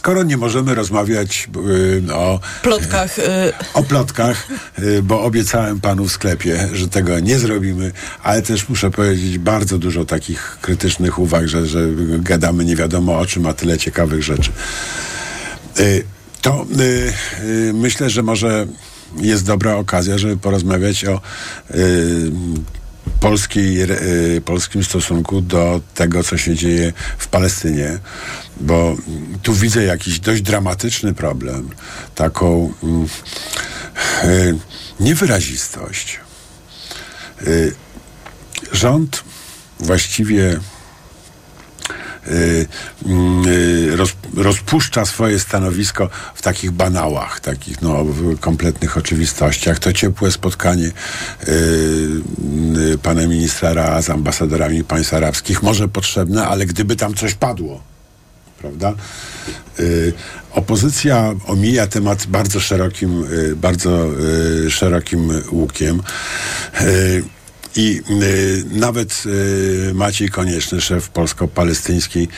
skoro 0.00 0.22
nie 0.22 0.36
możemy 0.36 0.74
rozmawiać 0.74 1.48
yy, 2.06 2.14
o 2.14 2.40
Plotkach. 2.62 3.18
y, 3.18 3.22
o 3.74 3.82
plotkach, 3.82 4.46
y, 4.78 5.02
bo 5.02 5.22
obiecałem 5.22 5.80
panu 5.80 6.04
w 6.04 6.12
sklepie, 6.12 6.68
że 6.72 6.88
tego 6.88 7.20
nie 7.20 7.38
zrobimy, 7.38 7.92
ale 8.22 8.42
też 8.42 8.68
muszę 8.68 8.90
powiedzieć 8.90 9.38
bardzo 9.38 9.78
dużo 9.78 10.04
takich 10.04 10.58
krytycznych 10.60 11.18
uwag, 11.18 11.48
że, 11.48 11.66
że 11.66 11.80
gadamy 12.18 12.64
nie 12.64 12.76
wiadomo 12.76 13.18
o 13.18 13.26
czym, 13.26 13.46
a 13.46 13.52
tyle 13.52 13.78
ciekawych 13.78 14.22
rzeczy. 14.22 14.52
Y, 15.80 16.04
To 16.42 16.66
y, 16.80 17.12
y, 17.44 17.72
myślę, 17.74 18.10
że 18.10 18.22
może 18.22 18.66
jest 19.16 19.44
dobra 19.46 19.74
okazja, 19.76 20.18
żeby 20.18 20.36
porozmawiać 20.36 21.04
o 21.04 21.20
y, 21.70 22.30
polskiej, 23.20 23.82
y, 24.36 24.40
polskim 24.44 24.84
stosunku 24.84 25.40
do 25.40 25.80
tego, 25.94 26.24
co 26.24 26.38
się 26.38 26.54
dzieje 26.54 26.92
w 27.18 27.28
Palestynie, 27.28 27.98
bo 28.60 28.96
tu 29.42 29.54
widzę 29.54 29.84
jakiś 29.84 30.20
dość 30.20 30.42
dramatyczny 30.42 31.14
problem, 31.14 31.70
taką 32.14 32.72
mm, 32.82 33.06
y, 34.24 34.58
niewyrazistość. 35.00 36.20
Y, 37.46 37.74
rząd 38.72 39.24
właściwie 39.80 40.60
rozpuszcza 44.36 45.04
swoje 45.04 45.38
stanowisko 45.38 46.10
w 46.34 46.42
takich 46.42 46.70
banałach, 46.70 47.40
takich 47.40 47.82
no, 47.82 48.04
kompletnych 48.40 48.96
oczywistościach. 48.96 49.78
To 49.78 49.92
ciepłe 49.92 50.32
spotkanie 50.32 50.86
y, 50.86 50.92
y, 52.92 52.98
pana 52.98 53.26
ministra 53.26 53.72
Raa 53.72 54.02
z 54.02 54.10
ambasadorami 54.10 54.84
państw 54.84 55.14
arabskich 55.14 55.62
może 55.62 55.88
potrzebne, 55.88 56.46
ale 56.46 56.66
gdyby 56.66 56.96
tam 56.96 57.14
coś 57.14 57.34
padło, 57.34 57.80
prawda? 58.58 58.94
Y, 59.80 60.12
opozycja 60.52 61.34
omija 61.46 61.86
temat 61.86 62.26
bardzo 62.26 62.60
szerokim, 62.60 63.24
y, 63.32 63.56
bardzo 63.56 64.06
y, 64.66 64.70
szerokim 64.70 65.42
łukiem. 65.52 66.02
Y, 67.76 67.80
i 67.80 68.02
y, 68.22 68.64
nawet 68.70 69.22
y, 69.26 69.94
Maciej 69.94 70.28
Konieczny, 70.28 70.80
szef 70.80 71.08
polsko-palestyńskiej 71.08 72.28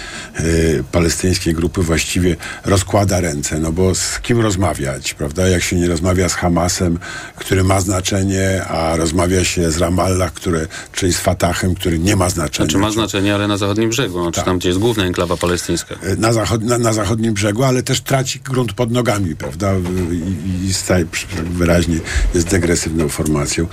y, 0.41 0.85
palestyńskiej 0.93 1.55
grupy, 1.55 1.83
właściwie 1.83 2.37
rozkłada 2.65 3.21
ręce, 3.21 3.59
no 3.59 3.73
bo 3.73 3.95
z 3.95 4.21
kim 4.21 4.41
rozmawiać, 4.41 5.15
prawda? 5.15 5.49
Jak 5.49 5.63
się 5.63 5.77
nie 5.77 5.89
rozmawia 5.89 6.29
z 6.29 6.35
Hamasem, 6.35 6.99
który 7.37 7.65
ma 7.65 7.81
znaczenie, 7.81 8.65
a 8.65 8.97
rozmawia 8.97 9.45
się 9.45 9.71
z 9.71 9.79
Ramallah, 9.79 10.33
który, 10.33 10.67
czyli 10.93 11.13
z 11.13 11.19
Fatahem, 11.19 11.75
który 11.75 11.99
nie 11.99 12.17
ma 12.17 12.31
znaczenia. 12.31 12.67
Znaczy 12.67 12.79
ma 12.79 12.91
znaczenie, 12.91 13.35
ale 13.35 13.49
na 13.49 13.57
zachodnim 13.57 13.91
brzegu, 13.91 14.23
znaczy 14.23 14.43
tam, 14.43 14.59
gdzie 14.59 14.69
jest 14.69 14.81
główna 14.81 15.05
enklawa 15.05 15.37
palestyńska. 15.37 15.95
na, 16.19 16.33
zachod, 16.33 16.63
na, 16.63 16.79
na 16.79 16.93
zachodnim 16.93 17.35
brzegu, 17.35 17.65
ale 17.65 17.83
też 17.83 18.01
traci 18.01 18.41
grunt 18.41 18.73
pod 18.73 18.91
nogami, 18.91 19.37
prawda? 19.37 19.73
I, 20.13 20.67
i 20.67 20.75
staje 20.75 21.05
wyraźnie 21.51 22.01
jest 22.35 22.49
degresywną 22.49 23.09
formacją. 23.09 23.67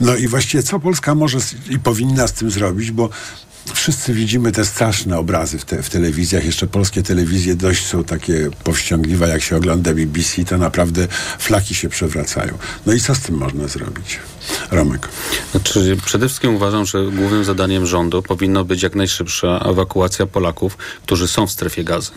No 0.00 0.16
i 0.16 0.28
właściwie 0.28 0.62
co 0.62 0.80
Polska 0.80 0.97
może 1.14 1.40
z, 1.40 1.54
i 1.70 1.78
powinna 1.78 2.26
z 2.26 2.32
tym 2.32 2.50
zrobić, 2.50 2.90
bo 2.90 3.10
wszyscy 3.74 4.14
widzimy 4.14 4.52
te 4.52 4.64
straszne 4.64 5.18
obrazy 5.18 5.58
w, 5.58 5.64
te, 5.64 5.82
w 5.82 5.90
telewizjach. 5.90 6.44
Jeszcze 6.44 6.66
polskie 6.66 7.02
telewizje 7.02 7.54
dość 7.54 7.86
są 7.86 8.04
takie 8.04 8.50
powściągliwe, 8.64 9.28
jak 9.28 9.42
się 9.42 9.56
ogląda 9.56 9.94
BBC, 9.94 10.44
to 10.44 10.58
naprawdę 10.58 11.08
flaki 11.38 11.74
się 11.74 11.88
przewracają. 11.88 12.58
No 12.86 12.92
i 12.92 13.00
co 13.00 13.14
z 13.14 13.20
tym 13.20 13.34
można 13.34 13.68
zrobić? 13.68 14.18
Romek. 14.70 15.08
Znaczy, 15.50 15.96
przede 16.04 16.28
wszystkim 16.28 16.54
uważam, 16.54 16.86
że 16.86 17.10
głównym 17.10 17.44
zadaniem 17.44 17.86
rządu 17.86 18.22
powinno 18.22 18.64
być 18.64 18.82
jak 18.82 18.94
najszybsza 18.94 19.58
ewakuacja 19.58 20.26
Polaków, 20.26 20.76
którzy 21.02 21.28
są 21.28 21.46
w 21.46 21.50
strefie 21.50 21.84
gazy. 21.84 22.10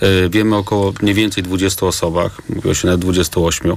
E, 0.00 0.28
Wiemy 0.28 0.56
około 0.56 0.92
mniej 1.02 1.14
więcej 1.14 1.42
20 1.42 1.86
osobach, 1.86 2.42
mówiło 2.48 2.74
się 2.74 2.86
nawet 2.86 3.00
28. 3.00 3.76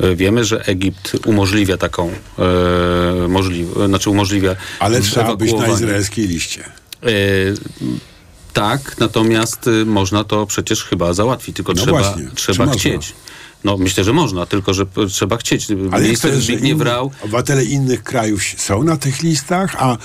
E, 0.00 0.16
Wiemy, 0.16 0.44
że 0.44 0.66
Egipt 0.66 1.12
umożliwia 1.26 1.76
taką, 1.76 2.10
e, 2.38 3.28
możli, 3.28 3.66
znaczy 3.86 4.10
umożliwia 4.10 4.56
Ale 4.78 5.00
trzeba 5.00 5.36
być 5.36 5.52
na 5.52 5.68
izraelskiej 5.68 6.28
liście. 6.28 6.64
E, 7.02 7.08
tak, 8.54 8.98
natomiast 8.98 9.66
y, 9.66 9.84
można 9.86 10.24
to 10.24 10.46
przecież 10.46 10.84
chyba 10.84 11.12
załatwić, 11.12 11.56
tylko 11.56 11.72
No 11.72 11.82
trzeba, 11.82 11.98
właśnie, 11.98 12.28
trzeba 12.34 12.66
można? 12.66 12.90
No 13.64 13.76
myślę, 13.76 14.04
że 14.04 14.12
można, 14.12 14.46
tylko 14.46 14.74
że 14.74 14.86
trzeba 15.10 15.36
chcieć. 15.36 15.66
Ale 15.92 16.02
Minister 16.02 16.40
Zbigniew 16.40 16.70
inni, 16.70 16.84
Rau 16.84 17.10
obywatele 17.22 17.64
innych 17.64 18.02
krajów 18.02 18.42
są 18.56 18.82
na 18.82 18.96
tych 18.96 19.22
listach, 19.22 19.76
a 19.78 19.96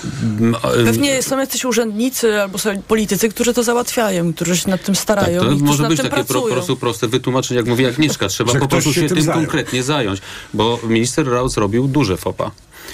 Pewnie 0.85 1.23
są 1.23 1.39
jacyś 1.39 1.65
urzędnicy 1.65 2.41
albo 2.41 2.57
są 2.57 2.81
politycy, 2.81 3.29
którzy 3.29 3.53
to 3.53 3.63
załatwiają, 3.63 4.33
którzy 4.33 4.57
się 4.57 4.69
nad 4.69 4.83
tym 4.83 4.95
starają 4.95 5.41
Tak, 5.41 5.49
to 5.49 5.55
może 5.55 5.87
być 5.87 5.97
takie 5.97 6.09
pracują. 6.09 6.53
prostu 6.53 6.77
proste 6.77 7.07
wytłumaczenie, 7.07 7.57
jak 7.57 7.67
mówi 7.67 7.85
Agnieszka. 7.85 8.27
Trzeba 8.39 8.55
po 8.55 8.67
prostu 8.67 8.93
się 8.93 9.01
się 9.01 9.07
tym 9.07 9.21
zajął. 9.21 9.41
konkretnie 9.41 9.83
zająć, 9.83 10.21
bo 10.53 10.79
minister 10.83 11.27
Rau 11.27 11.49
zrobił 11.49 11.87
duże 11.87 12.17
fopa. 12.17 12.51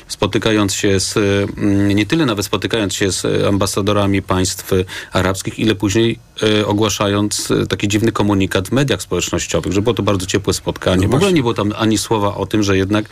Spotykając 0.07 0.73
się 0.73 0.99
z, 0.99 1.17
mm, 1.17 1.91
nie 1.91 2.05
tyle 2.05 2.25
nawet 2.25 2.45
spotykając 2.45 2.93
się 2.93 3.11
z 3.11 3.45
ambasadorami 3.47 4.21
państw 4.21 4.71
arabskich, 5.11 5.59
ile 5.59 5.75
później 5.75 6.19
e, 6.43 6.67
ogłaszając 6.67 7.51
e, 7.51 7.67
taki 7.67 7.87
dziwny 7.87 8.11
komunikat 8.11 8.67
w 8.67 8.71
mediach 8.71 9.01
społecznościowych, 9.01 9.73
że 9.73 9.81
było 9.81 9.93
to 9.93 10.03
bardzo 10.03 10.25
ciepłe 10.25 10.53
spotkanie. 10.53 11.03
No 11.03 11.11
w 11.11 11.15
ogóle 11.15 11.33
nie 11.33 11.41
było 11.41 11.53
tam 11.53 11.73
ani 11.77 11.97
słowa 11.97 12.35
o 12.35 12.45
tym, 12.45 12.63
że 12.63 12.77
jednak 12.77 13.05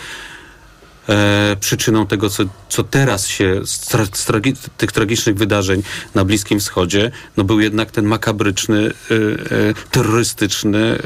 e, 1.09 1.55
przyczyną 1.59 2.07
tego, 2.07 2.29
co, 2.29 2.43
co 2.69 2.83
teraz 2.83 3.27
się 3.27 3.61
tra- 3.63 4.31
tragi- 4.31 4.69
tych 4.77 4.91
tragicznych 4.91 5.35
wydarzeń 5.35 5.83
na 6.15 6.25
Bliskim 6.25 6.59
Wschodzie, 6.59 7.11
no 7.37 7.43
był 7.43 7.59
jednak 7.59 7.91
ten 7.91 8.05
makabryczny, 8.05 8.91
e, 9.11 9.15
e, 9.69 9.73
terrorystyczny, 9.91 10.79
e, 10.79 10.97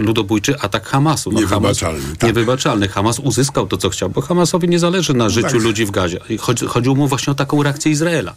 ludobójczy 0.00 0.60
atak 0.60 0.86
Hamasu. 0.86 1.32
No, 1.32 1.40
Niewybaczalny, 1.40 2.00
Hamas, 2.00 2.18
tak. 2.18 2.28
Niewybaczalny. 2.28 2.88
Hamas 2.88 3.18
uzyskał 3.18 3.66
to, 3.66 3.76
co 3.76 3.90
chciał, 3.90 4.10
bo 4.10 4.20
Hamasowi 4.20 4.68
nie 4.68 4.78
zależy 4.78 5.14
na 5.14 5.28
życiu 5.28 5.48
tak. 5.48 5.62
ludzi 5.62 5.86
w 5.86 5.90
Gazie. 5.90 6.20
Chodzi, 6.40 6.66
chodziło 6.66 6.94
mu 6.94 7.08
właśnie 7.08 7.30
o 7.30 7.34
taką 7.34 7.62
reakcję 7.62 7.92
Izraela. 7.92 8.34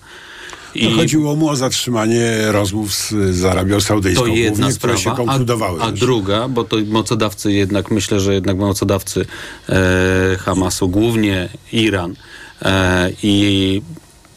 I... 0.75 0.91
chodziło 0.91 1.35
mu 1.35 1.49
o 1.49 1.55
zatrzymanie 1.55 2.51
rozmów 2.51 2.93
z, 2.93 3.09
z 3.35 3.45
Arabią 3.45 3.81
Saudyjską, 3.81 4.23
To 4.23 4.27
jedna 4.27 4.57
głównie, 4.57 4.77
które 4.77 4.93
się 4.93 4.99
sprawa, 4.99 5.17
konkludowały. 5.17 5.81
a, 5.81 5.85
a 5.85 5.91
druga, 5.91 6.47
bo 6.47 6.63
to 6.63 6.77
mocodawcy 6.87 7.51
jednak, 7.51 7.91
myślę, 7.91 8.19
że 8.19 8.33
jednak 8.33 8.57
mocodawcy 8.57 9.25
e, 9.69 9.75
Hamasu, 10.39 10.89
głównie 10.89 11.49
Iran 11.71 12.15
e, 12.61 13.11
i 13.23 13.81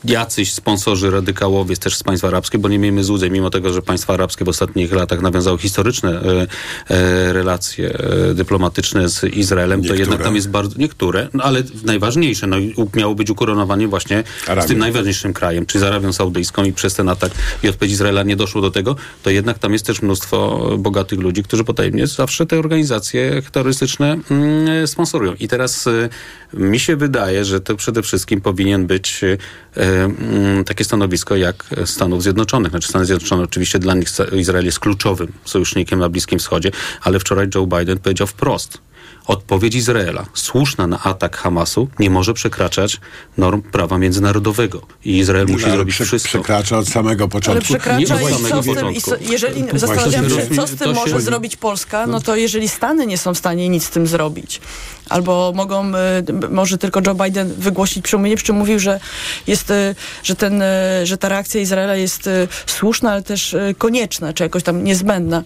jacyś 0.04 0.52
sponsorzy 0.52 1.10
radykałowie 1.10 1.76
też 1.76 1.96
z 1.96 2.02
państw 2.02 2.24
arabskich, 2.24 2.60
bo 2.60 2.68
nie 2.68 2.78
miejmy 2.78 3.04
złudzeń, 3.04 3.32
mimo 3.32 3.50
tego, 3.50 3.72
że 3.72 3.82
państwa 3.82 4.14
arabskie 4.14 4.44
w 4.44 4.48
ostatnich 4.48 4.92
latach 4.92 5.20
nawiązały 5.20 5.58
historyczne 5.58 6.10
e, 6.10 6.46
e, 6.94 7.32
relacje 7.32 7.98
e, 7.98 8.34
dyplomatyczne 8.34 9.08
z 9.08 9.24
Izraelem, 9.24 9.80
Niektóre. 9.80 9.98
to 9.98 10.02
jednak 10.02 10.22
tam 10.22 10.34
jest 10.34 10.50
bardzo, 10.50 10.78
niektóre, 10.78 11.28
no, 11.34 11.44
ale 11.44 11.62
najważniejsze, 11.84 12.46
no 12.46 12.56
miało 12.94 13.14
być 13.14 13.30
ukoronowanie 13.30 13.88
właśnie 13.88 14.24
z 14.60 14.66
tym 14.66 14.78
najważniejszym 14.78 15.32
krajem, 15.32 15.66
czyli 15.66 15.80
z 15.80 15.84
Arabią 15.84 16.12
Saudyjską 16.12 16.64
i 16.64 16.72
przez 16.72 16.94
ten 16.94 17.08
atak 17.08 17.32
i 17.62 17.68
odpowiedź 17.68 17.92
Izraela 17.92 18.22
nie 18.22 18.36
doszło 18.36 18.60
do 18.60 18.70
tego, 18.70 18.96
to 19.22 19.30
jednak 19.30 19.58
tam 19.58 19.72
jest 19.72 19.86
też 19.86 20.02
mnóstwo 20.02 20.68
bogatych 20.78 21.18
ludzi, 21.18 21.42
którzy 21.42 21.64
potajemnie 21.64 22.06
zawsze 22.06 22.46
te 22.46 22.58
organizacje 22.58 23.42
terrorystyczne 23.52 24.18
mm, 24.30 24.86
sponsorują. 24.86 25.34
I 25.34 25.48
teraz 25.48 25.86
y, 25.86 26.08
mi 26.54 26.78
się 26.78 26.96
wydaje, 26.96 27.44
że 27.44 27.60
to 27.60 27.76
przede 27.76 28.02
wszystkim 28.02 28.40
powinien 28.40 28.86
być 28.86 29.24
y, 29.24 29.38
mm, 29.76 30.64
takie 30.64 30.84
stanowisko 30.84 31.36
jak 31.36 31.64
Stanów 31.84 32.22
Zjednoczonych. 32.22 32.70
Znaczy 32.70 32.88
Stany 32.88 33.04
Zjednoczone 33.04 33.42
oczywiście 33.42 33.78
dla 33.78 33.94
nich 33.94 34.08
Izrael 34.32 34.64
jest 34.64 34.80
kluczowym 34.80 35.32
sojusznikiem 35.44 35.98
na 35.98 36.08
Bliskim 36.08 36.38
Wschodzie, 36.38 36.70
ale 37.02 37.20
wczoraj 37.20 37.48
Joe 37.54 37.66
Biden 37.66 37.98
powiedział 37.98 38.26
wprost, 38.26 38.78
Odpowiedź 39.26 39.74
Izraela, 39.74 40.26
słuszna 40.34 40.86
na 40.86 41.02
atak 41.02 41.36
Hamasu, 41.36 41.88
nie 41.98 42.10
może 42.10 42.34
przekraczać 42.34 43.00
norm 43.38 43.62
prawa 43.62 43.98
międzynarodowego. 43.98 44.82
I 45.04 45.18
Izrael 45.18 45.46
musi 45.46 45.64
Ale 45.64 45.74
zrobić 45.74 45.94
prze- 45.94 46.04
wszystko. 46.04 46.28
Przekracza 46.28 46.78
od 46.78 46.88
samego 46.88 47.28
początku. 47.28 47.50
Ale 47.50 47.60
przekracza 47.80 47.98
Nie 47.98 48.04
i 48.04 48.12
od 48.12 48.30
co 48.30 48.38
samego 48.38 48.62
z 48.62 48.64
tym, 48.64 48.72
i 48.72 48.74
początku. 48.74 49.10
so, 49.10 49.16
jeżeli 49.32 49.64
zastanawiam 49.74 50.30
się, 50.30 50.54
co 50.56 50.66
z 50.66 50.70
tym 50.70 50.78
to 50.78 50.84
się- 50.94 51.00
może 51.00 51.20
zrobić 51.20 51.56
Polska, 51.56 52.06
no 52.06 52.20
to 52.20 52.36
jeżeli 52.36 52.68
Stany 52.68 53.06
nie 53.06 53.18
są 53.18 53.34
w 53.34 53.38
stanie 53.38 53.68
nic 53.68 53.84
z 53.84 53.90
tym 53.90 54.06
zrobić, 54.06 54.60
albo 55.08 55.52
mogą, 55.54 55.92
b- 55.92 56.48
może 56.50 56.78
tylko 56.78 57.00
Joe 57.06 57.14
Biden 57.14 57.54
wygłosić 57.58 58.04
przemówienie, 58.04 58.36
przy 58.36 58.46
czym 58.46 58.56
mówił, 58.56 58.78
że 58.78 59.00
jest, 59.46 59.70
e, 59.70 59.94
że, 60.22 60.34
ten, 60.34 60.62
e, 60.62 61.00
że 61.06 61.18
ta 61.18 61.28
reakcja 61.28 61.60
Izraela 61.60 61.96
jest 61.96 62.28
słuszna, 62.66 63.12
ale 63.12 63.22
też 63.22 63.56
konieczna, 63.78 64.32
czy 64.32 64.42
jakoś 64.42 64.62
tam 64.62 64.84
niezbędna. 64.84 65.42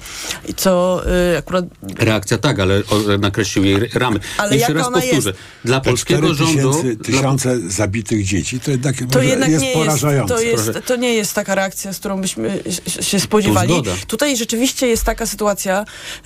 I 0.49 0.55
co 0.55 1.03
akurat 1.39 1.65
Reakcja 1.99 2.39
tak, 2.39 2.61
ale 2.61 2.83
nakreślił 3.19 3.65
jej 3.66 3.88
ramy. 3.94 4.20
Ale 4.38 4.57
Jeszcze 4.57 4.72
raz 4.74 4.85
powtórzę. 4.87 5.07
jest? 5.07 5.29
Dla 5.64 5.81
Te 5.81 5.90
polskiego 5.90 6.35
4 6.35 6.35
rządu... 6.35 6.72
tysięcy, 6.72 6.96
Dla, 6.96 7.05
tysiące 7.05 7.59
zabitych 7.70 8.24
dzieci, 8.24 8.61
to 8.61 8.70
jednak, 8.70 8.94
To 9.11 9.22
jednak 9.22 9.50
jest 9.50 9.62
nie 9.62 9.68
jest, 9.70 9.81
porażające. 9.81 10.35
to, 10.35 10.40
jest, 10.40 10.70
to 10.87 10.96
nie 10.96 11.14
jest 11.14 11.35
taka 11.35 11.55
reakcja, 11.55 11.92
z 11.92 11.98
którą 11.98 12.20
byśmy 12.20 12.62
się 13.00 13.20
spodziewali. 13.20 13.72
Tutaj 14.07 14.37
rzeczywiście 14.37 14.87
jest 14.87 15.05
taka 15.05 15.26
sytuacja, 15.26 15.85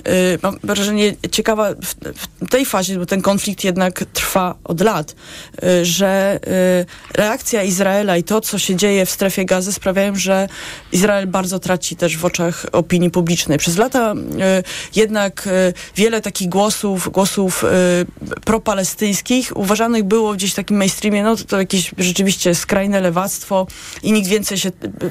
y, 0.08 0.38
mam 0.42 0.58
wrażenie, 0.64 1.16
ciekawa 1.30 1.70
w, 1.74 1.94
w 2.46 2.50
tej 2.50 2.64
fazie, 2.66 2.98
bo 2.98 3.06
ten 3.06 3.22
konflikt 3.22 3.64
jednak 3.64 4.04
trwa 4.12 4.54
od 4.64 4.80
lat, 4.80 5.14
y, 5.64 5.84
że 5.84 6.40
y, 7.12 7.18
reakcja 7.18 7.62
Izraela 7.62 8.16
i 8.16 8.22
to, 8.24 8.40
co 8.40 8.58
się 8.58 8.76
dzieje 8.76 9.06
w 9.06 9.10
strefie 9.10 9.44
gazy 9.44 9.72
sprawiają, 9.72 10.16
że 10.16 10.48
Izrael 10.92 11.26
bardzo 11.26 11.58
traci 11.58 11.96
też 11.96 12.16
w 12.16 12.24
oczach 12.24 12.66
opinii 12.72 13.10
publicznej. 13.10 13.58
Przez 13.58 13.76
lata 13.76 14.14
y, 14.14 14.96
jednak 14.96 15.46
y, 15.46 15.72
wiele 15.96 16.20
takich 16.20 16.48
głosów, 16.48 17.08
głosów 17.12 17.29
y, 17.38 18.40
propalestyńskich 18.44 19.56
uważanych 19.56 20.04
było 20.04 20.34
gdzieś 20.34 20.52
w 20.52 20.54
takim 20.54 20.76
mainstreamie, 20.76 21.22
no 21.22 21.36
to, 21.36 21.44
to 21.44 21.58
jakieś 21.58 21.90
rzeczywiście 21.98 22.54
skrajne 22.54 23.00
lewactwo 23.00 23.66
i 24.02 24.12
nikt 24.12 24.28
więcej 24.28 24.58
się 24.58 24.70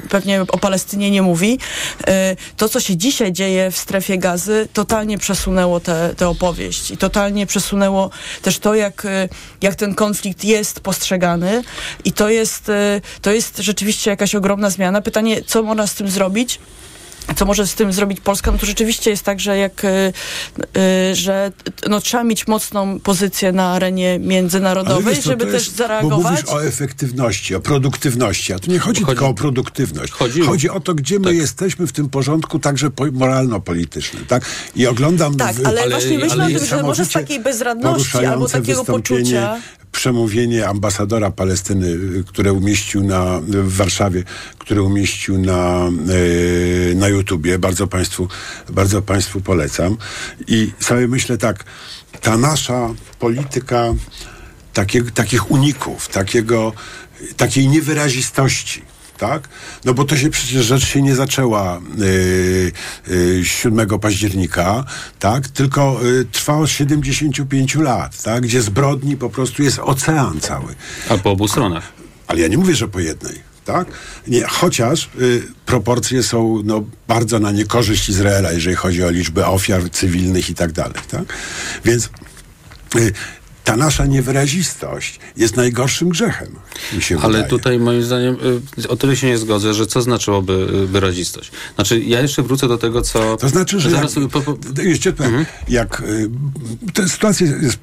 pewnie 0.10 0.42
o 0.42 0.58
Palestynie 0.58 1.12
nie 1.12 1.22
mówi. 1.22 1.60
Y, 2.02 2.38
To, 2.58 2.70
co 2.70 2.80
się 2.80 2.98
dzisiaj 2.98 3.32
dzieje 3.32 3.72
w 3.72 3.78
strefie 3.78 4.18
gazy, 4.18 4.68
totalnie 4.74 5.18
przesunęło 5.18 5.80
tę 6.18 6.28
opowieść 6.28 6.92
i 6.92 6.98
totalnie 6.98 7.46
przesunęło 7.46 8.10
też 8.42 8.60
to, 8.60 8.76
jak, 8.76 9.06
y, 9.06 9.30
jak 9.62 9.76
ten 9.76 9.96
konflikt 9.96 10.44
jest 10.44 10.80
postrzegany 10.80 11.64
i 12.06 12.12
to 12.12 12.30
jest, 12.30 12.72
to 13.22 13.32
jest 13.32 13.58
rzeczywiście 13.58 14.12
jakaś 14.12 14.36
ogromna 14.36 14.70
zmiana. 14.70 15.02
Pytanie, 15.02 15.42
co 15.44 15.64
można 15.64 15.88
z 15.88 15.94
tym 15.94 16.10
zrobić? 16.10 16.60
Co 17.36 17.46
może 17.46 17.68
z 17.68 17.74
tym 17.76 17.94
zrobić 17.94 18.20
Polska? 18.22 18.52
No 18.52 18.58
to 18.58 18.66
rzeczywiście 18.66 19.10
jest 19.10 19.24
tak, 19.24 19.40
że 19.40 19.58
jak, 19.58 19.86
y, 19.86 19.88
y, 21.12 21.16
że 21.16 21.52
no, 21.90 22.02
trzeba 22.02 22.24
mieć 22.24 22.48
mocną 22.48 23.00
pozycję 23.00 23.52
na 23.52 23.72
arenie 23.74 24.10
Ale 24.10 24.20
międzynarodowej, 24.20 25.16
co, 25.16 25.22
żeby 25.22 25.46
to 25.46 25.52
też 25.52 25.66
jest- 25.66 25.78
zareagować. 25.78 26.24
Bo 26.24 26.30
mówisz 26.30 26.46
o 26.50 26.66
efektywności, 26.66 27.56
o 27.56 27.60
produktywności, 27.60 28.54
a 28.54 28.60
tu 28.60 28.72
nie 28.72 28.80
chodzi, 28.80 29.06
tylko 29.06 29.28
o 29.28 29.34
produktywność. 29.34 30.12
Chodzi- 30.12 30.42
Chodzi 30.42 30.70
o 30.70 30.80
to, 30.80 30.94
gdzie 30.96 31.20
my 31.20 31.36
jesteśmy 31.36 31.88
w 31.88 31.92
tym 31.92 32.10
porządku 32.10 32.60
także 32.60 32.90
po- 32.92 33.12
moralno-politycznym, 33.12 34.26
tak? 34.26 34.46
I 34.76 34.88
oglądam... 34.88 35.36
Tak, 35.36 35.56
w- 35.56 35.66
ale 35.68 35.90
właśnie 35.90 36.18
myślę 36.20 36.46
o 36.46 36.48
tym, 36.48 36.66
że 36.66 36.84
może 36.84 37.06
z 37.06 37.10
takiej 37.12 37.40
bezradności 37.40 38.26
albo 38.26 38.48
takiego 38.50 38.86
poczucia... 38.86 39.58
Przemówienie 39.92 40.68
ambasadora 40.68 41.32
Palestyny, 41.32 41.88
y, 41.88 42.24
które 42.28 42.54
umieścił 42.54 43.04
na, 43.04 43.42
w 43.42 43.76
Warszawie, 43.76 44.24
które 44.58 44.84
umieścił 44.84 45.38
na, 45.38 45.90
y, 46.10 46.94
na 46.96 47.08
YouTubie. 47.08 47.60
Bardzo 47.60 47.88
państwu, 47.88 48.28
bardzo 48.70 49.02
państwu 49.02 49.42
polecam. 49.42 49.98
I 50.48 50.72
sobie 50.80 51.08
myślę 51.08 51.38
tak, 51.38 51.64
ta 52.22 52.38
nasza 52.38 52.90
polityka 53.20 53.94
takiego, 54.74 55.12
takich 55.12 55.52
uników, 55.52 56.08
takiego, 56.08 56.74
takiej 57.38 57.68
niewyrazistości, 57.68 58.82
tak? 59.20 59.50
No 59.86 59.94
bo 59.94 60.06
to 60.06 60.18
się 60.18 60.30
przecież 60.30 60.66
rzecz 60.66 60.86
się 60.86 61.02
nie 61.02 61.16
zaczęła 61.16 61.82
y, 62.02 62.72
y, 63.12 63.46
7 63.46 64.00
października, 64.00 64.86
tak? 65.20 65.48
Tylko 65.48 66.06
y, 66.06 66.26
trwa 66.26 66.58
od 66.58 66.70
75 66.70 67.76
lat, 67.76 68.24
tak? 68.24 68.44
Gdzie 68.44 68.62
zbrodni 68.62 69.18
po 69.18 69.30
prostu 69.30 69.64
jest 69.64 69.80
ocean 69.80 70.40
cały. 70.40 70.76
A 71.10 71.18
po 71.18 71.32
obu 71.32 71.48
stronach. 71.48 71.94
Ale 72.28 72.40
ja 72.40 72.48
nie 72.48 72.58
mówię, 72.58 72.76
że 72.76 72.88
po 72.88 73.00
jednej. 73.00 73.50
Tak? 73.66 73.88
Nie, 74.28 74.48
chociaż 74.48 75.10
y, 75.22 75.44
proporcje 75.66 76.24
są 76.24 76.62
no, 76.64 76.84
bardzo 77.08 77.40
na 77.40 77.52
niekorzyść 77.52 78.10
Izraela, 78.10 78.52
jeżeli 78.52 78.76
chodzi 78.76 79.04
o 79.04 79.10
liczbę 79.10 79.48
ofiar 79.48 79.90
cywilnych 79.92 80.50
i 80.50 80.56
tak 80.56 80.72
dalej. 80.72 81.02
Tak? 81.12 81.24
Więc 81.86 82.10
y, 82.96 83.14
ta 83.70 83.78
nasza 83.78 84.06
niewyrazistość 84.06 85.20
jest 85.38 85.58
najgorszym 85.58 86.10
grzechem, 86.10 86.48
Ale 87.10 87.28
wydaje. 87.28 87.44
tutaj 87.44 87.80
moim 87.80 88.04
zdaniem 88.04 88.38
y, 88.86 88.88
o 88.88 88.96
tyle 88.96 89.16
się 89.16 89.28
nie 89.28 89.38
zgodzę, 89.38 89.74
że 89.74 89.88
co 89.88 90.02
znaczyłoby 90.02 90.54
y, 90.54 90.88
wyrazistość? 90.88 91.52
Znaczy 91.76 92.00
ja 92.00 92.22
jeszcze 92.22 92.44
wrócę 92.44 92.68
do 92.68 92.78
tego, 92.78 93.02
co... 93.02 93.38
To 93.38 93.50
znaczy, 93.50 93.80
że 93.80 93.90
Zaraz 93.90 94.16
jak, 94.16 94.30
po, 94.30 94.42
po, 94.42 94.58
jeszcze 94.82 95.14
powiem, 95.14 95.46
jak 95.68 96.02
y, 96.02 96.30
ta 96.94 97.08
sytuacja 97.08 97.48
jest 97.48 97.78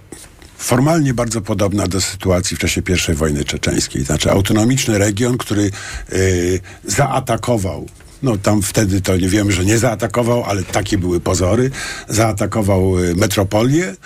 formalnie 0.58 1.14
bardzo 1.14 1.40
podobna 1.40 1.86
do 1.86 2.00
sytuacji 2.00 2.56
w 2.56 2.60
czasie 2.60 2.82
I 3.12 3.14
wojny 3.14 3.44
czeczeńskiej. 3.44 4.04
Znaczy 4.04 4.30
autonomiczny 4.30 4.98
region, 4.98 5.38
który 5.38 5.70
y, 6.12 6.60
zaatakował 6.84 7.88
no 8.26 8.36
tam 8.36 8.62
wtedy 8.62 9.00
to 9.00 9.16
nie 9.16 9.28
wiemy, 9.28 9.52
że 9.52 9.64
nie 9.64 9.78
zaatakował, 9.78 10.44
ale 10.44 10.62
takie 10.62 10.98
były 10.98 11.20
pozory. 11.20 11.70
Zaatakował 12.08 12.98
y, 12.98 13.14
metropolię, 13.14 13.96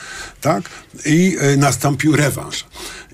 tak? 0.41 0.71
I 1.07 1.37
y, 1.53 1.57
nastąpił 1.57 2.17
rewanż. 2.17 2.65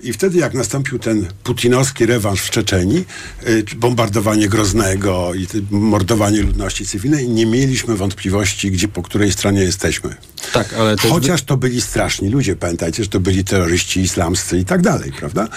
I 0.03 0.13
wtedy 0.13 0.39
jak 0.39 0.53
nastąpił 0.53 0.99
ten 0.99 1.27
putinowski 1.43 2.05
rewanż 2.05 2.41
w 2.41 2.49
Czeczeni, 2.49 3.05
y, 3.47 3.63
bombardowanie 3.75 4.49
Groznego 4.49 5.33
i 5.33 5.47
mordowanie 5.71 6.41
ludności 6.41 6.85
cywilnej, 6.85 7.29
nie 7.29 7.45
mieliśmy 7.45 7.95
wątpliwości, 7.95 8.71
gdzie 8.71 8.87
po 8.87 9.03
której 9.03 9.31
stronie 9.31 9.61
jesteśmy. 9.61 10.15
Tak, 10.53 10.73
ale 10.73 10.95
to 10.95 11.09
Chociaż 11.09 11.43
to 11.43 11.57
byli 11.57 11.81
straszni 11.81 12.29
ludzie, 12.29 12.55
pamiętajcie, 12.55 13.03
że 13.03 13.09
to 13.09 13.19
byli 13.19 13.43
terroryści 13.43 13.99
islamscy 13.99 14.59
i 14.59 14.65
tak 14.65 14.81
dalej, 14.81 15.11
prawda? 15.19 15.47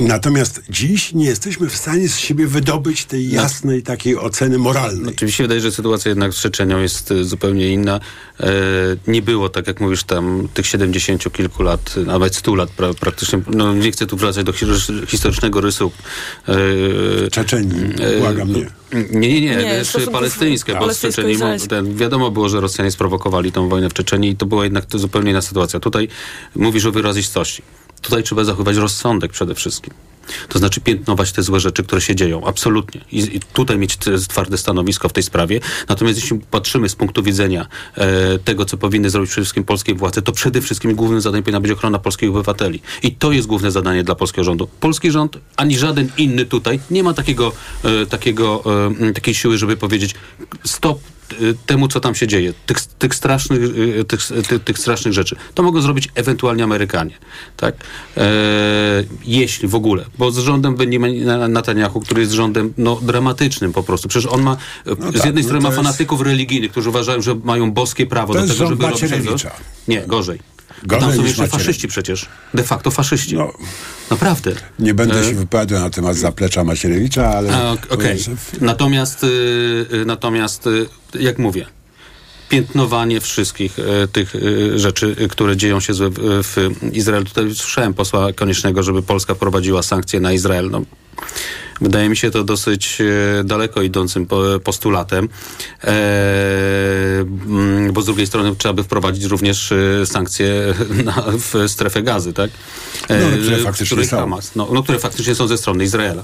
Natomiast 0.00 0.62
dziś 0.70 1.12
nie 1.12 1.24
jesteśmy 1.24 1.68
w 1.68 1.76
stanie 1.76 2.08
z 2.08 2.18
siebie 2.18 2.46
wydobyć 2.46 3.04
tej 3.04 3.30
jasnej 3.30 3.82
takiej 3.82 4.16
oceny 4.18 4.58
moralnej. 4.58 5.14
Oczywiście 5.14 5.44
wydaje, 5.44 5.60
że 5.60 5.72
sytuacja 5.72 6.08
jednak 6.08 6.34
z 6.34 6.36
Czeczenią 6.36 6.80
jest 6.80 7.10
y, 7.10 7.24
zupełnie 7.24 7.68
inna. 7.68 8.00
E, 8.40 8.50
nie 9.06 9.22
było, 9.22 9.48
tak 9.48 9.66
jak 9.66 9.80
mówisz, 9.80 10.04
tam 10.04 10.48
tych 10.54 10.66
70 10.66 11.32
kilku 11.32 11.62
lat, 11.62 11.94
nawet 12.06 12.36
100 12.36 12.54
lat 12.54 12.70
pra, 12.70 12.94
praktycznie. 12.94 13.40
No, 13.50 13.74
nie 13.74 13.92
chcę 13.92 14.06
tu 14.06 14.16
wracać 14.16 14.44
do 14.44 14.52
hi- 14.52 14.66
historycznego 15.06 15.60
rysu. 15.60 15.92
E, 16.48 17.30
Czeczeni, 17.30 17.80
e, 18.00 18.18
błagam, 18.18 18.52
nie. 18.52 18.66
Nie, 19.10 19.28
nie, 19.28 19.40
nie, 19.40 19.56
Nie, 19.56 19.82
palestyńskie, 20.12 20.74
bo 20.74 20.94
z 20.94 21.00
Czeczeni, 21.00 21.36
wiadomo 21.94 22.30
było, 22.30 22.48
że 22.48 22.60
Rosjanie 22.60 22.90
sprowokowali 22.90 23.52
tą 23.52 23.68
wojnę 23.68 23.90
w 23.90 23.94
Czeczeni 23.94 24.28
i 24.30 24.36
to 24.36 24.46
była 24.46 24.64
jednak 24.64 24.86
to 24.86 24.98
zupełnie 24.98 25.30
inna 25.30 25.42
sytuacja. 25.42 25.80
Tutaj 25.80 26.08
mówisz 26.54 26.86
o 26.86 26.92
wyrazistości. 26.92 27.62
Tutaj 28.02 28.22
trzeba 28.22 28.44
zachować 28.44 28.76
rozsądek 28.76 29.32
przede 29.32 29.54
wszystkim. 29.54 29.94
To 30.48 30.58
znaczy 30.58 30.80
piętnować 30.80 31.32
te 31.32 31.42
złe 31.42 31.60
rzeczy, 31.60 31.82
które 31.84 32.00
się 32.00 32.14
dzieją. 32.14 32.46
Absolutnie. 32.46 33.00
I, 33.12 33.18
i 33.18 33.40
tutaj 33.52 33.78
mieć 33.78 33.96
twarde 34.28 34.58
stanowisko 34.58 35.08
w 35.08 35.12
tej 35.12 35.22
sprawie. 35.22 35.60
Natomiast 35.88 36.20
jeśli 36.20 36.38
patrzymy 36.50 36.88
z 36.88 36.94
punktu 36.94 37.22
widzenia 37.22 37.66
e, 37.94 38.38
tego, 38.38 38.64
co 38.64 38.76
powinny 38.76 39.10
zrobić 39.10 39.30
przede 39.30 39.44
wszystkim 39.44 39.64
polskie 39.64 39.94
władze, 39.94 40.22
to 40.22 40.32
przede 40.32 40.60
wszystkim 40.60 40.94
głównym 40.94 41.20
zadaniem 41.20 41.44
powinna 41.44 41.60
być 41.60 41.70
ochrona 41.70 41.98
polskich 41.98 42.30
obywateli. 42.30 42.82
I 43.02 43.12
to 43.12 43.32
jest 43.32 43.48
główne 43.48 43.70
zadanie 43.70 44.04
dla 44.04 44.14
polskiego 44.14 44.44
rządu. 44.44 44.68
Polski 44.80 45.10
rząd, 45.10 45.38
ani 45.56 45.78
żaden 45.78 46.08
inny 46.18 46.44
tutaj, 46.44 46.80
nie 46.90 47.02
ma 47.02 47.14
takiego, 47.14 47.52
e, 47.84 48.06
takiego, 48.06 48.64
e, 49.00 49.12
takiej 49.12 49.34
siły, 49.34 49.58
żeby 49.58 49.76
powiedzieć 49.76 50.14
stop, 50.64 51.00
temu, 51.66 51.88
co 51.88 52.00
tam 52.00 52.14
się 52.14 52.26
dzieje, 52.26 52.52
tych, 52.66 52.80
tych, 52.80 53.14
strasznych, 53.14 53.60
y, 53.62 54.04
tych, 54.04 54.20
tych, 54.48 54.64
tych 54.64 54.78
strasznych 54.78 55.14
rzeczy. 55.14 55.36
To 55.54 55.62
mogą 55.62 55.80
zrobić 55.80 56.08
ewentualnie 56.14 56.64
Amerykanie. 56.64 57.18
Tak? 57.56 57.74
E, 58.16 58.22
jeśli 59.24 59.68
w 59.68 59.74
ogóle. 59.74 60.04
Bo 60.18 60.30
z 60.30 60.38
rządem 60.38 60.76
Benjamin 60.76 61.24
Netanyahu, 61.48 62.00
który 62.00 62.20
jest 62.20 62.32
rządem 62.32 62.72
no, 62.78 62.98
dramatycznym 63.02 63.72
po 63.72 63.82
prostu. 63.82 64.08
Przecież 64.08 64.30
on 64.32 64.42
ma, 64.42 64.56
no 64.86 64.94
z 64.94 64.98
tak, 64.98 65.24
jednej 65.24 65.44
no 65.44 65.48
strony 65.48 65.62
to 65.62 65.62
ma 65.62 65.68
jest- 65.68 65.76
fanatyków 65.76 66.20
religijnych, 66.20 66.70
którzy 66.70 66.88
uważają, 66.88 67.22
że 67.22 67.34
mają 67.34 67.72
boskie 67.72 68.06
prawo 68.06 68.32
To 68.32 68.38
do 68.38 68.44
jest 68.46 68.58
tego, 68.58 68.70
żeby 68.70 68.86
robić. 68.86 69.46
Nie, 69.88 70.02
gorzej. 70.06 70.57
Gorzej 70.82 71.08
tam 71.08 71.16
są 71.16 71.24
jeszcze 71.24 71.48
faszyści 71.48 71.88
przecież. 71.88 72.26
De 72.54 72.62
facto 72.62 72.90
faszyści. 72.90 73.36
Naprawdę. 74.10 74.52
Nie 74.78 74.94
będę 74.94 75.20
E, 75.20 75.24
się 75.24 75.34
wypowiadał 75.34 75.80
na 75.80 75.90
temat 75.90 76.16
zaplecza 76.16 76.64
Macierewicza, 76.64 77.28
ale... 77.28 77.76
Okej. 77.88 78.18
Natomiast, 78.60 79.24
y, 79.24 79.26
y, 79.92 80.04
natomiast 80.04 80.66
y, 80.66 80.88
jak 81.20 81.38
mówię, 81.38 81.66
piętnowanie 82.48 83.20
wszystkich 83.20 83.78
y, 83.78 84.08
tych 84.08 84.34
y, 84.34 84.78
rzeczy, 84.78 85.16
y, 85.20 85.28
które 85.28 85.56
dzieją 85.56 85.80
się 85.80 85.92
w, 85.92 86.10
w 86.42 86.56
Izraelu. 86.92 87.24
Tutaj 87.26 87.54
słyszałem 87.54 87.94
posła 87.94 88.32
Koniecznego, 88.32 88.82
żeby 88.82 89.02
Polska 89.02 89.34
wprowadziła 89.34 89.82
sankcje 89.82 90.20
na 90.20 90.32
Izrael. 90.32 90.70
No, 90.70 90.82
wydaje 91.80 92.08
mi 92.08 92.16
się 92.16 92.30
to 92.30 92.44
dosyć 92.44 92.98
e, 93.00 93.44
daleko 93.44 93.82
idącym 93.82 94.26
po- 94.26 94.60
postulatem, 94.64 95.28
e, 95.84 97.20
mm, 97.20 97.92
bo 97.92 98.02
z 98.02 98.06
drugiej 98.06 98.26
strony 98.26 98.56
trzeba 98.56 98.72
by 98.72 98.84
wprowadzić 98.84 99.24
również 99.24 99.72
e, 99.72 100.06
sankcje 100.06 100.74
na, 101.04 101.24
w 101.38 101.70
strefę 101.70 102.02
gazy, 102.02 102.32
tak? 102.32 102.50
No, 103.08 103.16
które 103.42 103.58
faktycznie 103.58 104.04
są. 104.04 104.16
Hamas, 104.16 104.56
no, 104.56 104.68
no, 104.72 104.82
które 104.82 104.98
faktycznie 104.98 105.34
są 105.34 105.46
ze 105.46 105.58
strony 105.58 105.84
Izraela. 105.84 106.22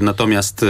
Natomiast, 0.00 0.64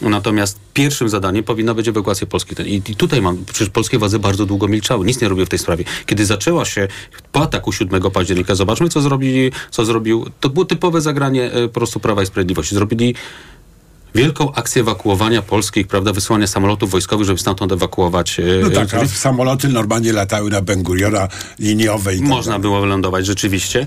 natomiast 0.00 0.58
pierwszym 0.74 1.08
zadaniem 1.08 1.44
powinna 1.44 1.74
być 1.74 1.88
ewakuacja 1.88 2.26
Polski. 2.26 2.54
I, 2.66 2.74
I 2.74 2.96
tutaj 2.96 3.22
mam, 3.22 3.44
przecież 3.44 3.68
polskie 3.68 3.98
władze 3.98 4.18
bardzo 4.18 4.46
długo 4.46 4.68
milczały, 4.68 5.06
nic 5.06 5.20
nie 5.20 5.28
robiły 5.28 5.46
w 5.46 5.48
tej 5.48 5.58
sprawie. 5.58 5.84
Kiedy 6.06 6.26
zaczęła 6.26 6.64
się 6.64 6.88
po 7.32 7.42
ataku 7.42 7.72
7 7.72 8.02
października, 8.02 8.54
zobaczmy 8.54 8.88
co 8.88 9.00
zrobili, 9.00 9.52
co 9.70 9.84
zrobił, 9.84 10.26
to 10.40 10.48
było 10.48 10.64
typowe 10.64 11.00
zagranie 11.00 11.50
po 11.62 11.68
prostu 11.68 12.00
Prawa 12.00 12.22
i 12.22 12.26
Sprawiedliwości. 12.26 12.74
Zrobili 12.82 13.14
wielką 14.14 14.52
akcję 14.54 14.82
ewakuowania 14.82 15.42
polskich, 15.42 15.86
prawda, 15.86 16.12
wysłania 16.12 16.46
samolotów 16.46 16.90
wojskowych, 16.90 17.26
żeby 17.26 17.38
stamtąd 17.38 17.72
ewakuować 17.72 18.40
e, 18.40 18.42
No 18.62 18.70
tak, 18.70 18.94
a 18.94 19.08
samoloty 19.08 19.68
normalnie 19.68 20.12
latały 20.12 20.50
na 20.50 20.62
Ben 20.62 20.82
Guriona 20.82 21.28
liniowe 21.58 22.14
i 22.14 22.18
tak 22.18 22.28
Można 22.28 22.58
było 22.58 22.80
wylądować 22.80 23.26
rzeczywiście 23.26 23.86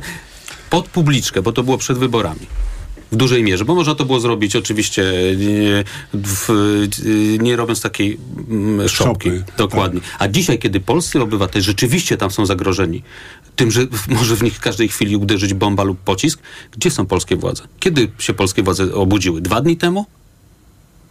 pod 0.69 0.88
publiczkę, 0.88 1.41
bo 1.41 1.51
to 1.51 1.63
było 1.63 1.77
przed 1.77 1.97
wyborami. 1.97 2.47
W 3.12 3.15
dużej 3.15 3.44
mierze, 3.44 3.65
bo 3.65 3.76
można 3.76 3.96
to 3.96 4.06
było 4.06 4.20
zrobić 4.20 4.56
oczywiście 4.56 5.04
nie, 5.38 5.84
w, 6.13 6.50
nie 7.39 7.56
robiąc 7.56 7.82
takiej 7.82 8.18
mm, 8.50 8.89
szopki. 8.89 9.30
Dokładnie. 9.58 10.02
A 10.20 10.28
dzisiaj, 10.28 10.60
kiedy 10.60 10.80
polscy 10.80 11.22
obywatele 11.22 11.63
rzeczywiście 11.63 12.18
tam 12.18 12.32
są 12.32 12.46
zagrożeni, 12.46 13.04
tym, 13.56 13.72
że 13.72 13.82
może 14.20 14.36
w 14.36 14.44
nich 14.44 14.54
w 14.54 14.60
każdej 14.60 14.88
chwili 14.88 15.15
uderzyć 15.15 15.54
bomba 15.54 15.84
lub 15.84 16.00
pocisk, 16.00 16.39
gdzie 16.78 16.91
są 16.91 17.06
polskie 17.06 17.36
władze? 17.36 17.63
Kiedy 17.80 18.12
się 18.20 18.34
polskie 18.34 18.63
władze 18.63 18.94
obudziły? 18.94 19.41
Dwa 19.41 19.62
dni 19.62 19.78
temu? 19.78 20.06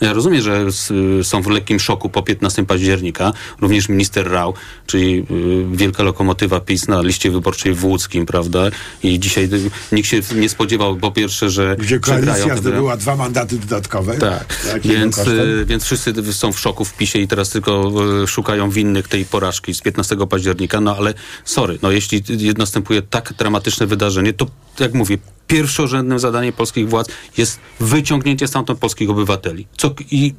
Ja 0.01 0.13
rozumiem, 0.13 0.43
że 0.43 0.57
s- 0.61 0.93
są 1.23 1.43
w 1.43 1.47
lekkim 1.47 1.81
szoku 1.81 2.09
po 2.09 2.23
15 2.23 2.65
października. 2.67 3.33
Również 3.61 3.89
minister 3.89 4.31
Rał, 4.31 4.55
czyli 4.87 5.27
y, 5.73 5.77
wielka 5.77 6.03
lokomotywa 6.03 6.61
PiS 6.61 6.89
na 6.89 7.03
liście 7.03 7.31
wyborczej 7.31 7.75
w 7.75 7.85
Łódzkim, 7.85 8.27
prawda? 8.27 8.61
I 9.03 9.19
dzisiaj 9.21 9.45
y, 9.45 9.71
nikt 9.93 10.09
się 10.09 10.21
nie 10.37 10.49
spodziewał, 10.49 10.97
po 10.97 11.11
pierwsze, 11.11 11.51
że 11.51 11.77
Gdzie 11.79 12.01
koalicja 12.01 12.57
zdobyła 12.57 12.97
dwa 12.97 13.17
mandaty 13.17 13.59
dodatkowe. 13.59 14.19
tak, 14.19 14.59
więc, 14.85 15.17
kosztem? 15.17 15.39
y, 15.41 15.65
więc 15.65 15.85
wszyscy 15.85 16.33
są 16.33 16.53
w 16.53 16.59
szoku 16.61 16.85
w 16.85 16.95
PiSie 16.97 17.19
i 17.19 17.29
teraz 17.29 17.51
tylko 17.51 17.93
y, 18.23 18.27
szukają 18.27 18.71
winnych 18.71 19.09
tej 19.09 19.25
porażki 19.25 19.75
z 19.75 19.81
15 19.81 20.17
października, 20.27 20.81
no 20.81 20.97
ale 20.97 21.15
sorry, 21.45 21.79
no 21.83 21.91
jeśli 21.91 22.19
y, 22.31 22.59
następuje 22.59 23.03
tak 23.03 23.35
dramatyczne 23.39 23.87
wydarzenie, 23.87 24.33
to 24.33 24.47
jak 24.81 24.95
mówię, 24.95 25.19
pierwszorzędnym 25.47 26.19
zadaniem 26.19 26.53
polskich 26.53 26.89
władz 26.89 27.09
jest 27.37 27.61
wyciągnięcie 27.81 28.49
stamtąd 28.49 28.79
polskich 28.79 29.11
obywateli. 29.11 29.67
Co, 29.77 29.95
i, 30.11 30.35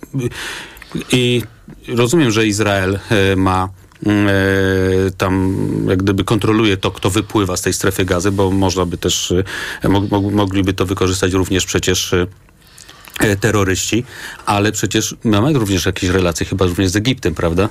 I 1.11 1.41
rozumiem, 1.87 2.31
że 2.31 2.47
Izrael 2.47 2.99
e, 3.09 3.35
ma 3.35 3.69
e, 4.05 4.11
tam 5.17 5.57
jak 5.89 6.03
gdyby 6.03 6.23
kontroluje 6.23 6.77
to, 6.77 6.91
kto 6.91 7.09
wypływa 7.09 7.57
z 7.57 7.61
tej 7.61 7.73
strefy 7.73 8.05
gazy, 8.05 8.31
bo 8.31 8.51
można 8.51 8.85
by 8.85 8.97
też, 8.97 9.33
e, 9.81 9.89
mog, 9.89 10.11
mog, 10.11 10.23
mogliby 10.33 10.73
to 10.73 10.85
wykorzystać 10.85 11.33
również 11.33 11.65
przecież 11.65 12.15
terroryści, 13.39 14.03
ale 14.45 14.71
przecież 14.71 15.15
mamy 15.23 15.53
również 15.53 15.85
jakieś 15.85 16.09
relacje 16.09 16.45
chyba 16.45 16.65
również 16.65 16.89
z 16.89 16.95
Egiptem, 16.95 17.35
prawda? 17.35 17.69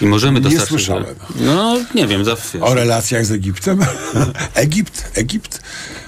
I 0.00 0.06
możemy 0.06 0.40
Nie 0.40 0.44
dostarczyć... 0.44 0.68
słyszałem. 0.68 1.04
No, 1.36 1.76
nie 1.94 2.06
wiem. 2.06 2.24
Za, 2.24 2.36
O 2.60 2.74
relacjach 2.74 3.26
z 3.26 3.32
Egiptem? 3.32 3.80
Egipt? 4.54 5.10
Egipt? 5.14 5.60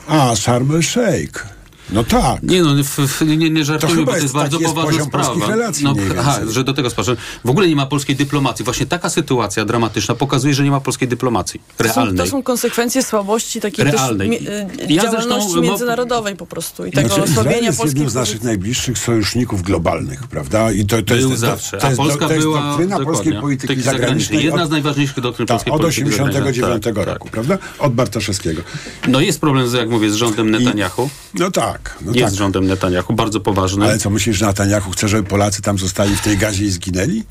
A, 0.09 0.37
Sharm 0.37 0.75
el 0.75 0.83
Sheikh. 0.83 1.47
No 1.91 2.05
tak. 2.05 2.43
Nie 2.43 2.63
no, 2.63 2.81
f, 2.81 2.99
f, 2.99 3.21
nie, 3.27 3.51
nie 3.51 3.65
żartujmy, 3.65 3.95
chyba 3.95 4.05
bo 4.07 4.11
to 4.13 4.17
jest 4.17 4.23
jest- 4.23 4.35
bardzo 4.35 4.59
jest 4.59 4.75
poważna 4.75 5.05
sprawa. 5.05 5.27
polskich 5.29 5.49
relacji 5.49 5.85
no, 5.85 5.95
mniej 5.95 6.07
aha, 6.19 6.39
że 6.51 6.65
do 6.65 6.73
tego 6.75 6.91
sparzę. 6.91 7.17
W 7.45 7.51
ogóle 7.51 7.69
nie 7.69 7.77
ma 7.77 7.87
polskiej 7.87 8.17
dyplomacji. 8.17 8.65
Właśnie 8.65 8.87
taka 8.87 9.11
sytuacja 9.11 9.65
dramatyczna 9.65 10.15
pokazuje, 10.15 10.55
że 10.55 10.65
nie 10.65 10.71
ma 10.71 10.81
polskiej 10.81 11.09
dyplomacji. 11.09 11.61
To 11.77 11.85
są, 11.89 11.95
Realnej. 11.95 12.17
to 12.17 12.27
są 12.31 12.43
konsekwencje 12.43 13.03
słabości 13.03 13.61
takiej 13.61 13.85
Realnej. 13.85 14.31
też 14.31 14.41
mi, 14.41 14.47
Ja 14.95 15.03
działalności 15.03 15.39
zresztą, 15.41 15.57
mo- 15.57 15.63
międzynarodowej 15.63 16.37
po 16.37 16.47
prostu 16.47 16.87
i 16.87 16.91
tego 16.93 17.09
Znaczy, 17.09 17.23
osłabienia 17.23 17.57
jest 17.57 17.65
jednym 17.67 17.77
polskiej 17.77 18.09
z 18.11 18.15
naszych 18.15 18.43
najbliższych 18.43 18.99
sojuszników 18.99 19.63
globalnych, 19.63 20.27
prawda? 20.27 20.73
I 20.73 20.87
to, 20.87 20.97
to 21.03 21.15
Był 21.15 21.29
jest, 21.31 21.41
zawsze. 21.41 21.79
To 21.79 21.85
A 21.87 21.91
jest, 21.91 21.97
Polska 22.01 22.27
to 22.27 22.33
jest 22.35 22.47
była 22.47 22.63
doktryna 22.63 23.01
polskiej 23.01 23.33
polityki 23.41 23.83
zagranicznej. 23.83 24.45
Jedna 24.45 24.63
od- 24.63 24.69
z 24.69 24.71
najważniejszych 24.71 25.21
doktryn 25.21 25.47
tak, 25.47 25.55
polskiej 25.57 25.73
od 25.73 25.81
polityki 25.81 26.03
89 26.09 26.55
zagranicznej. 26.57 26.95
Tak, 26.95 27.07
roku, 27.15 27.29
prawda? 27.33 27.59
Od 27.79 27.95
Bartoszewskiego. 27.95 28.63
No 29.09 29.21
jest 29.21 29.41
problem, 29.41 29.75
jak 29.77 29.91
mówię, 29.91 30.11
z 30.11 30.15
rządem 30.15 30.51
Netanyahu. 30.51 31.11
No 31.35 31.51
tak. 31.51 31.76
No 32.01 32.13
jest 32.13 32.25
tak. 32.25 32.31
z 32.31 32.35
rządem 32.35 32.67
Netanyahu, 32.67 33.13
bardzo 33.13 33.41
poważny. 33.41 33.85
Ale 33.85 33.99
co, 33.99 34.11
myślisz, 34.11 34.37
że 34.37 34.47
Netanyahu 34.47 34.91
chce, 34.91 35.09
żeby 35.09 35.29
Polacy 35.29 35.63
tam 35.63 35.79
zostali 35.79 36.17
w 36.17 36.21
tej 36.21 36.39
gazie 36.39 36.65
i 36.65 36.71
zginęli? 36.71 37.25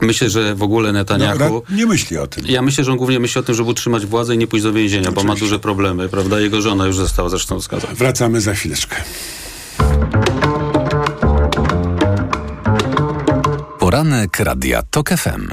Myślę, 0.00 0.30
że 0.30 0.54
w 0.54 0.62
ogóle 0.62 0.92
Netanyahu... 0.92 1.38
No, 1.70 1.76
nie 1.76 1.86
myśli 1.86 2.18
o 2.18 2.26
tym. 2.26 2.44
Ja 2.46 2.62
myślę, 2.62 2.84
że 2.84 2.92
on 2.92 2.98
głównie 2.98 3.20
myśli 3.20 3.38
o 3.38 3.42
tym, 3.42 3.54
żeby 3.54 3.70
utrzymać 3.70 4.06
władzę 4.06 4.34
i 4.34 4.38
nie 4.38 4.46
pójść 4.46 4.62
do 4.62 4.72
więzienia, 4.72 5.12
bo 5.12 5.24
ma 5.24 5.34
duże 5.34 5.58
problemy, 5.58 6.08
prawda? 6.08 6.40
Jego 6.40 6.62
żona 6.62 6.86
już 6.86 6.96
została 6.96 7.28
zresztą 7.28 7.60
skazana. 7.60 7.94
Wracamy 7.94 8.40
za 8.40 8.54
chwileczkę. 8.54 8.96
Poranek 13.78 14.40
Radia 14.40 14.82
TOK 14.82 15.10
FM. 15.10 15.48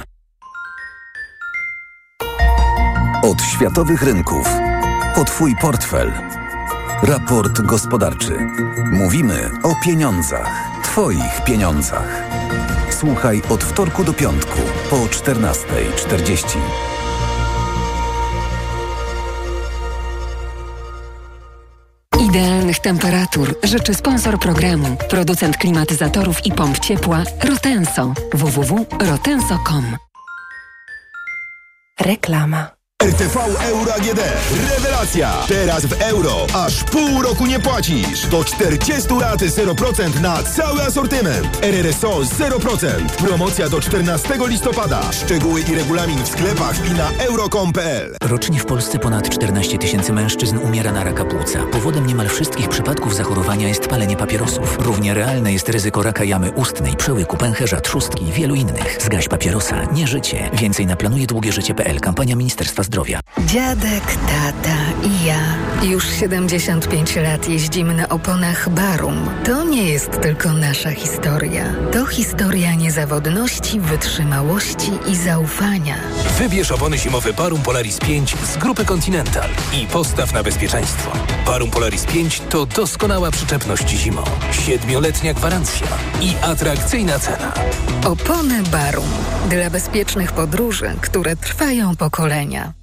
Od 3.24 3.42
światowych 3.42 4.02
rynków. 4.02 4.48
Po 5.16 5.26
Twój 5.26 5.56
portfel. 5.62 6.12
Raport 7.08 7.62
gospodarczy. 7.62 8.38
Mówimy 8.92 9.52
o 9.64 9.76
pieniądzach. 9.84 10.50
Twoich 10.84 11.44
pieniądzach. 11.46 12.24
Słuchaj 12.90 13.42
od 13.50 13.64
wtorku 13.64 14.04
do 14.04 14.14
piątku 14.14 14.60
po 14.90 14.96
14.40. 14.96 16.58
Idealnych 22.30 22.80
temperatur 22.80 23.56
życzy 23.64 23.94
sponsor 23.94 24.40
programu, 24.40 24.98
producent 25.10 25.58
klimatyzatorów 25.58 26.46
i 26.46 26.52
pomp 26.52 26.80
ciepła 26.80 27.24
Rotenso. 27.44 28.14
www.rotenso.com 28.34 29.98
Reklama. 32.00 32.75
RTV 33.04 33.40
Euro 33.62 33.94
AGD. 33.94 34.20
Rewelacja! 34.70 35.34
Teraz 35.48 35.86
w 35.86 36.02
euro 36.02 36.48
aż 36.54 36.84
pół 36.84 37.22
roku 37.22 37.46
nie 37.46 37.60
płacisz. 37.60 38.28
Do 38.28 38.44
40 38.44 39.14
lat 39.14 39.42
0% 39.42 40.22
na 40.22 40.44
cały 40.44 40.82
asortyment. 40.82 41.60
RRSO 41.62 42.20
0%. 42.20 42.88
Promocja 43.18 43.70
do 43.70 43.82
14 43.82 44.30
listopada. 44.48 45.12
Szczegóły 45.12 45.62
i 45.62 45.76
regulamin 45.76 46.24
w 46.24 46.28
sklepach 46.28 46.90
i 46.90 46.94
na 46.94 47.12
euro.com.pl. 47.24 48.16
Rocznie 48.22 48.60
w 48.60 48.66
Polsce 48.66 49.00
ponad 49.00 49.30
14 49.30 49.78
tysięcy 49.78 50.14
mężczyzn 50.14 50.58
umiera 50.58 50.92
na 50.92 51.04
raka 51.04 51.26
płuca. 51.26 51.60
Powodem 51.72 52.08
niemal 52.08 52.28
wszystkich 52.28 52.70
przypadków 52.70 53.16
zachorowania 53.16 53.68
jest 53.68 53.88
palenie 53.88 54.18
papierosów. 54.18 54.78
Równie 54.80 55.14
realne 55.14 55.54
jest 55.54 55.70
ryzyko 55.70 56.04
raka 56.04 56.24
jamy 56.24 56.52
ustnej, 56.52 56.96
przełyku, 56.96 57.38
pęcherza, 57.38 57.82
trzustki 57.82 58.26
i 58.26 58.32
wielu 58.32 58.56
innych. 58.56 58.98
Zgaś 59.02 59.28
papierosa, 59.28 59.86
nie 59.86 60.08
życie. 60.08 60.50
Więcej 60.54 60.86
na 60.86 60.96
planujedługieżycie.pl. 60.96 62.00
Kampania 62.00 62.36
Ministerstwa 62.36 62.85
zdrowia. 62.86 63.20
Dziadek, 63.46 64.04
tata 64.06 64.78
i 65.04 65.26
ja. 65.26 65.40
Już 65.84 66.06
75 66.20 67.16
lat 67.16 67.50
jeździmy 67.50 67.94
na 67.94 68.10
oponach 68.10 68.70
Barum. 68.70 69.30
To 69.46 69.64
nie 69.64 69.84
jest 69.84 70.22
tylko 70.22 70.54
nasza 70.54 70.92
historia. 70.92 71.66
To 71.92 72.06
historia 72.06 72.74
niezawodności, 72.74 73.80
wytrzymałości 73.80 74.92
i 75.08 75.16
zaufania. 75.16 75.96
Wybierz 76.38 76.72
opony 76.72 76.98
zimowe 76.98 77.34
Barum 77.34 77.62
Polaris 77.62 78.00
5 78.00 78.36
z 78.54 78.58
grupy 78.58 78.86
Continental 78.86 79.50
i 79.74 79.88
postaw 79.88 80.34
na 80.34 80.44
bezpieczeństwo. 80.44 81.12
Barum 81.46 81.72
Polaris 81.72 82.06
5 82.06 82.42
to 82.50 82.66
doskonała 82.66 83.32
przyczepność 83.32 83.90
zimą, 83.90 84.24
siedmioletnia 84.52 85.34
gwarancja 85.34 85.88
i 86.22 86.34
atrakcyjna 86.42 87.20
cena. 87.20 87.54
Opony 88.06 88.64
Barum. 88.64 89.10
Dla 89.50 89.70
bezpiecznych 89.70 90.32
podróży, 90.32 90.96
które 91.02 91.36
trwają 91.36 91.96
pokolenia. 91.96 92.75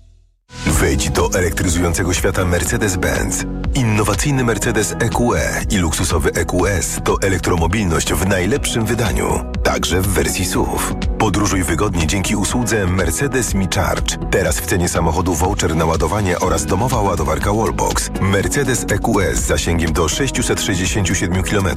Wejdź 0.66 1.10
do 1.10 1.30
elektryzującego 1.34 2.14
świata 2.14 2.44
Mercedes-Benz. 2.44 3.44
Innowacyjny 3.74 4.44
Mercedes 4.44 4.92
EQE 4.92 5.60
i 5.70 5.78
luksusowy 5.78 6.30
EQS 6.32 6.98
to 7.04 7.16
elektromobilność 7.22 8.12
w 8.12 8.26
najlepszym 8.26 8.84
wydaniu, 8.84 9.44
także 9.62 10.00
w 10.00 10.06
wersji 10.06 10.44
SUV. 10.44 11.11
Podróżuj 11.22 11.64
wygodnie 11.64 12.06
dzięki 12.06 12.36
usłudze 12.36 12.86
Mercedes 12.86 13.54
Me 13.54 13.66
Charge. 13.74 14.16
Teraz 14.30 14.60
w 14.60 14.66
cenie 14.66 14.88
samochodu 14.88 15.34
voucher 15.34 15.76
na 15.76 15.84
ładowanie 15.84 16.38
oraz 16.38 16.66
domowa 16.66 17.00
ładowarka 17.00 17.52
Wallbox. 17.52 18.10
Mercedes 18.20 18.86
EQS 18.88 19.38
z 19.38 19.46
zasięgiem 19.46 19.92
do 19.92 20.08
667 20.08 21.42
km 21.42 21.68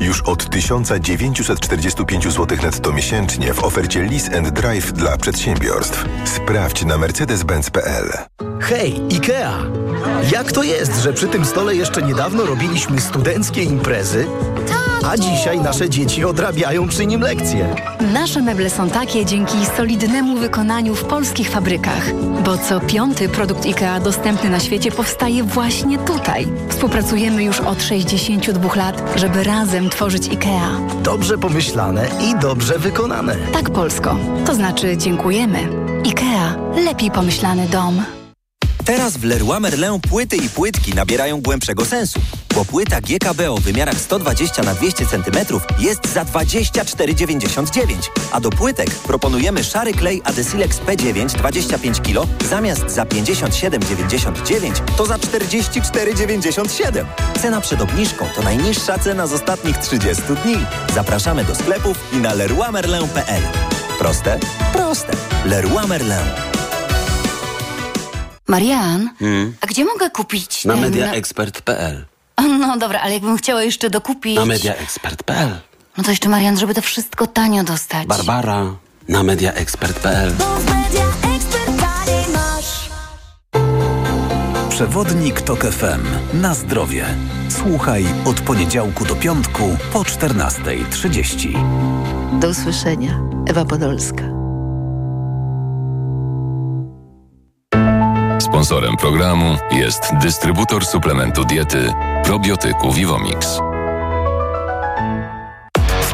już 0.00 0.22
od 0.22 0.50
1945 0.50 2.24
zł 2.24 2.58
netto 2.62 2.92
miesięcznie 2.92 3.54
w 3.54 3.64
ofercie 3.64 4.02
Lease 4.02 4.38
and 4.38 4.48
Drive 4.48 4.92
dla 4.92 5.16
przedsiębiorstw. 5.16 6.04
Sprawdź 6.24 6.84
na 6.84 6.98
mercedes-benz.pl. 6.98 8.12
Hej, 8.60 9.00
IKEA! 9.12 9.52
Jak 10.32 10.52
to 10.52 10.62
jest, 10.62 11.02
że 11.02 11.12
przy 11.12 11.28
tym 11.28 11.44
stole 11.44 11.76
jeszcze 11.76 12.02
niedawno 12.02 12.46
robiliśmy 12.46 13.00
studenckie 13.00 13.62
imprezy, 13.62 14.26
a 15.10 15.16
dzisiaj 15.16 15.60
nasze 15.60 15.90
dzieci 15.90 16.24
odrabiają 16.24 16.88
przy 16.88 17.06
nim 17.06 17.20
lekcje? 17.20 17.74
Nasze 18.12 18.42
meble 18.42 18.70
są 18.70 18.90
takie 18.90 19.26
dzięki 19.26 19.66
solidnemu 19.76 20.36
wykonaniu 20.36 20.94
w 20.94 21.04
polskich 21.04 21.50
fabrykach, 21.50 22.14
bo 22.44 22.58
co 22.58 22.80
piąty 22.80 23.28
produkt 23.28 23.66
IKEA 23.66 24.00
dostępny 24.04 24.50
na 24.50 24.60
świecie 24.60 24.90
powstaje 24.90 25.44
właśnie 25.44 25.98
tutaj. 25.98 26.46
Współpracujemy 26.68 27.44
już 27.44 27.60
od 27.60 27.82
62 27.82 28.74
lat, 28.74 29.02
żeby 29.16 29.44
razem 29.44 29.90
tworzyć 29.90 30.28
IKEA. 30.28 31.02
Dobrze 31.02 31.38
pomyślane 31.38 32.08
i 32.20 32.40
dobrze 32.40 32.78
wykonane. 32.78 33.36
Tak, 33.52 33.70
Polsko. 33.70 34.16
To 34.46 34.54
znaczy 34.54 34.96
dziękujemy. 34.96 35.58
IKEA. 36.06 36.54
Lepiej 36.84 37.10
pomyślany 37.10 37.68
dom. 37.68 38.02
Teraz 38.84 39.16
w 39.16 39.24
Leroy 39.24 39.60
Merlin 39.60 40.00
płyty 40.00 40.36
i 40.36 40.48
płytki 40.48 40.94
nabierają 40.94 41.40
głębszego 41.40 41.84
sensu, 41.84 42.20
bo 42.54 42.64
płyta 42.64 43.00
GKB 43.00 43.50
o 43.50 43.56
wymiarach 43.56 44.00
120 44.00 44.62
na 44.62 44.74
200 44.74 45.06
cm 45.06 45.38
jest 45.78 46.12
za 46.12 46.24
24,99, 46.24 47.84
a 48.32 48.40
do 48.40 48.50
płytek 48.50 48.90
proponujemy 48.90 49.64
szary 49.64 49.92
klej 49.92 50.22
Adesilex 50.24 50.78
P9 50.78 51.26
25 51.26 52.00
kg 52.00 52.26
zamiast 52.48 52.90
za 52.90 53.04
57,99 53.04 54.72
to 54.96 55.06
za 55.06 55.16
44,97. 55.16 57.04
Cena 57.42 57.60
przed 57.60 57.80
obniżką 57.80 58.26
to 58.36 58.42
najniższa 58.42 58.98
cena 58.98 59.26
z 59.26 59.32
ostatnich 59.32 59.78
30 59.78 60.22
dni. 60.42 60.56
Zapraszamy 60.94 61.44
do 61.44 61.54
sklepów 61.54 61.98
i 62.12 62.16
na 62.16 62.34
leroymerlin.pl. 62.34 63.42
Proste? 63.98 64.38
Proste. 64.72 65.12
Leroy 65.44 65.86
Merlin. 65.86 66.53
Marian, 68.48 69.10
Hmm. 69.18 69.54
a 69.60 69.66
gdzie 69.66 69.84
mogę 69.84 70.10
kupić 70.10 70.64
Na 70.64 70.74
ten... 70.74 70.82
mediaexpert.pl 70.82 72.04
No 72.60 72.78
dobra, 72.78 73.00
ale 73.00 73.12
jakbym 73.12 73.36
chciała 73.36 73.62
jeszcze 73.62 73.90
dokupić... 73.90 74.36
Na 74.36 74.44
mediaexpert.pl 74.44 75.50
No 75.96 76.04
to 76.04 76.10
jeszcze, 76.10 76.28
Marian, 76.28 76.58
żeby 76.58 76.74
to 76.74 76.82
wszystko 76.82 77.26
tanio 77.26 77.64
dostać. 77.64 78.06
Barbara 78.06 78.74
na 79.08 79.22
mediaexpert.pl 79.22 80.32
Przewodnik 84.68 85.40
TOK 85.40 85.64
FM. 85.64 86.02
Na 86.40 86.54
zdrowie. 86.54 87.04
Słuchaj 87.48 88.04
od 88.24 88.40
poniedziałku 88.40 89.04
do 89.04 89.16
piątku 89.16 89.76
po 89.92 90.00
14.30. 90.02 92.38
Do 92.40 92.48
usłyszenia. 92.48 93.20
Ewa 93.48 93.64
Podolska. 93.64 94.22
Sponsorem 98.54 98.96
programu 98.96 99.56
jest 99.70 100.00
dystrybutor 100.20 100.86
suplementu 100.86 101.44
diety 101.44 101.92
probiotyku 102.24 102.92
Vivomix. 102.92 103.58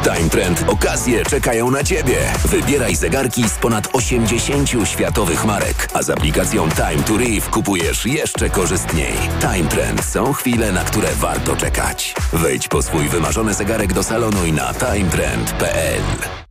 Time 0.03 0.29
Trend 0.29 0.65
okazje 0.67 1.25
czekają 1.25 1.71
na 1.71 1.83
Ciebie. 1.83 2.17
Wybieraj 2.45 2.95
zegarki 2.95 3.49
z 3.49 3.53
ponad 3.53 3.89
80 3.93 4.69
światowych 4.85 5.45
marek, 5.45 5.87
a 5.93 6.03
z 6.03 6.09
aplikacją 6.09 6.69
Time 6.69 7.03
to 7.03 7.17
Reef 7.17 7.49
kupujesz 7.49 8.05
jeszcze 8.05 8.49
korzystniej. 8.49 9.13
Time 9.39 9.69
Trend 9.69 10.05
są 10.05 10.33
chwile, 10.33 10.71
na 10.71 10.83
które 10.83 11.07
warto 11.15 11.55
czekać. 11.55 12.15
Wejdź 12.33 12.67
po 12.67 12.81
swój 12.81 13.09
wymarzony 13.09 13.53
zegarek 13.53 13.93
do 13.93 14.03
salonu 14.03 14.45
i 14.45 14.53
na 14.53 14.73
timetrend.pl. 14.73 16.50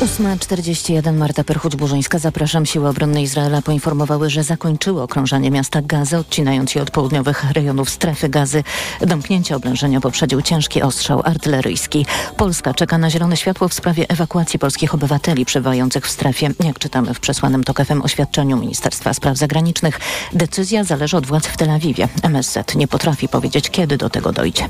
8.41 0.00 1.16
Marta 1.16 1.44
Perchuć-Burzyńska. 1.44 2.18
Zapraszam. 2.18 2.66
Siły 2.66 2.88
obronne 2.88 3.22
Izraela 3.22 3.62
poinformowały, 3.62 4.30
że 4.30 4.44
zakończyły 4.44 5.02
okrążanie 5.02 5.50
miasta 5.50 5.82
Gazy, 5.82 6.18
odcinając 6.18 6.74
je 6.74 6.82
od 6.82 6.90
południowych 6.90 7.44
rejonów 7.52 7.90
strefy 7.90 8.28
gazy. 8.28 8.64
Domknięcie 9.00 9.56
oblężenia 9.56 10.00
poprzedził 10.00 10.42
ciężki 10.42 10.82
ostrzał 10.82 11.22
artyleryjski. 11.24 12.06
Polska 12.36 12.74
czeka 12.74 12.98
na 12.98 13.10
zielone 13.10 13.36
światło 13.36 13.68
w 13.68 13.74
sprawie 13.74 14.08
ewakuacji 14.08 14.58
polskich 14.58 14.94
obywateli 14.94 15.44
przebywających 15.44 16.06
w 16.06 16.10
strefie. 16.10 16.50
Jak 16.64 16.78
czytamy 16.78 17.14
w 17.14 17.20
przesłanym 17.20 17.64
TOK 17.64 17.84
FM 17.84 18.02
oświadczeniu 18.02 18.56
Ministerstwa 18.56 19.14
Spraw 19.14 19.36
Zagranicznych, 19.36 20.00
decyzja 20.32 20.84
zależy 20.84 21.16
od 21.16 21.26
władz 21.26 21.46
w 21.46 21.56
Tel 21.56 21.70
Awiwie. 21.70 22.08
MSZ 22.22 22.74
nie 22.74 22.88
potrafi 22.88 23.28
powiedzieć, 23.28 23.70
kiedy 23.70 23.96
do 23.96 24.10
tego 24.10 24.32
dojdzie. 24.32 24.68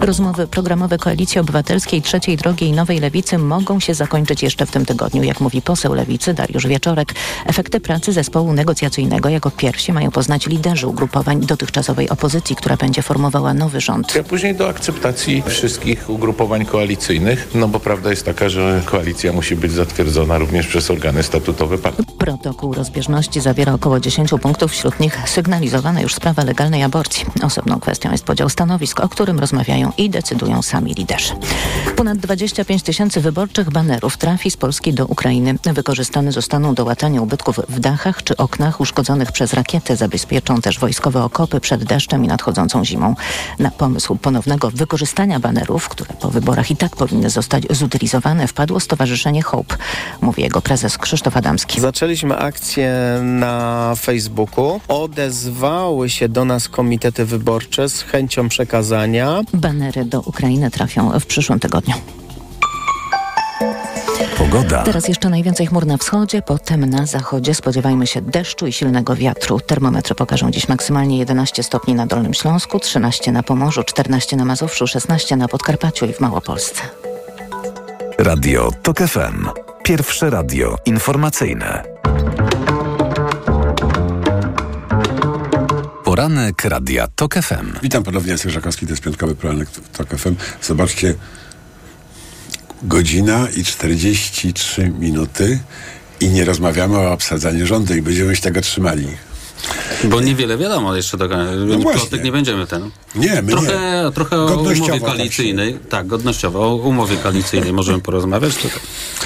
Rozmowy 0.00 0.46
programowe 0.46 0.98
Koalicji 0.98 1.40
Obywatelskiej, 1.40 2.02
Trzeciej 2.02 2.36
Drogi 2.36 2.66
i 2.66 2.72
Nowej 2.72 3.00
Lewicy 3.00 3.38
mogą 3.38 3.80
się 3.80 3.94
zakończyć 3.94 4.42
jeszcze 4.42 4.66
w 4.66 4.71
tym 4.72 4.86
tygodniu. 4.86 5.22
Jak 5.22 5.40
mówi 5.40 5.62
poseł 5.62 5.94
Lewicy 5.94 6.34
Dariusz 6.34 6.66
Wieczorek, 6.66 7.14
efekty 7.46 7.80
pracy 7.80 8.12
zespołu 8.12 8.52
negocjacyjnego 8.52 9.28
jako 9.28 9.50
pierwsi 9.50 9.92
mają 9.92 10.10
poznać 10.10 10.46
liderzy 10.46 10.86
ugrupowań 10.86 11.40
dotychczasowej 11.40 12.08
opozycji, 12.08 12.56
która 12.56 12.76
będzie 12.76 13.02
formowała 13.02 13.54
nowy 13.54 13.80
rząd. 13.80 14.14
A 14.20 14.22
później 14.22 14.54
do 14.54 14.68
akceptacji 14.68 15.42
wszystkich 15.46 16.10
ugrupowań 16.10 16.66
koalicyjnych, 16.66 17.48
no 17.54 17.68
bo 17.68 17.80
prawda 17.80 18.10
jest 18.10 18.24
taka, 18.24 18.48
że 18.48 18.82
koalicja 18.84 19.32
musi 19.32 19.56
być 19.56 19.72
zatwierdzona 19.72 20.38
również 20.38 20.66
przez 20.66 20.90
organy 20.90 21.22
statutowe 21.22 21.78
partii. 21.78 22.02
Protokół 22.18 22.74
rozbieżności 22.74 23.40
zawiera 23.40 23.74
około 23.74 24.00
10 24.00 24.30
punktów, 24.42 24.72
wśród 24.72 25.00
nich 25.00 25.18
sygnalizowana 25.26 26.00
już 26.00 26.14
sprawa 26.14 26.44
legalnej 26.44 26.82
aborcji. 26.82 27.24
Osobną 27.42 27.80
kwestią 27.80 28.12
jest 28.12 28.24
podział 28.24 28.48
stanowisk, 28.48 29.00
o 29.00 29.08
którym 29.08 29.40
rozmawiają 29.40 29.92
i 29.98 30.10
decydują 30.10 30.62
sami 30.62 30.94
liderzy. 30.94 31.32
Ponad 31.96 32.18
25 32.18 32.82
tysięcy 32.82 33.20
wyborczych 33.20 33.70
banerów 33.70 34.16
trafi 34.16 34.50
z 34.50 34.56
Polski 34.62 34.94
do 34.94 35.06
Ukrainy 35.06 35.54
wykorzystane 35.64 36.32
zostaną 36.32 36.74
do 36.74 36.84
łatania 36.84 37.22
ubytków 37.22 37.60
w 37.68 37.80
dachach 37.80 38.22
czy 38.22 38.36
oknach 38.36 38.80
uszkodzonych 38.80 39.32
przez 39.32 39.52
rakiety. 39.52 39.96
Zabezpieczą 39.96 40.60
też 40.60 40.78
wojskowe 40.78 41.24
okopy 41.24 41.60
przed 41.60 41.84
deszczem 41.84 42.24
i 42.24 42.28
nadchodzącą 42.28 42.84
zimą. 42.84 43.14
Na 43.58 43.70
pomysł 43.70 44.16
ponownego 44.16 44.70
wykorzystania 44.70 45.40
banerów, 45.40 45.88
które 45.88 46.14
po 46.20 46.30
wyborach 46.30 46.70
i 46.70 46.76
tak 46.76 46.96
powinny 46.96 47.30
zostać 47.30 47.64
zutylizowane, 47.70 48.48
wpadło 48.48 48.80
Stowarzyszenie 48.80 49.42
Hope, 49.42 49.76
mówi 50.20 50.42
jego 50.42 50.60
prezes 50.60 50.98
Krzysztof 50.98 51.36
Adamski. 51.36 51.80
Zaczęliśmy 51.80 52.38
akcję 52.38 52.92
na 53.22 53.94
Facebooku. 53.98 54.80
Odezwały 54.88 56.10
się 56.10 56.28
do 56.28 56.44
nas 56.44 56.68
komitety 56.68 57.24
wyborcze 57.24 57.88
z 57.88 58.02
chęcią 58.02 58.48
przekazania. 58.48 59.40
Banery 59.54 60.04
do 60.04 60.20
Ukrainy 60.20 60.70
trafią 60.70 61.20
w 61.20 61.26
przyszłym 61.26 61.60
tygodniu. 61.60 61.94
Pogoda. 64.42 64.82
Teraz 64.82 65.08
jeszcze 65.08 65.30
najwięcej 65.30 65.66
chmur 65.66 65.86
na 65.86 65.96
wschodzie, 65.96 66.42
potem 66.42 66.90
na 66.90 67.06
zachodzie 67.06 67.54
spodziewajmy 67.54 68.06
się 68.06 68.22
deszczu 68.22 68.66
i 68.66 68.72
silnego 68.72 69.16
wiatru. 69.16 69.60
Termometry 69.60 70.14
pokażą 70.14 70.50
dziś 70.50 70.68
maksymalnie 70.68 71.18
11 71.18 71.62
stopni 71.62 71.94
na 71.94 72.06
Dolnym 72.06 72.34
Śląsku, 72.34 72.78
13 72.78 73.32
na 73.32 73.42
Pomorzu, 73.42 73.84
14 73.84 74.36
na 74.36 74.44
Mazowszu, 74.44 74.86
16 74.86 75.36
na 75.36 75.48
Podkarpaciu 75.48 76.06
i 76.06 76.12
w 76.12 76.20
Małopolsce. 76.20 76.82
Radio 78.18 78.70
TOK 78.82 78.98
FM. 78.98 79.48
Pierwsze 79.82 80.30
radio 80.30 80.76
informacyjne. 80.86 81.82
Poranek 86.04 86.64
Radia 86.64 87.06
TOK 87.14 87.34
FM. 87.34 87.72
Witam 87.82 88.02
ponownie, 88.02 88.32
Jacek 88.32 88.50
Żakowski, 88.50 88.86
to 88.86 88.92
jest 88.92 89.02
piątkowy 89.02 89.34
poranek 89.34 89.68
TOK 89.70 90.08
FM. 90.08 90.34
Zobaczcie, 90.62 91.14
godzina 92.84 93.48
i 93.56 93.64
43 93.64 94.92
minuty 94.98 95.58
i 96.20 96.28
nie 96.28 96.44
rozmawiamy 96.44 96.98
o 96.98 97.12
obsadzaniu 97.12 97.66
rządu 97.66 97.94
i 97.94 98.02
będziemy 98.02 98.36
się 98.36 98.42
tego 98.42 98.60
trzymali. 98.60 99.06
Bo 100.04 100.20
niewiele 100.20 100.58
wiadomo 100.58 100.96
jeszcze 100.96 101.16
do 101.16 101.28
końca. 101.28 101.52
No. 101.54 101.90
Plotek 101.92 102.24
nie 102.24 102.32
będziemy 102.32 102.66
ten. 102.66 102.90
Nie, 103.14 103.42
my 103.42 103.52
trochę, 103.52 103.68
nie. 104.04 104.12
Trochę 104.12 104.36
o 104.40 104.46
umowie 104.60 104.90
tak 104.90 105.00
koalicyjnej. 105.00 105.78
Tak, 105.88 106.06
godnościowo. 106.06 106.60
O 106.60 106.74
umowie 106.74 107.16
koalicyjnej 107.16 107.72
możemy 107.72 108.00
porozmawiać. 108.00 108.54
To, 108.56 108.68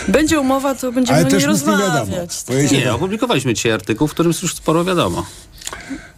Będzie 0.09 0.40
umowa, 0.40 0.74
to 0.74 0.92
będziemy 0.92 1.18
Ale 1.18 1.24
nie 1.24 1.30
wiadomo. 1.38 1.52
rozmawiać. 1.52 2.30
Pojedzie- 2.46 2.78
nie, 2.78 2.92
opublikowaliśmy 2.94 3.54
dzisiaj 3.54 3.72
artykuł, 3.72 4.09
w 4.09 4.11
którym 4.11 4.32
już 4.42 4.54
sporo 4.54 4.84
wiadomo. 4.84 5.26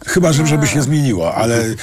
Chyba, 0.07 0.33
że 0.33 0.47
żeby 0.47 0.67
się 0.67 0.81
zmieniło, 0.81 1.35
ale 1.35 1.65
y, 1.65 1.75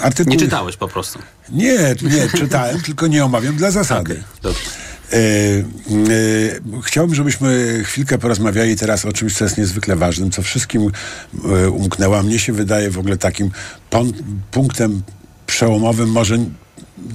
artykuł... 0.00 0.32
Nie 0.32 0.38
czytałeś 0.38 0.76
po 0.76 0.88
prostu. 0.88 1.18
Nie, 1.50 1.78
nie, 2.02 2.28
czytałem, 2.38 2.80
tylko 2.86 3.06
nie 3.06 3.24
omawiam 3.24 3.56
dla 3.56 3.70
zasady. 3.70 4.22
Dobrze. 4.42 4.60
E, 5.12 5.16
e, 5.16 6.82
chciałbym, 6.82 7.14
żebyśmy 7.14 7.80
chwilkę 7.84 8.18
porozmawiali 8.18 8.76
teraz 8.76 9.04
o 9.04 9.12
czymś, 9.12 9.34
co 9.34 9.44
jest 9.44 9.58
niezwykle 9.58 9.96
ważnym, 9.96 10.30
co 10.30 10.42
wszystkim 10.42 10.90
e, 11.44 11.70
umknęło. 11.70 12.22
Mnie 12.22 12.38
się 12.38 12.52
wydaje 12.52 12.90
w 12.90 12.98
ogóle 12.98 13.16
takim 13.16 13.50
punktem 14.50 15.02
przełomowym, 15.46 16.08
może 16.08 16.38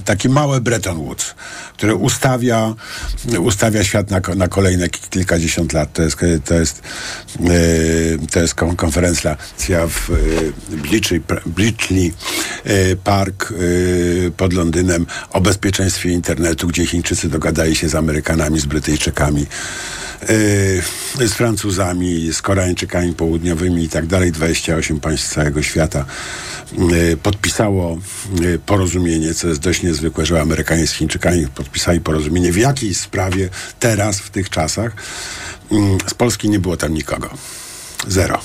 takie 0.06 0.30
małe 0.30 0.62
Bretton 0.62 0.98
Woods, 0.98 1.36
które 1.74 1.96
ustawia, 1.96 2.76
ustawia 3.40 3.84
świat 3.84 4.10
na, 4.12 4.22
na 4.36 4.48
kolejne 4.48 4.90
ki- 4.90 5.10
kilkadziesiąt 5.10 5.74
lat. 5.74 5.94
To 5.94 6.02
jest, 6.02 6.18
to 6.46 6.54
jest, 6.54 6.82
e, 7.40 8.28
to 8.32 8.40
jest 8.40 8.56
kon- 8.56 8.76
konferencja 8.76 9.38
w 9.88 10.10
Bletchley, 10.70 11.22
Bletchley 11.46 12.14
e, 12.64 12.96
Park 12.96 13.54
e, 14.28 14.32
pod 14.32 14.54
Londynem 14.54 15.06
o 15.30 15.42
bezpieczeństwie 15.42 16.10
internetu, 16.10 16.68
gdzie 16.68 16.86
Chińczycy 16.86 17.30
dogadali 17.30 17.76
się 17.76 17.90
z 17.90 17.96
Amerykanami, 17.96 18.60
z 18.60 18.66
Brytyjczykami, 18.66 19.46
z 21.26 21.34
Francuzami, 21.34 22.34
z 22.34 22.42
Koreańczykami 22.42 23.14
południowymi 23.14 23.84
i 23.84 23.90
tak 23.90 24.08
dalej. 24.08 24.32
28 24.32 25.00
państw 25.00 25.34
całego 25.34 25.62
świata 25.62 26.06
e, 27.14 27.18
podpisało 27.18 27.98
e, 28.56 28.58
porozumienie, 28.58 29.34
co 29.34 29.48
jest 29.48 29.60
dość 29.60 29.84
niezwykłe, 29.84 30.26
że 30.26 30.42
Amerykanie 30.42 30.88
z 30.88 30.92
Chińczykami 30.92 31.48
podpisali 31.48 32.02
porozumienie 32.02 32.52
w 32.52 32.58
jakiejś 32.58 32.98
sprawie 32.98 33.50
teraz, 33.80 34.20
w 34.20 34.30
tych 34.30 34.50
czasach. 34.50 34.92
Mm, 35.72 35.98
Z 36.08 36.14
Polski 36.14 36.50
nie 36.50 36.60
było 36.60 36.78
tam 36.78 36.94
nikogo. 36.94 37.30
Zero. 38.08 38.42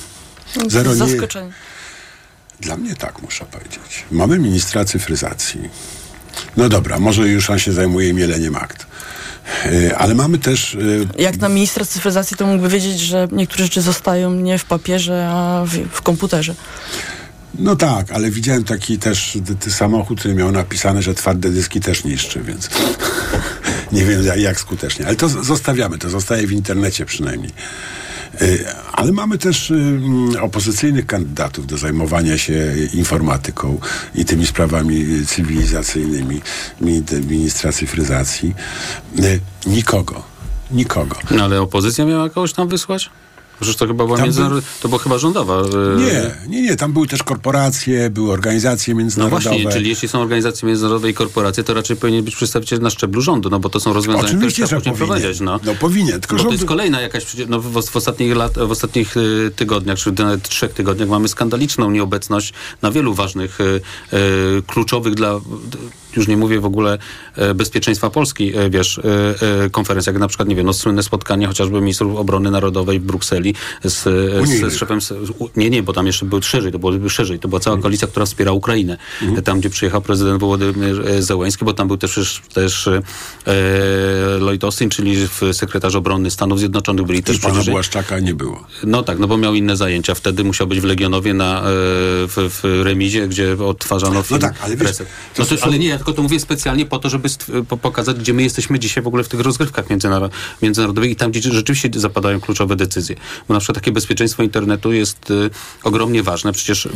Zero 0.67 0.95
nie, 0.95 1.17
dla 2.61 2.77
mnie 2.77 2.95
tak, 2.95 3.23
muszę 3.23 3.45
powiedzieć. 3.45 4.05
Mamy 4.11 4.39
ministra 4.39 4.85
cyfryzacji. 4.85 5.61
No 6.57 6.69
dobra, 6.69 6.99
może 6.99 7.29
już 7.29 7.51
on 7.51 7.59
się 7.59 7.73
zajmuje 7.73 8.15
mieleniem 8.15 8.57
akt. 8.57 8.87
Yy, 9.65 9.97
Ale 9.97 10.15
mamy 10.15 10.39
też 10.39 10.75
yy, 10.75 11.07
Jak 11.19 11.37
na 11.37 11.49
ministra 11.49 11.85
cyfryzacji 11.85 12.37
to 12.37 12.47
mógłby 12.47 12.69
wiedzieć, 12.69 13.01
że 13.01 13.29
niektóre 13.33 13.65
rzeczy 13.65 13.81
zostają 13.81 14.35
nie 14.35 14.59
w 14.59 14.65
papierze, 14.65 15.29
a 15.31 15.65
w, 15.67 15.71
w 15.91 16.03
komputerze. 16.03 16.55
No 17.59 17.77
tak, 17.77 18.13
ale 18.13 18.31
widziałem 18.31 18.65
taki 18.65 18.99
też 18.99 19.39
samochód, 19.69 20.19
który 20.19 20.35
miał 20.35 20.53
napisane, 20.53 21.03
że 21.03 21.15
twarde 21.15 21.51
dyski 21.51 21.81
też 21.81 22.05
niszczy, 22.05 22.43
więc 22.43 22.69
nie 23.93 24.05
wiem 24.05 24.23
jak, 24.37 24.61
skutecznie. 24.61 25.07
Ale 25.07 25.17
to 25.17 25.29
zostawiamy, 25.29 25.99
to 25.99 26.11
zostaje 26.11 26.47
w 26.47 26.53
internecie 26.53 27.07
przynajmniej. 27.07 27.53
Y, 28.43 28.65
Ale 28.93 29.13
mamy 29.13 29.39
też 29.39 29.71
y, 29.71 29.75
mm, 29.75 30.37
opozycyjnych 30.43 31.07
kandydatów 31.07 31.67
do 31.67 31.79
zajmowania 31.79 32.39
się 32.39 32.75
informatyką 32.95 33.79
i 34.15 34.25
tymi 34.25 34.47
sprawami 34.47 35.27
cywilizacyjnymi 35.27 36.41
ministra 37.27 37.73
cyfryzacji. 37.73 38.55
Y, 39.19 39.41
Nikogo. 39.67 40.23
Nikogo. 40.71 41.17
No 41.31 41.45
ale 41.45 41.61
opozycja 41.61 42.05
miała 42.05 42.31
kogoś 42.31 42.53
tam 42.53 42.69
wysłać? 42.69 43.11
Przecież 43.61 43.77
to 43.77 43.87
chyba 43.87 44.05
była 44.05 44.17
Tam 44.17 44.25
międzynarodowa, 44.27 44.67
to 44.83 44.89
była 44.89 45.01
chyba 45.01 45.19
rządowa. 45.19 45.55
e, 45.61 45.65
Nie, 45.97 46.31
nie, 46.49 46.63
nie. 46.63 46.77
Tam 46.77 46.93
były 46.93 47.07
też 47.07 47.23
korporacje, 47.23 48.11
były 48.11 48.33
organizacje 48.33 48.95
No 48.95 48.99
międzynarodowe. 49.01 49.43
właśnie, 49.43 49.73
czyli 49.73 49.89
jeśli 49.89 50.09
są 50.09 50.21
organizacje 50.23 50.67
międzynarodowe 50.69 51.11
i 51.11 51.15
korporacje, 51.15 51.65
to 51.65 51.75
raczej 51.75 51.97
powinien 51.97 52.25
być 52.25 52.37
przedstawiciel 52.37 52.81
na 52.81 52.91
szczeblu 52.91 53.21
rządu, 53.23 53.51
no 53.51 53.61
bo 53.61 53.69
to 53.69 53.81
są 53.81 53.93
rozwiązania, 53.93 54.25
Oczywiście, 54.29 54.63
które 54.65 54.81
trzeba 54.81 54.95
wprowadzić. 54.97 55.41
No. 55.41 55.61
No 55.65 55.75
powinien, 55.75 56.21
tylko 56.21 56.37
Bo 56.37 56.43
to 56.43 56.49
rząd- 56.49 56.53
jest 56.53 56.65
kolejna 56.65 57.01
jakaś, 57.01 57.27
no 57.49 57.61
w, 57.61 57.73
w, 57.91 57.97
ostatnich 57.97 58.37
lat, 58.37 58.55
w 58.59 58.71
ostatnich 58.71 59.17
y, 59.17 59.51
tygodniach, 59.57 59.99
czy 59.99 60.13
nawet 60.13 60.49
trzech 60.49 60.73
tygodniach 60.73 61.09
mamy 61.09 61.29
skandaliczną 61.29 61.91
nieobecność 61.91 62.53
na 62.83 62.91
wielu 62.91 63.15
ważnych, 63.15 63.61
y, 63.61 63.81
kluczowych 64.67 65.15
dla, 65.15 65.41
już 66.17 66.29
nie 66.29 66.37
mówię 66.37 66.61
w 66.61 66.65
ogóle 66.65 66.99
e, 67.37 67.55
bezpieczeństwa 67.55 68.11
Polski, 68.11 68.57
e, 68.57 68.71
wiesz, 68.71 68.99
e, 68.99 69.71
konferencjach, 69.71 70.15
jak 70.15 70.21
na 70.21 70.29
przykład, 70.29 70.49
nie 70.49 70.57
wiem, 70.57 70.67
no 70.67 70.73
słynne 70.73 71.03
spotkanie 71.03 71.47
chociażby 71.47 71.81
ministrów 71.81 72.17
obrony 72.17 72.51
narodowej 72.51 73.01
w 73.01 73.03
Brukseli 73.03 73.55
z, 73.85 73.93
z, 74.49 74.73
z 74.73 74.77
szefem, 74.77 75.01
z, 75.01 75.13
nie, 75.57 75.71
nie, 75.71 75.83
bo 75.83 75.93
tam 75.93 76.07
jeszcze 76.07 76.27
był 76.27 76.43
szerzej, 76.43 76.73
to 76.73 76.79
było 76.79 77.09
szerzej, 77.09 77.39
to 77.39 77.49
była 77.49 77.61
cała 77.61 77.79
koalicja, 77.79 78.09
która 78.09 78.27
wspiera 78.27 78.53
Ukrainę. 78.53 78.97
Tam, 79.45 79.61
gdzie 79.61 79.71
przyjechał 79.71 80.03
prezydent 80.03 80.41
Wołodymyr 80.41 81.23
Zełenski, 81.23 81.65
bo 81.65 81.73
tam 81.75 81.89
był 81.89 81.97
też, 81.97 82.43
też 82.55 82.87
e, 82.87 83.03
Lloyd 84.41 84.65
Austin, 84.65 84.91
czyli 84.91 85.17
sekretarz 85.53 85.95
obrony 85.95 86.31
Stanów 86.31 86.59
Zjednoczonych, 86.59 87.07
byli 87.07 87.23
też 87.23 87.41
Też 87.41 87.53
pana. 87.53 87.65
Błaszczaka 87.65 88.19
nie 88.19 88.35
było. 88.35 88.67
No 88.85 89.03
tak, 89.03 89.19
no 89.19 89.27
bo 89.27 89.37
miał 89.37 89.55
inne 89.55 89.77
zajęcia. 89.77 90.15
Wtedy 90.15 90.45
musiał 90.45 90.67
być 90.67 90.81
w 90.81 90.85
Legionowie 90.85 91.35
na, 91.35 91.63
w, 91.65 92.61
w 92.63 92.83
remizie, 92.85 93.29
gdzie 93.29 93.57
odtwarzano 93.67 94.23
film. 94.23 94.41
tak, 94.41 94.55
ale 94.61 94.77
wiesz, 94.77 94.91
no 95.39 95.45
to, 95.45 95.57
są- 95.57 95.67
ale 95.67 95.79
nie, 95.79 95.89
ja 95.89 95.99
tylko 96.05 96.17
to 96.17 96.23
mówię 96.23 96.41
specjalnie 96.41 96.87
po 96.87 96.99
to, 96.99 97.09
żeby 97.09 97.29
pokazać, 97.81 98.17
gdzie 98.17 98.35
my 98.35 98.43
jesteśmy 98.43 98.79
dzisiaj 98.79 99.05
w 99.05 99.07
ogóle 99.07 99.25
w 99.25 99.29
tych 99.29 99.41
rozgrywkach 99.41 99.89
międzynaro- 99.89 100.31
międzynarodowych 100.63 101.11
i 101.11 101.17
tam, 101.17 101.31
gdzie 101.31 101.53
rzeczywiście 101.53 101.91
zapadają 101.97 102.41
kluczowe 102.41 102.77
decyzje. 102.77 103.17
Bo 103.49 103.55
na 103.55 103.61
przykład 103.61 103.75
takie 103.75 103.93
bezpieczeństwo 103.93 104.43
internetu 104.43 104.93
jest 104.93 105.31
y, 105.31 105.51
ogromnie 105.83 106.23
ważne. 106.23 106.53
Przecież 106.53 106.87
y, 106.87 106.91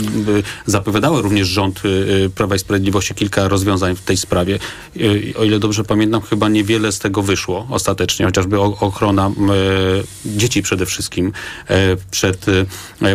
zapowiadały 0.67 1.23
również 1.23 1.49
rząd 1.49 1.85
y, 1.85 1.89
y, 1.89 2.31
Prawa 2.31 2.57
i 2.57 2.59
Sprawiedliwości 2.59 3.15
kilka 3.15 3.49
rozwiązań 3.49 3.97
w 3.97 4.03
tej 4.03 4.17
sprawie. 4.17 4.59
Y, 4.97 5.35
o 5.39 5.45
ile 5.45 5.59
dobrze 5.59 5.85
pamiętam, 5.85 6.21
chyba 6.21 6.49
niewiele 6.49 6.93
z 6.93 6.99
tego 6.99 7.23
wyszło 7.23 7.67
ostatecznie, 7.71 8.27
chociażby 8.27 8.61
ochrona 8.61 9.27
e, 9.27 9.31
dzieci 10.27 10.63
przede 10.63 10.87
wszystkim 10.87 11.33
przed, 12.11 12.47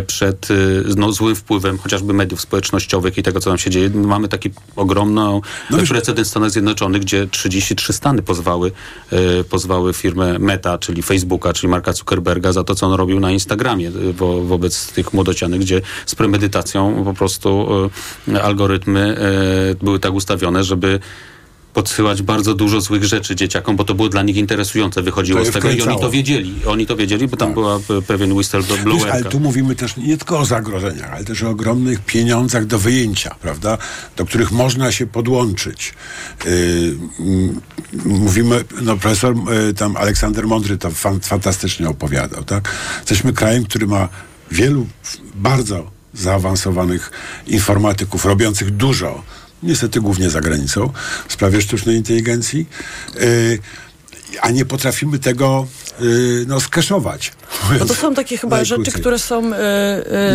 przed 0.06 0.48
no, 0.96 1.12
złym 1.12 1.36
wpływem 1.36 1.78
chociażby 1.78 2.12
mediów 2.12 2.40
społecznościowych 2.40 3.18
i 3.18 3.22
tego, 3.22 3.40
co 3.40 3.50
tam 3.50 3.58
się 3.58 3.70
dzieje. 3.70 3.90
Mamy 3.90 4.28
taki 4.28 4.50
ogromny 4.76 5.14
No 5.70 5.83
wiesz- 5.84 5.90
precedens 5.90 6.28
w 6.28 6.30
Stanach 6.30 6.50
Zjednoczonych, 6.50 7.02
gdzie 7.02 7.26
33 7.26 7.92
stany 7.92 8.22
pozwały, 8.22 8.72
e, 9.12 9.44
pozwały 9.44 9.92
firmę 9.92 10.38
Meta, 10.38 10.78
czyli 10.78 11.02
Facebooka, 11.02 11.52
czyli 11.52 11.70
Marka 11.70 11.92
Zuckerberga 11.92 12.52
za 12.52 12.64
to, 12.64 12.74
co 12.74 12.86
on 12.86 12.92
robił 12.92 13.20
na 13.20 13.30
Instagramie 13.30 13.88
e, 13.88 14.12
wo, 14.12 14.42
wobec 14.42 14.92
tych 14.92 15.12
młodocianych, 15.12 15.60
gdzie 15.60 15.80
z 16.06 16.14
premedytacją 16.14 17.04
po 17.04 17.14
prostu 17.14 17.66
e, 18.28 18.42
algorytmy 18.42 19.16
e, 19.80 19.84
były 19.84 19.98
tak 20.00 20.12
ustawione, 20.12 20.64
żeby 20.64 21.00
podsyłać 21.74 22.22
bardzo 22.22 22.54
dużo 22.54 22.80
złych 22.80 23.04
rzeczy 23.04 23.36
dzieciakom, 23.36 23.76
bo 23.76 23.84
to 23.84 23.94
było 23.94 24.08
dla 24.08 24.22
nich 24.22 24.36
interesujące, 24.36 25.02
wychodziło 25.02 25.40
To 25.40 25.44
z 25.46 25.50
tego 25.50 25.68
i 25.68 25.70
oni 25.70 25.80
wkręcało. 25.80 26.00
to 26.00 26.10
wiedzieli. 26.10 26.54
Oni 26.66 26.86
to 26.86 26.96
wiedzieli, 26.96 27.28
bo 27.28 27.36
tam 27.36 27.54
była 27.54 27.76
e, 27.76 28.02
pewien 28.06 28.32
whistleblower. 28.32 29.12
ale 29.12 29.24
tu 29.24 29.40
mówimy 29.40 29.74
też 29.76 29.96
nie 29.96 30.16
tylko 30.16 30.38
o 30.38 30.44
zagrożeniach, 30.44 31.12
ale 31.12 31.24
też 31.24 31.42
o 31.42 31.50
ogromnych 31.50 32.00
pieniądzach 32.00 32.66
do 32.66 32.78
wyjęcia, 32.78 33.34
prawda? 33.40 33.78
Do 34.16 34.24
których 34.24 34.52
można 34.52 34.92
się 34.92 35.06
podłączyć. 35.06 35.94
Yy, 36.44 36.96
mówimy, 38.04 38.64
no 38.82 38.96
profesor 38.96 39.34
yy, 39.36 39.74
tam 39.74 39.96
Aleksander 39.96 40.46
Mądry 40.46 40.78
to 40.78 40.90
fan, 40.90 41.20
fantastycznie 41.20 41.88
opowiadał, 41.88 42.44
tak? 42.44 42.74
Jesteśmy 42.96 43.32
krajem, 43.32 43.64
który 43.64 43.86
ma 43.86 44.08
wielu 44.50 44.86
bardzo 45.34 45.90
zaawansowanych 46.14 47.10
informatyków, 47.46 48.24
robiących 48.24 48.70
dużo, 48.70 49.22
niestety 49.64 50.00
głównie 50.00 50.30
za 50.30 50.40
granicą, 50.40 50.92
w 51.28 51.32
sprawie 51.32 51.62
sztucznej 51.62 51.96
inteligencji, 51.96 52.66
yy, 53.14 53.58
a 54.40 54.50
nie 54.50 54.64
potrafimy 54.64 55.18
tego 55.18 55.66
no, 56.46 56.60
skeszować. 56.60 57.32
No 57.78 57.84
to 57.86 57.94
są 57.94 58.14
takie 58.14 58.38
chyba 58.38 58.56
Najkrócej. 58.56 58.84
rzeczy, 58.84 59.00
które 59.00 59.18
są 59.18 59.52
y, 59.52 59.56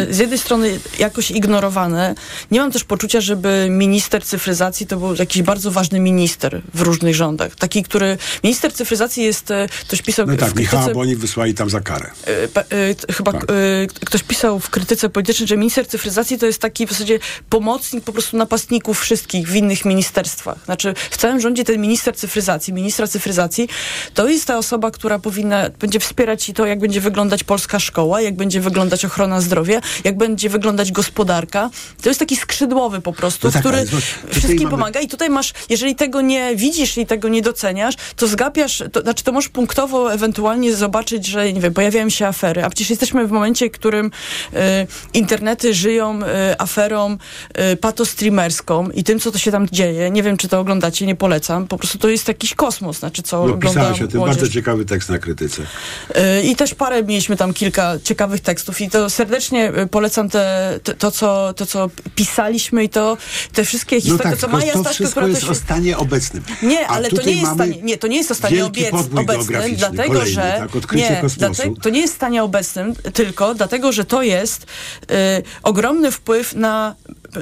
y, 0.09 0.13
z 0.13 0.17
jednej 0.17 0.39
strony 0.39 0.79
jakoś 0.99 1.31
ignorowane. 1.31 2.15
Nie 2.51 2.59
mam 2.59 2.71
też 2.71 2.83
poczucia, 2.83 3.21
żeby 3.21 3.67
minister 3.69 4.23
cyfryzacji 4.25 4.87
to 4.87 4.97
był 4.97 5.15
jakiś 5.15 5.41
bardzo 5.41 5.71
ważny 5.71 5.99
minister 5.99 6.61
w 6.73 6.81
różnych 6.81 7.15
rządach. 7.15 7.55
Taki, 7.55 7.83
który... 7.83 8.17
Minister 8.43 8.73
cyfryzacji 8.73 9.23
jest... 9.23 9.51
y, 9.51 9.69
Ktoś 9.81 10.01
pisał 10.01 10.27
No 10.27 10.37
tak, 10.37 10.55
Michała 10.55 10.83
krytyce- 10.83 10.93
Boni 10.93 11.15
wysłali 11.15 11.53
tam 11.53 11.69
za 11.69 11.79
karę. 11.81 12.09
Y, 12.27 12.75
y, 13.09 13.13
chyba 13.13 13.31
Tak. 13.31 13.43
y, 13.51 13.87
ktoś 14.05 14.23
pisał 14.23 14.59
w 14.59 14.69
krytyce 14.69 15.09
politycznej, 15.09 15.47
że 15.47 15.57
minister 15.57 15.87
cyfryzacji 15.87 16.37
to 16.37 16.45
jest 16.45 16.61
taki 16.61 16.87
w 16.87 16.91
zasadzie 16.91 17.19
pomocnik 17.49 18.03
po 18.03 18.11
prostu 18.13 18.37
napastników 18.37 18.99
wszystkich 19.01 19.47
w 19.47 19.55
innych 19.55 19.85
ministerstwach. 19.85 20.57
Znaczy 20.65 20.93
w 21.11 21.17
całym 21.17 21.41
rządzie 21.41 21.63
ten 21.63 21.81
minister 21.81 22.15
cyfryzacji, 22.15 22.73
ministra 22.73 23.07
cyfryzacji, 23.07 23.69
to 24.13 24.29
jest 24.29 24.45
ta 24.45 24.57
osoba, 24.57 24.91
która 24.91 25.19
powinna, 25.19 25.48
będzie 25.79 25.99
wspierać 25.99 26.49
i 26.49 26.53
to, 26.53 26.65
jak 26.65 26.79
będzie 26.79 27.01
wyglądać 27.01 27.43
polska 27.43 27.79
szkoła, 27.79 28.21
jak 28.21 28.35
będzie 28.35 28.61
wyglądać 28.61 29.05
ochrona 29.05 29.41
zdrowia, 29.41 29.81
jak 30.03 30.17
będzie 30.17 30.49
wyglądać 30.49 30.91
gospodarka. 30.91 31.69
To 32.01 32.09
jest 32.09 32.19
taki 32.19 32.35
skrzydłowy 32.35 33.01
po 33.01 33.13
prostu, 33.13 33.47
No 33.47 33.51
tak, 33.51 33.61
który 33.61 33.85
wszystkim 34.31 34.57
mamy- 34.57 34.69
pomaga 34.69 34.99
i 34.99 35.07
tutaj 35.07 35.29
masz, 35.29 35.53
jeżeli 35.69 35.95
tego 35.95 36.21
nie 36.21 36.55
widzisz 36.55 36.97
i 36.97 37.05
tego 37.05 37.27
nie 37.29 37.41
doceniasz, 37.41 37.95
to 38.15 38.27
zgapiasz, 38.27 38.83
to 38.91 39.01
znaczy 39.01 39.23
to 39.23 39.31
możesz 39.31 39.49
punktowo 39.49 40.13
ewentualnie 40.13 40.75
zobaczyć, 40.75 41.25
że 41.25 41.53
nie 41.53 41.61
wiem, 41.61 41.73
pojawiają 41.73 42.09
się 42.09 42.27
afery, 42.27 42.63
a 42.65 42.69
przecież 42.69 42.89
jesteśmy 42.89 43.27
w 43.27 43.31
momencie, 43.31 43.69
w 43.69 43.71
którym 43.71 44.11
e, 44.53 44.87
internety 45.13 45.73
żyją 45.73 46.19
e, 46.23 46.61
aferą 46.61 47.17
e, 47.53 47.75
patostreamerską 47.75 48.89
i 48.89 49.03
tym, 49.03 49.19
co 49.19 49.31
to 49.31 49.37
się 49.37 49.51
tam 49.51 49.67
dzieje. 49.71 50.09
Nie 50.11 50.23
wiem, 50.23 50.37
czy 50.37 50.47
to 50.47 50.59
oglądacie, 50.59 51.05
nie 51.05 51.15
polecam. 51.15 51.67
Po 51.67 51.77
prostu 51.77 51.97
to 51.97 52.09
jest 52.09 52.27
jakiś 52.27 52.55
kosmos, 52.55 52.99
znaczy 52.99 53.23
co 53.23 53.37
No, 53.37 53.43
ogląda 53.43 53.67
pisałeś 53.67 54.01
o 54.01 54.07
tym 54.07 54.17
młodzież. 54.19 54.35
bardzo 54.37 54.53
ciekawy 54.53 54.85
tekst 54.85 55.09
na 55.09 55.19
Y, 55.41 56.41
I 56.43 56.55
też 56.55 56.75
parę 56.75 57.03
mieliśmy 57.03 57.37
tam 57.37 57.53
kilka 57.53 57.93
ciekawych 58.03 58.41
tekstów 58.41 58.81
i 58.81 58.89
to 58.89 59.09
serdecznie 59.09 59.71
y, 59.79 59.87
polecam 59.87 60.29
te, 60.29 60.79
te, 60.83 60.93
to, 60.93 61.11
co, 61.11 61.53
to, 61.53 61.65
co 61.65 61.89
pisaliśmy 62.15 62.83
i 62.83 62.89
to 62.89 63.17
te 63.53 63.65
wszystkie 63.65 63.95
No 63.95 64.01
historie, 64.01 64.23
tak, 64.23 64.33
to 64.35 64.47
co 64.47 64.47
Maja 64.47 64.73
to 64.73 64.79
Staszko, 64.79 65.07
która 65.07 65.27
jest 65.27 65.41
się... 65.41 65.49
o 65.49 65.55
stanie 65.55 65.97
obecnym. 65.97 66.43
Nie, 66.63 66.87
A 66.87 66.89
ale 66.89 67.09
to 67.09 67.21
nie 67.21 67.33
jest 67.33 67.53
stanie, 67.53 67.81
nie, 67.81 67.97
to 67.97 68.07
nie 68.07 68.17
jest 68.17 68.31
o 68.31 68.35
stanie 68.35 68.65
obiec, 68.65 68.93
obecnym, 68.93 69.75
dlatego 69.75 70.13
kolejny, 70.13 70.33
że 70.33 70.41
tak, 70.41 70.93
nie, 70.93 71.21
dlatego, 71.37 71.75
to 71.81 71.89
nie 71.89 71.99
jest 71.99 72.13
stanie 72.13 72.43
obecnym, 72.43 72.95
tylko 73.13 73.55
dlatego, 73.55 73.91
że 73.91 74.05
to 74.05 74.21
jest 74.21 74.63
y, 75.11 75.15
ogromny 75.63 76.11
wpływ 76.11 76.55
na 76.55 76.95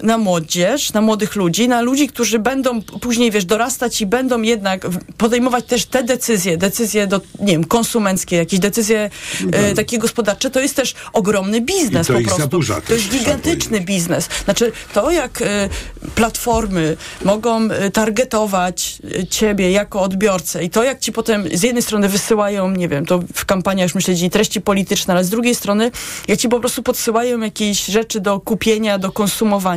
na 0.03 0.17
młodzież, 0.17 0.93
na 0.93 1.01
młodych 1.01 1.35
ludzi, 1.35 1.67
na 1.67 1.81
ludzi, 1.81 2.07
którzy 2.07 2.39
będą 2.39 2.81
później, 2.81 3.31
wiesz, 3.31 3.45
dorastać 3.45 4.01
i 4.01 4.05
będą 4.05 4.41
jednak 4.41 4.87
podejmować 5.17 5.65
też 5.65 5.85
te 5.85 6.03
decyzje, 6.03 6.57
decyzje, 6.57 7.07
do, 7.07 7.21
nie 7.39 7.53
wiem, 7.53 7.63
konsumenckie, 7.63 8.35
jakieś 8.35 8.59
decyzje 8.59 9.09
e, 9.51 9.73
takie 9.73 9.97
gospodarcze, 9.97 10.49
to 10.49 10.59
jest 10.59 10.75
też 10.75 10.95
ogromny 11.13 11.61
biznes 11.61 12.09
I 12.09 12.13
to 12.13 12.17
po 12.17 12.23
prostu. 12.23 12.41
zaburza 12.41 12.75
to 12.75 12.81
też, 12.81 12.97
jest 12.97 13.09
gigantyczny 13.09 13.81
biznes. 13.81 14.29
Znaczy, 14.45 14.71
to 14.93 15.11
jak 15.11 15.41
e, 15.41 15.69
platformy 16.15 16.97
mogą 17.25 17.71
e, 17.71 17.91
targetować 17.91 18.99
e, 19.19 19.27
ciebie 19.27 19.71
jako 19.71 20.01
odbiorcę 20.01 20.63
i 20.63 20.69
to 20.69 20.83
jak 20.83 20.99
ci 20.99 21.11
potem 21.11 21.45
z 21.53 21.63
jednej 21.63 21.83
strony 21.83 22.09
wysyłają, 22.09 22.71
nie 22.71 22.87
wiem, 22.87 23.05
to 23.05 23.19
w 23.33 23.45
kampaniach 23.45 23.85
już 23.85 23.95
myślę, 23.95 24.29
treści 24.29 24.61
polityczne, 24.61 25.13
ale 25.13 25.23
z 25.23 25.29
drugiej 25.29 25.55
strony 25.55 25.91
jak 26.27 26.39
ci 26.39 26.49
po 26.49 26.59
prostu 26.59 26.83
podsyłają 26.83 27.39
jakieś 27.39 27.85
rzeczy 27.85 28.19
do 28.19 28.39
kupienia, 28.39 28.97
do 28.97 29.11
konsumowania, 29.11 29.76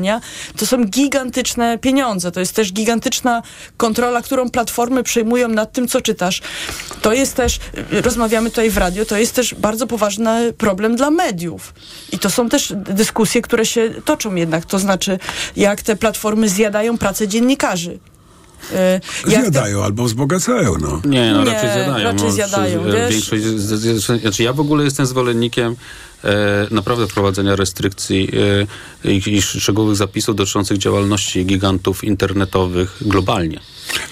to 0.56 0.66
są 0.66 0.84
gigantyczne 0.84 1.78
pieniądze. 1.78 2.32
To 2.32 2.40
jest 2.40 2.54
też 2.54 2.72
gigantyczna 2.72 3.42
kontrola, 3.76 4.22
którą 4.22 4.50
platformy 4.50 5.02
przejmują 5.02 5.48
nad 5.48 5.72
tym, 5.72 5.88
co 5.88 6.00
czytasz. 6.00 6.42
To 7.02 7.12
jest 7.12 7.34
też, 7.34 7.58
rozmawiamy 7.90 8.50
tutaj 8.50 8.70
w 8.70 8.76
radio, 8.76 9.04
to 9.04 9.16
jest 9.16 9.34
też 9.34 9.54
bardzo 9.54 9.86
poważny 9.86 10.52
problem 10.52 10.96
dla 10.96 11.10
mediów. 11.10 11.74
I 12.12 12.18
to 12.18 12.30
są 12.30 12.48
też 12.48 12.72
dyskusje, 12.76 13.42
które 13.42 13.66
się 13.66 13.90
toczą 14.04 14.34
jednak. 14.34 14.64
To 14.64 14.78
znaczy, 14.78 15.18
jak 15.56 15.82
te 15.82 15.96
platformy 15.96 16.48
zjadają 16.48 16.98
pracę 16.98 17.28
dziennikarzy. 17.28 17.98
Y, 18.72 18.74
jak 19.30 19.44
te- 19.44 19.50
Zjadają 19.50 19.84
albo 19.84 20.04
wzbogacają, 20.04 20.74
no. 20.80 21.00
Nie, 21.04 21.32
no 21.32 21.44
Nie, 21.44 21.52
raczej 21.52 21.70
zjadają. 21.72 22.04
raczej 22.04 22.26
no, 22.26 22.32
zjadają, 22.32 22.82
przy- 22.82 22.92
wiesz? 22.92 23.10
Większość, 23.10 23.42
z- 23.42 23.60
z- 23.80 24.02
z- 24.04 24.20
znaczy 24.20 24.42
ja 24.42 24.52
w 24.52 24.60
ogóle 24.60 24.84
jestem 24.84 25.06
zwolennikiem 25.06 25.76
e, 26.24 26.66
naprawdę 26.70 27.06
wprowadzenia 27.06 27.56
restrykcji 27.56 28.30
e, 29.04 29.10
i, 29.12 29.22
i 29.36 29.42
szczegółowych 29.42 29.96
zapisów 29.96 30.36
dotyczących 30.36 30.78
działalności 30.78 31.46
gigantów 31.46 32.04
internetowych 32.04 32.96
globalnie. 33.00 33.60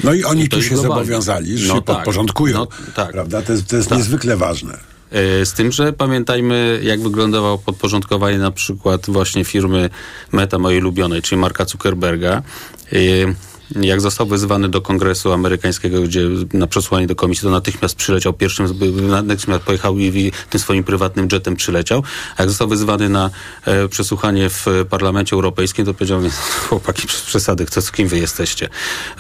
No 0.05 0.13
i 0.13 0.25
oni 0.25 0.43
I 0.45 0.49
to 0.49 0.57
tu 0.57 0.63
się 0.63 0.69
globalnie. 0.75 0.95
zobowiązali, 0.95 1.59
że 1.59 1.69
No 1.69 1.75
się 1.75 1.83
tak. 1.83 1.97
podporządkują. 1.97 2.59
No 2.59 2.67
tak. 2.95 3.13
Prawda? 3.13 3.43
To 3.43 3.53
jest, 3.53 3.67
to 3.69 3.77
jest 3.77 3.89
Tak. 3.89 3.99
niezwykle 3.99 4.37
ważne. 4.37 4.79
E, 5.11 5.47
Z 5.47 5.53
tym, 5.53 5.73
że 5.73 5.93
pamiętajmy, 5.93 6.81
jak 6.83 7.01
wyglądało 7.03 7.59
podporządkowanie 7.59 8.39
na 8.39 8.51
przykład 8.51 9.07
właśnie 9.11 9.45
firmy 9.45 9.91
Meta, 10.33 10.59
mojej 10.59 10.81
ulubionej, 10.81 11.23
czyli 11.23 11.41
Marka 11.41 11.65
Zuckerberga. 11.65 12.43
E, 13.77 13.87
Jak 13.87 14.01
został 14.01 14.27
wezwany 14.27 14.69
do 14.69 14.81
kongresu 14.81 15.33
amerykańskiego, 15.33 16.03
gdzie 16.03 16.21
na 16.53 16.67
przesłanie 16.67 17.07
do 17.07 17.15
komisji, 17.15 17.43
to 17.43 17.51
natychmiast 17.51 17.95
przyleciał 17.95 18.33
pierwszym, 18.33 18.67
natychmiast 19.27 19.65
pojechał 19.65 19.99
i 19.99 20.33
tym 20.51 20.61
swoim 20.61 20.85
prywatnym 20.85 21.29
jetem 21.33 21.57
przyleciał. 21.57 22.03
A 22.37 22.43
jak 22.43 22.49
został 22.49 22.69
wezwany 22.69 23.09
na 23.09 23.31
e, 23.65 23.89
przesłuchanie 23.89 24.51
w 24.51 24.67
Parlamencie 24.91 25.37
Europejskim, 25.37 25.85
to 25.87 25.95
powiedział 25.95 26.21
mi, 26.21 26.31
chłopaki, 26.69 27.07
przez 27.07 27.21
przesady, 27.23 27.67
co, 27.67 27.83
z 27.83 27.93
kim 27.93 28.09
wy 28.09 28.19
jesteście? 28.19 28.69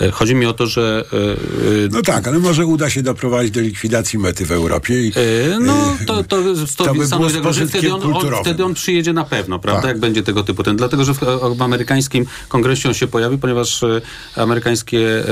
E, 0.01 0.11
Chodzi 0.11 0.35
mi 0.35 0.47
o 0.47 0.53
to, 0.53 0.67
że... 0.67 1.05
e, 1.13 1.17
e, 1.17 1.89
No 1.91 2.03
tak, 2.03 2.29
ale 2.29 2.39
może 2.39 2.67
uda 2.67 2.91
się 2.91 3.03
doprowadzić 3.03 3.51
do 3.53 3.61
likwidacji 3.61 4.19
mety 4.19 4.47
w 4.47 4.53
Europie. 4.53 5.03
I, 5.07 5.13
E, 5.17 5.59
No, 5.61 5.97
to, 6.07 6.25
to, 6.25 6.43
to, 6.77 6.85
to 6.85 6.95
by 6.95 7.07
było 7.09 7.31
tego, 7.31 7.53
że 7.53 7.67
wtedy 7.67 7.95
on, 7.95 8.15
on, 8.15 8.27
wtedy 8.43 8.65
on 8.65 8.75
przyjedzie 8.75 9.13
na 9.13 9.25
pewno, 9.25 9.59
prawda, 9.59 9.83
Tak. 9.83 9.89
jak 9.89 9.99
będzie 10.01 10.23
tego 10.23 10.43
typu 10.43 10.63
ten. 10.63 10.77
Dlatego, 10.77 11.05
że 11.05 11.15
w, 11.15 11.19
w 11.57 11.63
amerykańskim 11.63 12.27
kongresie 12.49 12.89
on 12.89 12.95
się 12.95 13.07
pojawi, 13.07 13.39
ponieważ 13.39 13.83
e, 13.83 14.01
amerykańskie 14.39 15.25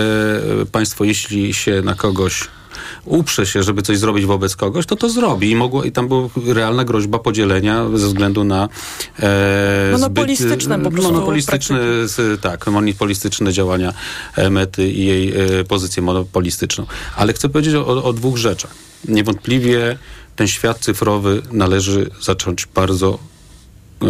e, 0.63 0.67
państwo, 0.73 1.05
jeśli 1.05 1.55
się 1.55 1.83
na 1.83 1.95
kogoś 1.95 2.49
uprze 3.05 3.47
się, 3.47 3.63
żeby 3.63 3.83
coś 3.83 3.99
zrobić 3.99 4.27
wobec 4.27 4.57
kogoś, 4.57 4.87
to 4.87 4.97
to 4.97 5.11
zrobi. 5.11 5.51
I, 5.51 5.57
mogło, 5.57 5.85
i 5.85 5.93
tam 5.93 6.09
była 6.09 6.29
realna 6.47 6.85
groźba 6.85 7.19
podzielenia 7.19 7.87
ze 7.95 8.07
względu 8.07 8.45
na 8.45 8.69
e, 9.19 9.89
Monopolistyczne 9.93 10.79
zbyt, 10.79 11.03
monopolistyczne, 11.03 11.79
tak, 12.41 12.67
monopolistyczne 12.67 13.53
działania 13.53 13.93
mety 14.51 14.89
i 14.89 15.05
jej 15.07 15.33
e, 15.61 15.65
pozycję 15.65 16.03
monopolistyczną. 16.03 16.87
Ale 17.17 17.33
chcę 17.33 17.49
powiedzieć 17.49 17.75
o, 17.75 18.05
o 18.05 18.13
dwóch 18.13 18.37
rzeczach. 18.37 18.75
Niewątpliwie 19.09 19.99
ten 20.37 20.49
świat 20.49 20.79
cyfrowy 20.79 21.43
należy 21.53 22.11
zacząć 22.21 22.67
bardzo 22.67 23.19
e, 24.03 24.07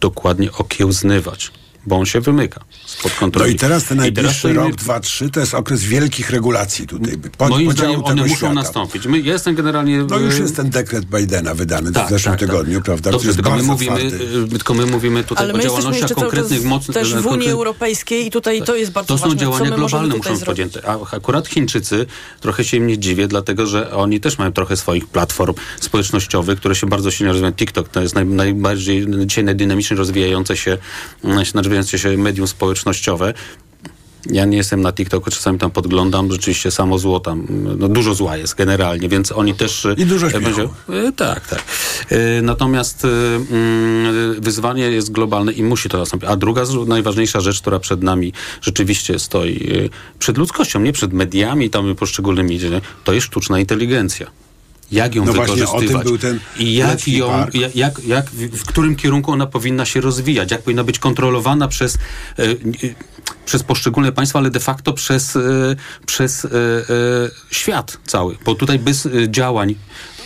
dokładnie 0.00 0.52
okiełznywać, 0.52 1.52
bo 1.86 1.96
on 1.96 2.06
się 2.06 2.20
wymyka 2.20 2.64
spod 2.86 3.12
No 3.12 3.18
kontroli. 3.20 3.52
i 3.52 3.56
teraz 3.56 3.84
ten 3.84 3.98
najbliższy 3.98 4.48
stoimy- 4.48 4.54
rok, 4.54 4.74
dwa, 4.74 5.00
trzy, 5.00 5.30
to 5.30 5.40
jest 5.40 5.54
okres 5.54 5.84
wielkich 5.84 6.30
regulacji 6.30 6.86
tutaj. 6.86 7.18
Po, 7.38 7.48
Moim 7.48 7.72
zdaniem 7.72 8.04
one 8.04 8.22
muszą 8.22 8.36
świata. 8.36 8.54
nastąpić. 8.54 9.06
My, 9.06 9.20
ja 9.20 9.32
jestem 9.32 9.54
generalnie... 9.54 10.02
No 10.02 10.18
już 10.18 10.38
jest 10.38 10.56
ten 10.56 10.70
dekret 10.70 11.04
Bidena 11.04 11.54
wydany 11.54 11.92
tak, 11.92 12.06
w 12.06 12.10
zeszłym 12.10 12.32
tak, 12.32 12.40
tak. 12.40 12.48
tygodniu, 12.48 12.82
prawda? 12.82 13.10
który 13.10 13.12
Dobrze, 13.12 13.34
tylko 13.34 13.56
my, 13.56 13.62
mówimy, 13.62 13.96
twardy. 13.98 14.24
y, 14.44 14.48
tylko 14.48 14.74
my 14.74 14.86
mówimy 14.86 15.24
tutaj 15.24 15.44
Ale 15.44 15.54
o 15.54 15.56
my 15.56 15.62
jesteśmy 15.62 15.82
działalnościach 15.82 16.18
konkretnych 16.18 16.64
mocnych... 16.64 16.94
też 16.94 17.14
w 17.14 17.26
Unii 17.26 17.48
Europejskiej 17.48 18.26
i 18.26 18.30
tutaj 18.30 18.62
to 18.62 18.76
jest 18.76 18.92
bardzo 18.92 19.08
To 19.14 19.18
są 19.18 19.24
ważne, 19.24 19.40
działania 19.40 19.70
globalne 19.70 20.16
muszą 20.16 20.34
być 20.34 20.44
podjęte. 20.44 20.88
A 20.88 21.16
akurat 21.16 21.48
Chińczycy, 21.48 22.06
trochę 22.40 22.64
się 22.64 22.76
im 22.76 22.86
nie 22.86 22.98
dziwię, 22.98 23.28
dlatego 23.28 23.66
że 23.66 23.92
oni 23.92 24.20
też 24.20 24.38
mają 24.38 24.52
trochę 24.52 24.76
swoich 24.76 25.06
platform 25.06 25.54
społecznościowych, 25.80 26.58
które 26.58 26.74
się 26.74 26.86
bardzo 26.86 27.10
silnie 27.10 27.32
rozwijają. 27.32 27.54
TikTok 27.54 27.88
to 27.88 28.00
jest 28.02 28.14
naj, 28.14 28.26
najbardziej 28.26 29.06
dzisiaj 29.26 29.44
najdynamicznie 29.44 29.96
rozwijające 29.96 30.56
się, 30.56 30.78
się 31.44 31.56
rozwijające 31.72 31.98
się 31.98 32.16
medium 32.22 32.48
społecznościowe. 32.48 33.34
Ja 34.30 34.44
nie 34.44 34.56
jestem 34.56 34.80
na 34.80 34.92
TikToku, 34.92 35.30
czasami 35.30 35.58
tam 35.58 35.70
podglądam, 35.70 36.32
rzeczywiście 36.32 36.70
samo 36.70 36.98
zło 36.98 37.20
tam, 37.20 37.46
no 37.78 37.88
dużo 37.88 38.14
zła 38.14 38.36
jest 38.36 38.54
generalnie, 38.54 39.08
więc 39.08 39.32
oni 39.32 39.54
też... 39.54 39.86
I 39.96 40.06
dużo 40.06 40.26
e, 40.26 40.30
śmiechu. 40.30 40.44
będzie- 40.44 41.08
e, 41.08 41.12
Tak, 41.12 41.46
tak. 41.48 41.62
E, 42.10 42.42
Natomiast 42.42 43.04
e, 43.04 43.08
mm, 43.08 44.40
wyzwanie 44.40 44.82
jest 44.82 45.12
globalne 45.12 45.52
i 45.52 45.62
musi 45.62 45.88
to 45.88 45.98
nastąpić. 45.98 46.28
A 46.30 46.36
druga 46.36 46.64
najważniejsza 46.86 47.40
rzecz, 47.40 47.60
która 47.60 47.78
przed 47.78 48.02
nami 48.02 48.32
rzeczywiście 48.62 49.18
stoi, 49.18 49.72
e, 49.84 49.88
przed 50.18 50.38
ludzkością, 50.38 50.80
nie 50.80 50.92
przed 50.92 51.12
mediami 51.12 51.70
tam 51.70 51.94
poszczególnymi, 51.94 52.58
to 53.04 53.12
jest 53.12 53.26
sztuczna 53.26 53.60
inteligencja. 53.60 54.26
Jak 54.92 55.14
ją 55.14 55.24
No 55.24 55.32
właśnie, 55.32 55.54
wykorzystywać? 55.54 55.90
o 55.90 55.92
tym 55.92 56.02
był 56.02 56.18
ten 56.18 56.40
I 56.58 56.74
jak 56.74 57.08
ją, 57.08 57.28
park. 57.28 57.54
jak, 57.54 57.76
jak, 57.76 58.04
jak, 58.04 58.26
w 58.30 58.64
którym 58.66 58.96
kierunku 58.96 59.32
ona 59.32 59.46
powinna 59.46 59.84
się 59.84 60.00
rozwijać? 60.00 60.50
Jak 60.50 60.62
powinna 60.62 60.84
być 60.84 60.98
kontrolowana 60.98 61.68
przez, 61.68 61.94
e, 62.38 62.42
e, 62.42 62.54
przez 63.46 63.62
poszczególne 63.62 64.12
państwa, 64.12 64.38
ale 64.38 64.50
de 64.50 64.60
facto 64.60 64.92
przez, 64.92 65.36
e, 65.36 65.40
przez 66.06 66.44
e, 66.44 66.48
e, 66.48 66.50
świat 67.50 67.98
cały? 68.06 68.36
Bo 68.44 68.54
tutaj 68.54 68.78
bez 68.78 69.06
e, 69.06 69.10
działań 69.30 69.74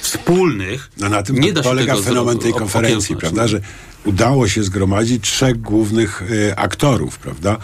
wspólnych 0.01 0.91
No 0.99 1.09
na 1.09 1.23
tym 1.23 1.41
nie 1.41 1.53
da 1.53 1.63
się 1.63 1.69
polega 1.69 1.93
tego 1.93 2.05
fenomen 2.05 2.39
tej 2.39 2.53
konferencji, 2.53 3.17
okiełznać. 3.17 3.21
prawda, 3.21 3.49
że 3.49 3.61
udało 4.07 4.49
się 4.49 4.63
zgromadzić 4.63 5.25
trzech 5.31 5.61
głównych 5.61 6.23
e, 6.51 6.59
aktorów, 6.59 7.19
prawda, 7.19 7.59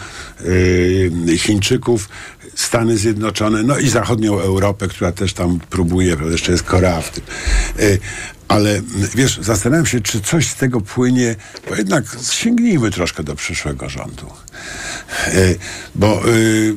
e, 1.31 1.37
Chińczyków, 1.37 2.09
Stany 2.55 2.97
Zjednoczone, 2.97 3.63
no 3.63 3.77
i 3.77 3.89
zachodnią 3.89 4.39
Europę, 4.39 4.87
która 4.87 5.11
też 5.11 5.33
tam 5.33 5.59
próbuje, 5.69 6.15
prawda, 6.15 6.31
jeszcze 6.31 6.51
jest 6.51 6.63
Korea 6.63 7.01
w 7.01 7.11
tym. 7.11 7.23
E, 7.79 7.97
ale 8.47 8.81
wiesz, 9.15 9.39
zastanawiam 9.41 9.85
się, 9.85 10.01
czy 10.01 10.21
coś 10.21 10.47
z 10.47 10.55
tego 10.55 10.81
płynie, 10.81 11.35
bo 11.69 11.75
jednak 11.75 12.17
sięgnijmy 12.31 12.91
troszkę 12.91 13.23
do 13.23 13.35
przyszłego 13.35 13.89
rządu. 13.89 14.27
E, 15.27 15.55
Bo 15.95 16.29
y, 16.29 16.73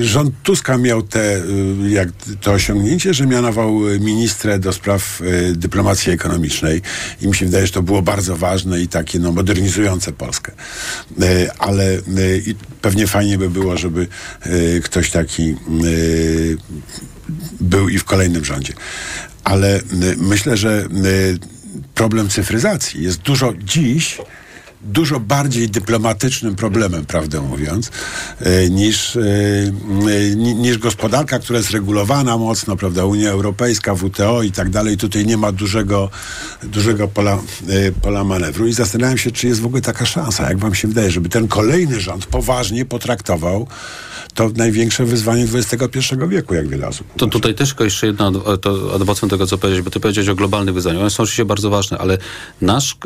rząd 0.00 0.34
Tuska 0.42 0.78
miał 0.78 1.02
te, 1.02 1.36
y, 1.36 1.90
jak 1.90 2.08
to 2.40 2.52
osiągnięcie, 2.52 3.14
że 3.14 3.26
mianował 3.26 3.80
ministrę 4.00 4.58
do 4.58 4.72
spraw 4.72 5.20
y, 5.20 5.52
dyplomacji 5.56 6.12
ekonomicznej 6.12 6.82
i 7.20 7.28
mi 7.28 7.34
się 7.34 7.46
wydaje, 7.46 7.66
że 7.66 7.72
to 7.72 7.82
było 7.82 8.02
bardzo 8.02 8.36
ważne 8.36 8.80
i 8.80 8.88
takie 8.88 9.18
no, 9.18 9.32
modernizujące 9.32 10.12
Polskę. 10.12 10.52
Y, 11.22 11.50
Ale 11.58 11.98
pewnie 12.82 13.06
fajnie 13.06 13.38
by 13.38 13.50
było, 13.50 13.76
żeby 13.76 14.06
ktoś 14.84 15.10
taki 15.10 15.56
był 17.60 17.88
i 17.88 17.98
w 17.98 18.04
kolejnym 18.04 18.44
rządzie. 18.44 18.72
Ale 19.44 19.80
myślę, 20.16 20.56
że 20.56 20.88
problem 21.94 22.28
cyfryzacji 22.28 23.02
jest 23.02 23.20
dużo 23.20 23.54
dziś 23.64 24.18
dużo 24.82 25.20
bardziej 25.20 25.68
dyplomatycznym 25.68 26.56
problemem, 26.56 27.06
prawdę 27.06 27.40
mówiąc, 27.40 27.90
e, 28.40 28.70
niż, 28.70 29.16
e, 29.16 29.20
e, 29.20 30.36
ni- 30.36 30.54
niż 30.54 30.78
gospodarka, 30.78 31.38
która 31.38 31.58
jest 31.58 31.70
regulowana 31.70 32.38
mocno, 32.38 32.76
prawda, 32.76 33.04
Unia 33.04 33.30
Europejska, 33.30 33.94
WTO 33.94 34.42
i 34.42 34.52
tak 34.52 34.70
dalej. 34.70 34.96
Tutaj 34.96 35.26
nie 35.26 35.36
ma 35.36 35.52
dużego, 35.52 36.10
dużego 36.62 37.08
pola, 37.08 37.38
pola 38.02 38.24
manewru 38.24 38.66
i 38.66 38.72
zastanawiam 38.72 39.18
się, 39.18 39.30
czy 39.30 39.46
jest 39.46 39.60
w 39.60 39.66
ogóle 39.66 39.82
taka 39.82 40.06
szansa, 40.06 40.48
jak 40.48 40.58
wam 40.58 40.74
się 40.74 40.88
wydaje, 40.88 41.10
żeby 41.10 41.28
ten 41.28 41.48
kolejny 41.48 42.00
rząd 42.00 42.26
poważnie 42.26 42.84
potraktował 42.84 43.66
to 44.38 44.50
największe 44.56 45.04
wyzwanie 45.04 45.46
XXI 45.54 45.98
wieku, 46.28 46.54
jak 46.54 46.68
wiele 46.68 46.88
osób 46.88 47.06
To 47.16 47.26
tutaj 47.26 47.54
też 47.54 47.68
tylko 47.68 47.84
jeszcze 47.84 48.06
jedna 48.06 48.32
to 48.60 48.94
adwocem 48.94 49.28
tego, 49.28 49.46
co 49.46 49.58
powiedziałeś, 49.58 49.84
bo 49.84 49.90
ty 49.90 50.00
powiedziałeś 50.00 50.28
o 50.28 50.34
globalnych 50.34 50.74
wyzwaniach. 50.74 51.00
One 51.00 51.10
są 51.10 51.22
oczywiście 51.22 51.44
bardzo 51.44 51.70
ważne, 51.70 51.98
ale 51.98 52.18
nasz, 52.60 52.96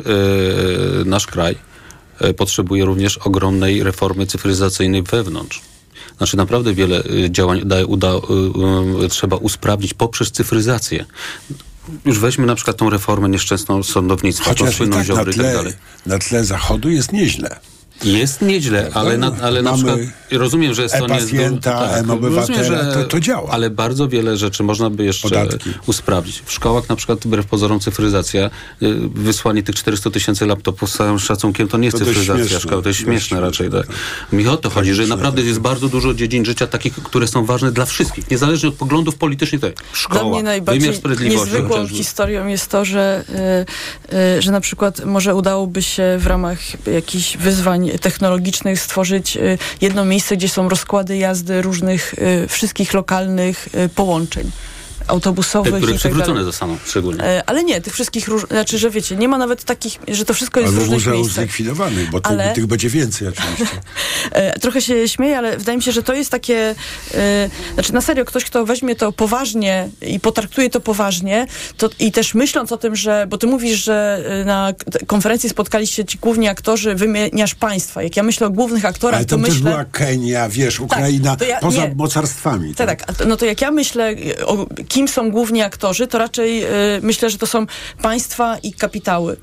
e, 1.01 1.05
nasz 1.05 1.27
kraj 1.27 1.57
e, 2.21 2.35
potrzebuje 2.35 2.85
również 2.85 3.19
ogromnej 3.19 3.83
reformy 3.83 4.27
cyfryzacyjnej 4.27 5.03
wewnątrz. 5.03 5.61
Znaczy 6.17 6.37
naprawdę 6.37 6.75
wiele 6.75 7.05
e, 7.05 7.31
działań 7.31 7.61
uda, 7.61 7.85
uda, 7.85 8.09
e, 9.05 9.09
trzeba 9.09 9.37
usprawnić 9.37 9.95
poprzez 9.95 10.33
cyfryzację. 10.33 11.05
Już 12.05 12.19
weźmy 12.19 12.47
na 12.47 12.55
przykład 12.55 12.77
tą 12.77 12.91
reformę 12.91 13.29
nieszczęsną 13.29 13.83
sądownictwa, 13.83 14.51
Chociaż 14.51 14.71
i 14.71 14.77
słynną 14.77 14.97
tak 14.97 15.09
na 15.09 15.15
Ziobry 15.15 15.33
i 15.33 15.35
tak 15.35 15.45
tle, 15.45 15.55
dalej. 15.55 15.73
na 16.07 16.19
tle 16.19 16.45
zachodu 16.45 16.91
jest 16.91 17.13
nieźle. 17.13 17.61
Jest 18.05 18.43
nieźle, 18.43 18.91
ale 18.95 19.19
na, 19.19 19.33
ale 19.43 19.63
na 19.63 19.73
przykład 19.73 19.99
rozumiem, 20.33 20.75
że 20.75 20.85
Estonia 20.85 21.15
jest... 21.15 21.29
e-pacjenta, 21.29 21.89
tak, 21.89 22.07
rozumiem, 22.07 22.65
że- 22.65 22.91
to- 22.95 23.05
to 23.05 23.21
działa. 23.21 23.51
Ale 23.51 23.71
bardzo 23.71 24.09
wiele 24.09 24.37
rzeczy 24.37 24.63
można 24.63 24.91
by 24.91 25.05
jeszcze 25.05 25.29
Podatki. 25.29 25.71
usprawnić. 25.87 26.43
W 26.45 26.53
szkołach 26.53 26.89
na 26.89 26.97
przykład 26.97 27.19
wbrew 27.25 27.47
pozorom 27.47 27.81
cyfryzacja, 27.81 28.47
y, 28.83 28.95
wysłanie 29.15 29.63
tych 29.63 29.75
400 29.75 30.11
tysięcy 30.11 30.47
laptopów 30.47 30.91
z 30.91 30.97
całym 30.97 31.19
szacunkiem 31.19 31.69
to 31.69 31.79
nie 31.79 31.85
jest 31.85 31.99
To 31.99 32.05
cyfryzacja 32.05 32.37
śmieszne. 32.45 32.61
szkoły, 32.61 32.83
to 32.83 32.89
jest 32.89 33.01
śmieszne 33.01 33.41
raczej. 33.41 33.71
Tak. 33.71 33.87
Mi 34.33 34.49
o 34.49 34.57
to 34.57 34.71
chodzi, 34.71 34.95
że 34.95 35.07
naprawdę 35.07 35.43
jest 35.43 35.61
bardzo 35.61 35.89
dużo 35.89 36.15
dziedzin 36.15 36.45
życia 36.45 36.67
takich, 36.67 36.95
które 36.95 37.27
są 37.27 37.45
ważne 37.45 37.73
dla 37.73 37.85
wszystkich, 37.85 38.31
niezależnie 38.31 38.69
od 38.69 38.75
poglądów 38.75 39.15
politycznych. 39.17 39.61
Tak. 39.61 39.75
Dla 39.75 39.85
Szkoła, 39.93 40.23
mnie 40.23 40.31
wymiar 40.31 40.45
najbardziej 40.45 40.91
niezwykłą 41.31 41.87
historią 41.89 42.47
jest 42.47 42.69
to, 42.69 42.85
że, 42.85 43.25
y, 44.11 44.17
y, 44.39 44.43
że 44.43 44.53
na 44.53 44.61
przykład 44.61 45.05
może 45.05 45.35
udałoby 45.35 45.83
się 45.83 46.17
w 46.19 46.27
ramach 46.27 46.59
jakichś 46.87 47.37
wyzwań 47.37 47.92
technologicznych 48.01 48.81
stworzyć 48.81 49.37
y, 49.37 49.59
jedno 49.81 50.05
miejsce, 50.05 50.37
gdzie 50.37 50.49
są 50.49 50.69
rozkłady 50.69 51.17
jazdy 51.17 51.63
różnych, 51.63 52.15
y, 52.15 52.49
wszystkich 52.49 52.95
lokalnych 52.95 53.69
y, 53.75 53.89
połączeń 53.89 54.51
autobusowych 55.09 55.73
Te, 55.73 55.79
które 55.79 55.93
tak 55.93 56.01
przywrócone 56.01 56.45
zostaną 56.45 56.77
szczególnie. 56.87 57.25
E, 57.25 57.43
Ale 57.47 57.65
nie, 57.65 57.81
tych 57.81 57.93
wszystkich 57.95 58.29
róż... 58.29 58.47
Znaczy, 58.51 58.79
że 58.79 58.91
wiecie, 58.91 59.17
nie 59.17 59.29
ma 59.29 59.39
nawet 59.39 59.65
takich, 59.65 59.99
że 60.09 60.25
to 60.25 60.35
wszystko 60.35 60.61
jest 60.61 60.73
w 60.73 60.79
Albo 60.79 60.93
różnych 60.93 61.15
muzeum 61.15 61.29
zlikwidowanych, 61.31 62.11
bo 62.11 62.21
Ale- 62.23 62.53
tych 62.53 62.67
będzie 62.67 62.89
więcej 62.89 63.29
oczywiście. 63.29 63.67
E, 64.33 64.59
Trochę 64.61 64.83
się 64.83 65.09
śmieję, 65.09 65.39
ale 65.39 65.59
wydaje 65.59 65.77
mi 65.79 65.83
się, 65.85 65.93
że 65.93 66.03
to 66.03 66.15
jest 66.15 66.31
takie. 66.31 66.75
E, 67.15 67.51
znaczy, 67.75 67.93
na 67.95 68.01
serio, 68.01 68.25
ktoś, 68.25 68.45
kto 68.45 68.67
weźmie 68.67 68.95
to 68.97 69.13
poważnie 69.13 69.89
i 70.03 70.21
potraktuje 70.21 70.71
to 70.71 70.81
poważnie, 70.81 71.47
to 71.77 71.91
i 71.99 72.13
też 72.13 72.35
myśląc 72.35 72.73
o 72.73 72.77
tym, 72.77 72.97
że. 72.97 73.27
Bo 73.29 73.39
ty 73.39 73.47
mówisz, 73.47 73.85
że 73.85 74.25
na 74.47 74.73
konferencji 75.07 75.49
spotkaliście 75.51 76.05
ci 76.05 76.19
główni 76.19 76.49
aktorzy, 76.49 76.95
wymieniasz 76.95 77.55
państwa. 77.55 78.03
Jak 78.03 78.17
ja 78.17 78.23
myślę 78.23 78.47
o 78.47 78.51
głównych 78.51 78.85
aktorach, 78.85 79.17
Ale 79.17 79.25
to 79.27 79.39
myślę. 79.39 79.71
była 79.71 79.85
Kenia, 79.85 80.49
wiesz, 80.49 80.81
Ukraina, 80.81 81.37
to 81.37 81.45
ja- 81.45 81.61
poza 81.61 81.87
nie. 81.87 81.95
mocarstwami. 81.95 82.75
Tak, 82.75 83.05
tak. 83.07 83.17
To- 83.17 83.25
No 83.27 83.37
to 83.37 83.47
jak 83.47 83.61
ja 83.61 83.71
myślę, 83.71 84.15
o 84.47 84.67
kim 84.93 85.09
są 85.09 85.31
główni 85.31 85.63
aktorzy, 85.63 86.07
to 86.07 86.19
raczej 86.19 86.65
y, 86.65 86.69
myślę, 87.03 87.31
że 87.31 87.39
to 87.39 87.47
są 87.47 87.67
państwa 88.03 88.59
i 88.59 88.73
kapitały. 88.73 89.37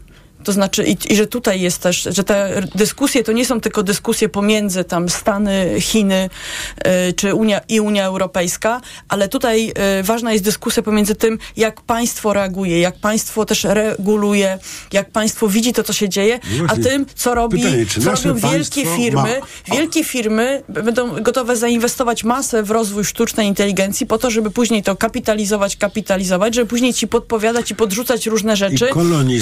To 0.44 0.52
znaczy, 0.52 0.84
i, 0.84 0.98
i 1.14 1.16
że 1.16 1.28
tutaj 1.28 1.62
jest 1.62 1.78
też, 1.82 2.08
że 2.12 2.24
te 2.24 2.62
dyskusje 2.76 3.24
to 3.24 3.32
nie 3.32 3.46
są 3.46 3.62
tylko 3.62 3.84
dyskusje 3.84 4.30
pomiędzy 4.30 4.84
tam 4.84 5.10
Stany, 5.10 5.76
Chiny 5.82 6.30
y, 7.10 7.14
czy 7.14 7.34
Unia 7.36 7.62
i 7.70 7.80
Unia 7.80 8.06
Europejska, 8.06 8.82
ale 9.10 9.28
tutaj 9.28 9.72
y, 10.00 10.04
ważna 10.04 10.32
jest 10.34 10.44
dyskusja 10.44 10.84
pomiędzy 10.84 11.16
tym, 11.16 11.40
jak 11.58 11.82
państwo 11.82 12.34
reaguje, 12.34 12.80
jak 12.80 12.96
państwo 13.00 13.46
też 13.46 13.64
reguluje, 13.64 14.60
jak 14.94 15.10
państwo 15.12 15.48
widzi 15.48 15.74
to, 15.74 15.84
co 15.84 15.94
się 15.94 16.10
dzieje, 16.10 16.40
No 16.58 16.64
a 16.68 16.76
tym, 16.76 17.06
co 17.16 17.36
robi, 17.36 17.58
pytanie, 17.64 17.86
co 17.86 18.02
robią 18.34 18.50
wielkie 18.52 18.86
firmy. 18.98 19.40
ma- 19.40 19.76
Wielkie 19.76 20.04
firmy 20.04 20.64
będą 20.70 21.22
gotowe 21.22 21.56
zainwestować 21.56 22.24
masę 22.24 22.64
w 22.64 22.72
rozwój 22.72 23.06
sztucznej 23.06 23.48
inteligencji 23.48 24.06
po 24.06 24.18
to, 24.18 24.32
żeby 24.32 24.52
później 24.52 24.84
to 24.84 24.96
kapitalizować, 24.96 25.76
kapitalizować, 25.78 26.56
żeby 26.56 26.68
później 26.70 26.94
ci 26.94 27.08
podpowiadać 27.08 27.72
i 27.72 27.76
podrzucać 27.76 28.26
różne 28.28 28.56
rzeczy, 28.56 28.88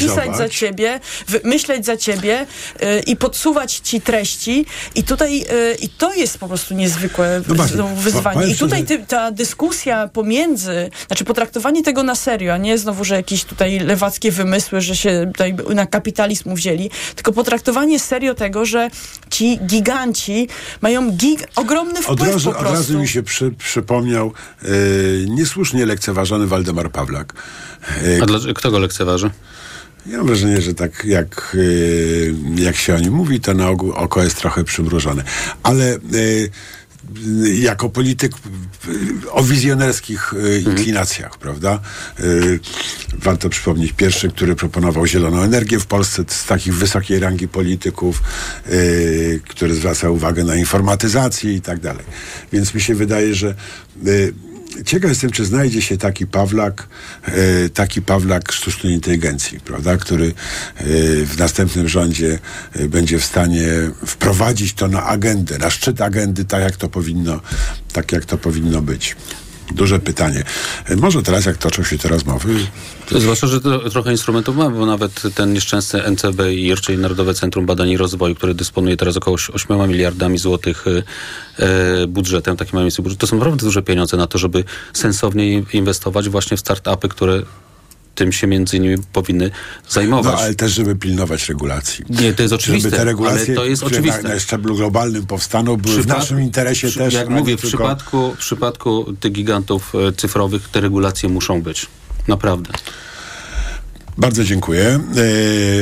pisać 0.09 0.25
za 0.37 0.49
ciebie, 0.49 0.86
wy, 1.27 1.41
myśleć 1.43 1.85
za 1.85 1.97
ciebie 1.97 2.45
y, 2.81 2.99
i 2.99 3.15
podsuwać 3.15 3.75
ci 3.83 4.01
treści 4.01 4.65
i 4.95 5.03
tutaj 5.03 5.41
y, 5.41 5.75
i 5.81 5.89
to 5.89 6.13
jest 6.13 6.37
po 6.37 6.47
prostu 6.47 6.73
niezwykłe 6.73 7.41
No 7.47 7.55
właśnie, 7.55 7.75
znowu 7.75 7.95
wyzwanie. 7.95 8.47
I 8.47 8.55
tutaj 8.55 8.83
ty, 8.85 9.05
ta 9.07 9.31
dyskusja 9.31 10.07
pomiędzy, 10.07 10.89
znaczy 11.07 11.25
potraktowanie 11.25 11.83
tego 11.83 12.03
na 12.03 12.15
serio, 12.15 12.53
a 12.53 12.57
nie 12.57 12.77
znowu, 12.77 13.03
że 13.03 13.15
jakieś 13.15 13.43
tutaj 13.43 13.79
lewackie 13.79 14.31
wymysły, 14.31 14.81
że 14.81 14.95
się 14.95 15.31
tutaj 15.33 15.55
na 15.75 15.85
kapitalizm 15.85 16.55
wzięli, 16.55 16.89
tylko 17.15 17.31
potraktowanie 17.33 17.99
serio 17.99 18.33
tego, 18.33 18.65
że 18.65 18.89
ci 19.29 19.59
giganci 19.65 20.47
mają 20.81 21.11
gig, 21.11 21.47
ogromny 21.55 22.01
wpływ 22.01 22.21
Od 22.21 22.27
razu, 22.27 22.51
po 22.51 22.57
od 22.57 22.57
prostu. 22.57 22.77
razu 22.77 22.99
mi 22.99 23.07
się 23.07 23.23
przy, 23.23 23.51
przypomniał 23.51 24.33
e, 24.63 24.67
niesłusznie 25.27 25.85
lekceważony 25.85 26.47
Waldemar 26.47 26.91
Pawlak. 26.91 27.33
E, 28.19 28.23
A 28.23 28.25
dlaczego, 28.25 28.53
kto 28.53 28.71
go 28.71 28.79
lekceważy? 28.79 29.29
Ja 30.09 30.17
mam 30.17 30.27
wrażenie, 30.27 30.61
że 30.61 30.73
tak 30.73 31.05
jak, 31.05 31.57
e, 32.57 32.61
jak 32.61 32.75
się 32.75 32.95
o 32.95 32.99
nim 32.99 33.13
mówi, 33.13 33.39
to 33.39 33.53
na 33.53 33.69
ogół 33.69 33.91
oko 33.91 34.23
jest 34.23 34.37
trochę 34.37 34.63
przymrużone. 34.63 35.23
Ale 35.63 35.93
e, 35.93 35.99
jako 37.53 37.89
polityk 37.89 38.31
e, 38.33 39.31
o 39.31 39.43
wizjonerskich 39.43 40.33
e, 40.33 40.59
inklinacjach, 40.59 41.37
prawda? 41.37 41.79
Warto 43.13 43.49
przypomnieć 43.49 43.91
pierwszy, 43.91 44.29
który 44.29 44.55
proponował 44.55 45.07
zieloną 45.07 45.41
energię 45.41 45.79
w 45.79 45.85
Polsce 45.85 46.23
z 46.27 46.45
takich 46.45 46.73
wysokiej 46.75 47.19
rangi 47.19 47.47
polityków, 47.47 48.23
który 49.49 49.75
zwraca 49.75 50.09
uwagę 50.09 50.43
na 50.43 50.55
informatyzację 50.55 51.53
i 51.53 51.61
tak 51.61 51.79
dalej. 51.79 52.05
Więc 52.53 52.73
mi 52.73 52.81
się 52.81 52.95
wydaje, 52.95 53.35
że 53.35 53.55
ciekaw 54.85 55.09
jestem, 55.09 55.29
czy 55.29 55.45
znajdzie 55.45 55.81
się 55.81 55.97
taki 55.97 56.27
Pawlak, 56.27 56.87
e, 57.25 57.69
taki 57.69 58.01
Pawlak 58.01 58.51
sztucznej 58.51 58.93
inteligencji, 58.93 59.59
prawda, 59.59 59.97
który 59.97 60.27
e, 60.27 60.33
w 61.25 61.35
następnym 61.37 61.87
rządzie 61.87 62.39
e, 62.73 62.87
będzie 62.87 63.19
w 63.19 63.25
stanie 63.25 63.67
wprowadzić 64.05 64.73
to 64.73 64.87
na 64.87 65.03
agendę, 65.03 65.57
na 65.57 65.69
szczyt 65.69 66.01
agendy, 66.01 66.45
tak 66.45 66.61
jak 66.61 66.77
to 66.77 66.89
powinno, 66.89 67.41
tak 67.93 68.11
jak 68.11 68.25
to 68.25 68.37
powinno 68.37 68.81
być. 68.81 69.15
Duże 69.71 69.99
pytanie. 69.99 70.43
E, 70.85 70.95
Może 70.95 71.23
teraz, 71.23 71.45
jak 71.45 71.57
toczą 71.57 71.83
się 71.83 71.97
te 71.97 72.07
rozmowy, 72.07 72.55
Zwłaszcza, 73.11 73.47
że 73.47 73.61
to, 73.61 73.89
trochę 73.89 74.11
instrumentów 74.11 74.55
mamy, 74.55 74.77
bo 74.79 74.85
nawet 74.85 75.21
ten 75.35 75.53
nieszczęsny 75.53 76.11
NCBIR, 76.11 76.81
czyli 76.81 76.97
Narodowe 76.97 77.33
Centrum 77.33 77.65
Badań 77.65 77.89
i 77.89 77.97
Rozwoju, 77.97 78.35
które 78.35 78.53
dysponuje 78.53 78.97
teraz 78.97 79.17
około 79.17 79.37
8 79.53 79.89
miliardami 79.89 80.37
złotych 80.37 80.85
e, 80.87 81.03
e, 82.03 82.07
budżetem, 82.07 82.57
takim 82.57 82.73
małym 82.75 82.89
budżet, 82.99 83.19
to 83.19 83.27
są 83.27 83.35
naprawdę 83.37 83.65
duże 83.65 83.81
pieniądze 83.83 84.17
na 84.17 84.27
to, 84.27 84.37
żeby 84.37 84.63
sensownie 84.93 85.51
in- 85.51 85.65
inwestować 85.73 86.29
właśnie 86.29 86.57
w 86.57 86.59
start-upy, 86.59 87.07
które 87.07 87.41
tym 88.17 88.31
się 88.31 88.47
między 88.47 88.77
innymi 88.77 88.97
powinny 89.13 89.51
zajmować. 89.89 90.33
No, 90.33 90.39
ale 90.39 90.55
też, 90.55 90.71
żeby 90.71 90.95
pilnować 90.95 91.49
regulacji. 91.49 92.05
Nie, 92.09 92.33
to 92.33 92.41
jest 92.41 92.53
oczywiste, 92.53 92.89
Żeby 92.89 92.97
te 92.97 93.05
regulacje, 93.05 93.45
ale 93.47 93.55
to 93.55 93.65
jest 93.65 93.83
oczywiste. 93.83 94.23
Na, 94.23 94.29
na 94.29 94.39
szczeblu 94.39 94.75
globalnym 94.75 95.25
powstaną, 95.25 95.77
były 95.77 96.03
w 96.03 96.07
naszym 96.07 96.41
interesie 96.41 96.87
przy- 96.87 96.99
też. 96.99 97.13
Jak 97.13 97.29
mówię, 97.29 97.57
w 97.57 97.61
tylko- 97.61 97.77
przypadku, 97.77 98.33
w 98.35 98.37
przypadku 98.37 99.13
tych 99.19 99.31
gigantów 99.31 99.93
e, 99.95 100.11
cyfrowych 100.11 100.69
te 100.69 100.81
regulacje 100.81 101.29
muszą 101.29 101.61
być. 101.61 101.87
Naprawdę. 102.27 102.73
Bardzo 104.17 104.43
dziękuję. 104.43 104.99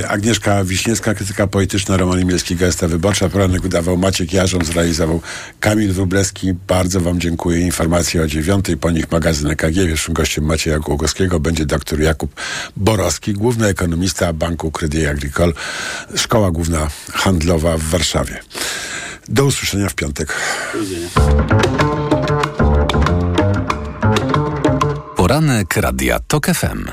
E, 0.01 0.09
Agnieszka 0.09 0.63
Wiśniewska, 0.63 1.13
krytyka 1.13 1.47
polityczna, 1.47 1.97
Roman 1.97 2.21
Imielski, 2.21 2.55
Gazeta 2.55 2.87
Wyborcza. 2.87 3.29
Poranek 3.29 3.61
wydawał 3.61 3.97
Maciek 3.97 4.33
Jarząb, 4.33 4.65
zrealizował 4.65 5.21
Kamil 5.59 5.93
Wróblewski. 5.93 6.53
Bardzo 6.67 7.01
wam 7.01 7.19
dziękuję. 7.19 7.59
Informacje 7.61 8.21
o 8.21 8.27
dziewiątej, 8.27 8.77
po 8.77 8.91
nich 8.91 9.11
magazyn 9.11 9.51
EKG. 9.51 9.75
Pierwszym 9.75 10.13
gościem 10.13 10.45
Macieja 10.45 10.79
Głogowskiego 10.79 11.39
będzie 11.39 11.65
dr 11.65 11.99
Jakub 11.99 12.41
Borowski, 12.77 13.33
główny 13.33 13.67
ekonomista 13.67 14.33
Banku 14.33 14.71
Credit 14.71 15.07
Agricole, 15.07 15.53
Szkoła 16.15 16.51
Główna 16.51 16.87
Handlowa 17.13 17.77
w 17.77 17.83
Warszawie. 17.83 18.39
Do 19.29 19.45
usłyszenia 19.45 19.89
w 19.89 19.95
piątek. 19.95 20.35
Poranek 25.15 25.77
Radia 25.77 26.19
TOK 26.19 26.45
FM. 26.45 26.85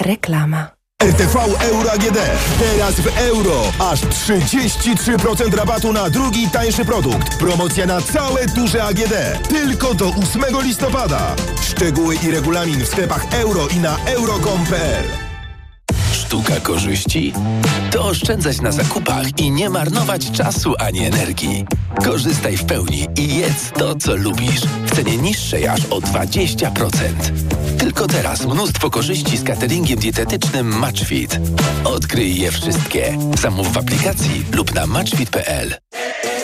Reklama. 0.00 0.83
RTV 1.04 1.36
Euro 1.60 1.92
AGD. 1.92 2.18
Teraz 2.58 2.94
w 2.94 3.18
euro. 3.18 3.62
Aż 3.78 4.00
33% 4.00 5.54
rabatu 5.54 5.92
na 5.92 6.10
drugi 6.10 6.50
tańszy 6.50 6.84
produkt. 6.84 7.38
Promocja 7.38 7.86
na 7.86 8.00
całe 8.00 8.46
duże 8.46 8.84
AGD. 8.84 9.12
Tylko 9.48 9.94
do 9.94 10.06
8 10.06 10.62
listopada. 10.62 11.36
Szczegóły 11.62 12.16
i 12.16 12.30
regulamin 12.30 12.80
w 12.80 12.88
sklepach 12.88 13.26
euro 13.32 13.68
i 13.68 13.76
na 13.76 13.96
euro.com.pl 14.06 15.04
Sztuka 16.12 16.60
korzyści? 16.60 17.32
To 17.90 18.04
oszczędzać 18.04 18.60
na 18.60 18.72
zakupach 18.72 19.38
i 19.38 19.50
nie 19.50 19.70
marnować 19.70 20.30
czasu 20.30 20.74
ani 20.78 21.06
energii. 21.06 21.66
Korzystaj 22.04 22.56
w 22.56 22.64
pełni 22.64 23.06
i 23.18 23.36
jedz 23.36 23.70
to, 23.70 23.94
co 23.94 24.16
lubisz. 24.16 24.60
W 24.86 24.96
cenie 24.96 25.16
niższej 25.16 25.68
aż 25.68 25.80
o 25.90 25.98
20%. 25.98 27.63
Tylko 27.84 28.06
teraz 28.06 28.46
mnóstwo 28.46 28.90
korzyści 28.90 29.36
z 29.36 29.44
cateringiem 29.44 29.98
dietetycznym 29.98 30.78
Matchfit. 30.78 31.38
Odkryj 31.84 32.36
je 32.36 32.52
wszystkie. 32.52 33.18
Zamów 33.40 33.72
w 33.72 33.78
aplikacji 33.78 34.44
lub 34.52 34.74
na 34.74 34.86
matchfit.pl. 34.86 35.74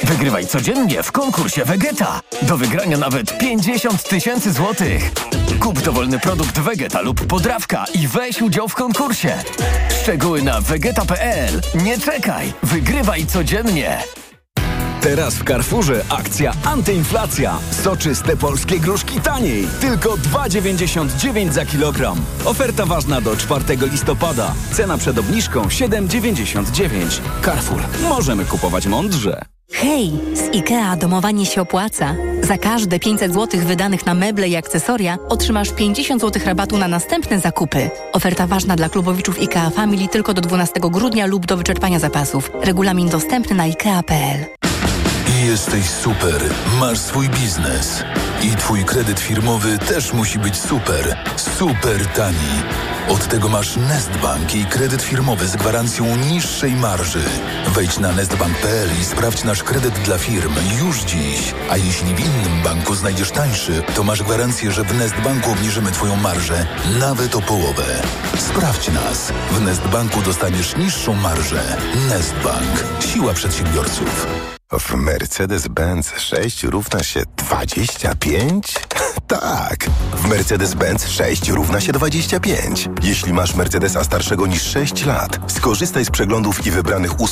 Wygrywaj 0.03 0.47
codziennie 0.47 1.03
w 1.03 1.13
konkursie 1.13 1.65
Vegeta. 1.65 2.21
Do 2.43 2.57
wygrania 2.57 2.99
nawet 2.99 3.39
50 3.39 4.09
tysięcy 4.09 4.53
złotych. 4.53 5.11
Kup 5.61 5.83
dowolny 5.83 6.19
produkt 6.19 6.59
Vegeta 6.59 7.01
lub 7.01 7.27
podrawka 7.27 7.85
i 7.95 8.09
weź 8.09 8.43
udział 8.43 8.69
w 8.69 8.75
konkursie. 8.75 9.39
Szczegóły 10.03 10.43
na 10.43 10.61
vegeta.pl. 10.61 11.61
Nie 11.75 11.99
czekaj, 11.99 12.53
wygrywaj 12.63 13.27
codziennie. 13.27 14.03
Teraz 15.01 15.35
w 15.35 15.45
Carrefourze 15.45 16.05
akcja 16.09 16.53
antyinflacja. 16.65 17.59
Soczyste 17.71 18.37
polskie 18.37 18.79
gruszki 18.79 19.21
taniej. 19.21 19.67
Tylko 19.81 20.11
2,99 20.11 21.53
za 21.53 21.67
kilogram. 21.67 22.19
Oferta 22.45 22.87
ważna 22.87 23.21
do 23.21 23.37
4 23.37 23.65
listopada. 23.93 24.55
Cena 24.73 24.99
przed 24.99 25.19
obniżką 25.19 25.63
7,99. 25.63 27.21
Carrefour. 27.45 27.83
Możemy 28.09 28.45
kupować 28.45 28.87
mądrze. 28.87 29.43
Hej, 29.73 30.11
z 30.35 30.57
IKEA 30.57 30.97
domowanie 31.01 31.47
się 31.47 31.61
opłaca. 31.61 32.15
Za 32.43 32.59
każde 32.59 32.99
500 32.99 33.35
zł 33.35 33.61
wydanych 33.61 34.07
na 34.07 34.15
meble 34.15 34.49
i 34.49 34.57
akcesoria 34.57 35.19
otrzymasz 35.29 35.73
50 35.73 36.21
zł 36.21 36.43
rabatu 36.47 36.79
na 36.79 36.89
następne 36.89 37.41
zakupy. 37.41 37.91
Oferta 38.13 38.47
ważna 38.47 38.77
dla 38.77 38.89
klubowiczów 38.89 39.39
IKEA 39.39 39.71
Family 39.75 40.09
tylko 40.09 40.35
do 40.35 40.41
12 40.41 40.81
grudnia 40.81 41.27
lub 41.27 41.47
do 41.47 41.57
wyczerpania 41.57 41.99
zapasów. 41.99 42.51
Regulamin 42.63 43.09
dostępny 43.09 43.57
na 43.57 43.67
ikea.pl. 43.67 44.60
Jesteś 45.51 45.91
super, 45.91 46.45
masz 46.81 46.99
swój 46.99 47.29
biznes. 47.29 48.05
I 48.43 48.57
twój 48.57 48.85
kredyt 48.85 49.21
firmowy 49.21 49.79
też 49.79 50.13
musi 50.13 50.39
być 50.39 50.61
super, 50.61 51.17
super 51.37 52.07
tani. 52.07 52.63
Od 53.09 53.29
tego 53.29 53.49
masz 53.49 53.77
Nestbank 53.77 54.55
i 54.55 54.67
kredyt 54.67 55.03
firmowy 55.03 55.49
z 55.49 55.57
gwarancją 55.57 56.17
niższej 56.17 56.73
marży. 56.73 57.23
Wejdź 57.75 57.99
na 57.99 58.13
nestbank.pl 58.13 58.89
i 59.01 59.05
sprawdź 59.05 59.45
nasz 59.45 59.63
kredyt 59.63 59.95
dla 59.95 60.19
firm 60.19 60.55
już 60.79 61.01
dziś. 61.01 61.55
A 61.71 61.77
jeśli 61.77 62.15
w 62.15 62.21
innym 62.21 62.63
banku 62.65 62.95
znajdziesz 62.95 63.31
tańszy, 63.31 63.83
to 63.95 64.03
masz 64.03 64.23
gwarancję, 64.23 64.71
że 64.71 64.85
w 64.85 64.99
Nestbanku 64.99 65.51
obniżymy 65.51 65.93
twoją 65.93 66.17
marżę 66.17 66.67
nawet 66.99 67.35
o 67.35 67.41
połowę. 67.41 68.03
Sprawdź 68.39 68.89
nas. 68.89 69.33
W 69.51 69.61
Nestbanku 69.61 70.23
dostaniesz 70.23 70.77
niższą 70.77 71.15
marżę. 71.15 71.77
Nestbank. 72.09 72.85
Siła 73.01 73.35
przedsiębiorców. 73.35 74.27
W 74.79 74.95
Mercedes-Benz 74.95 76.19
6 76.19 76.63
równa 76.65 77.03
się 77.03 77.23
25? 77.37 78.75
tak! 79.27 79.91
W 80.13 80.29
Mercedes-Benz 80.29 81.09
6 81.09 81.49
równa 81.49 81.81
się 81.81 81.93
25. 81.93 82.89
Jeśli 83.03 83.33
masz 83.33 83.55
Mercedesa 83.55 84.05
starszego 84.05 84.47
niż 84.47 84.63
6 84.63 85.05
lat, 85.05 85.39
skorzystaj 85.47 86.05
z 86.05 86.11
przeglądów 86.11 86.67
i 86.67 86.71
wybranych 86.71 87.21
usług 87.21 87.31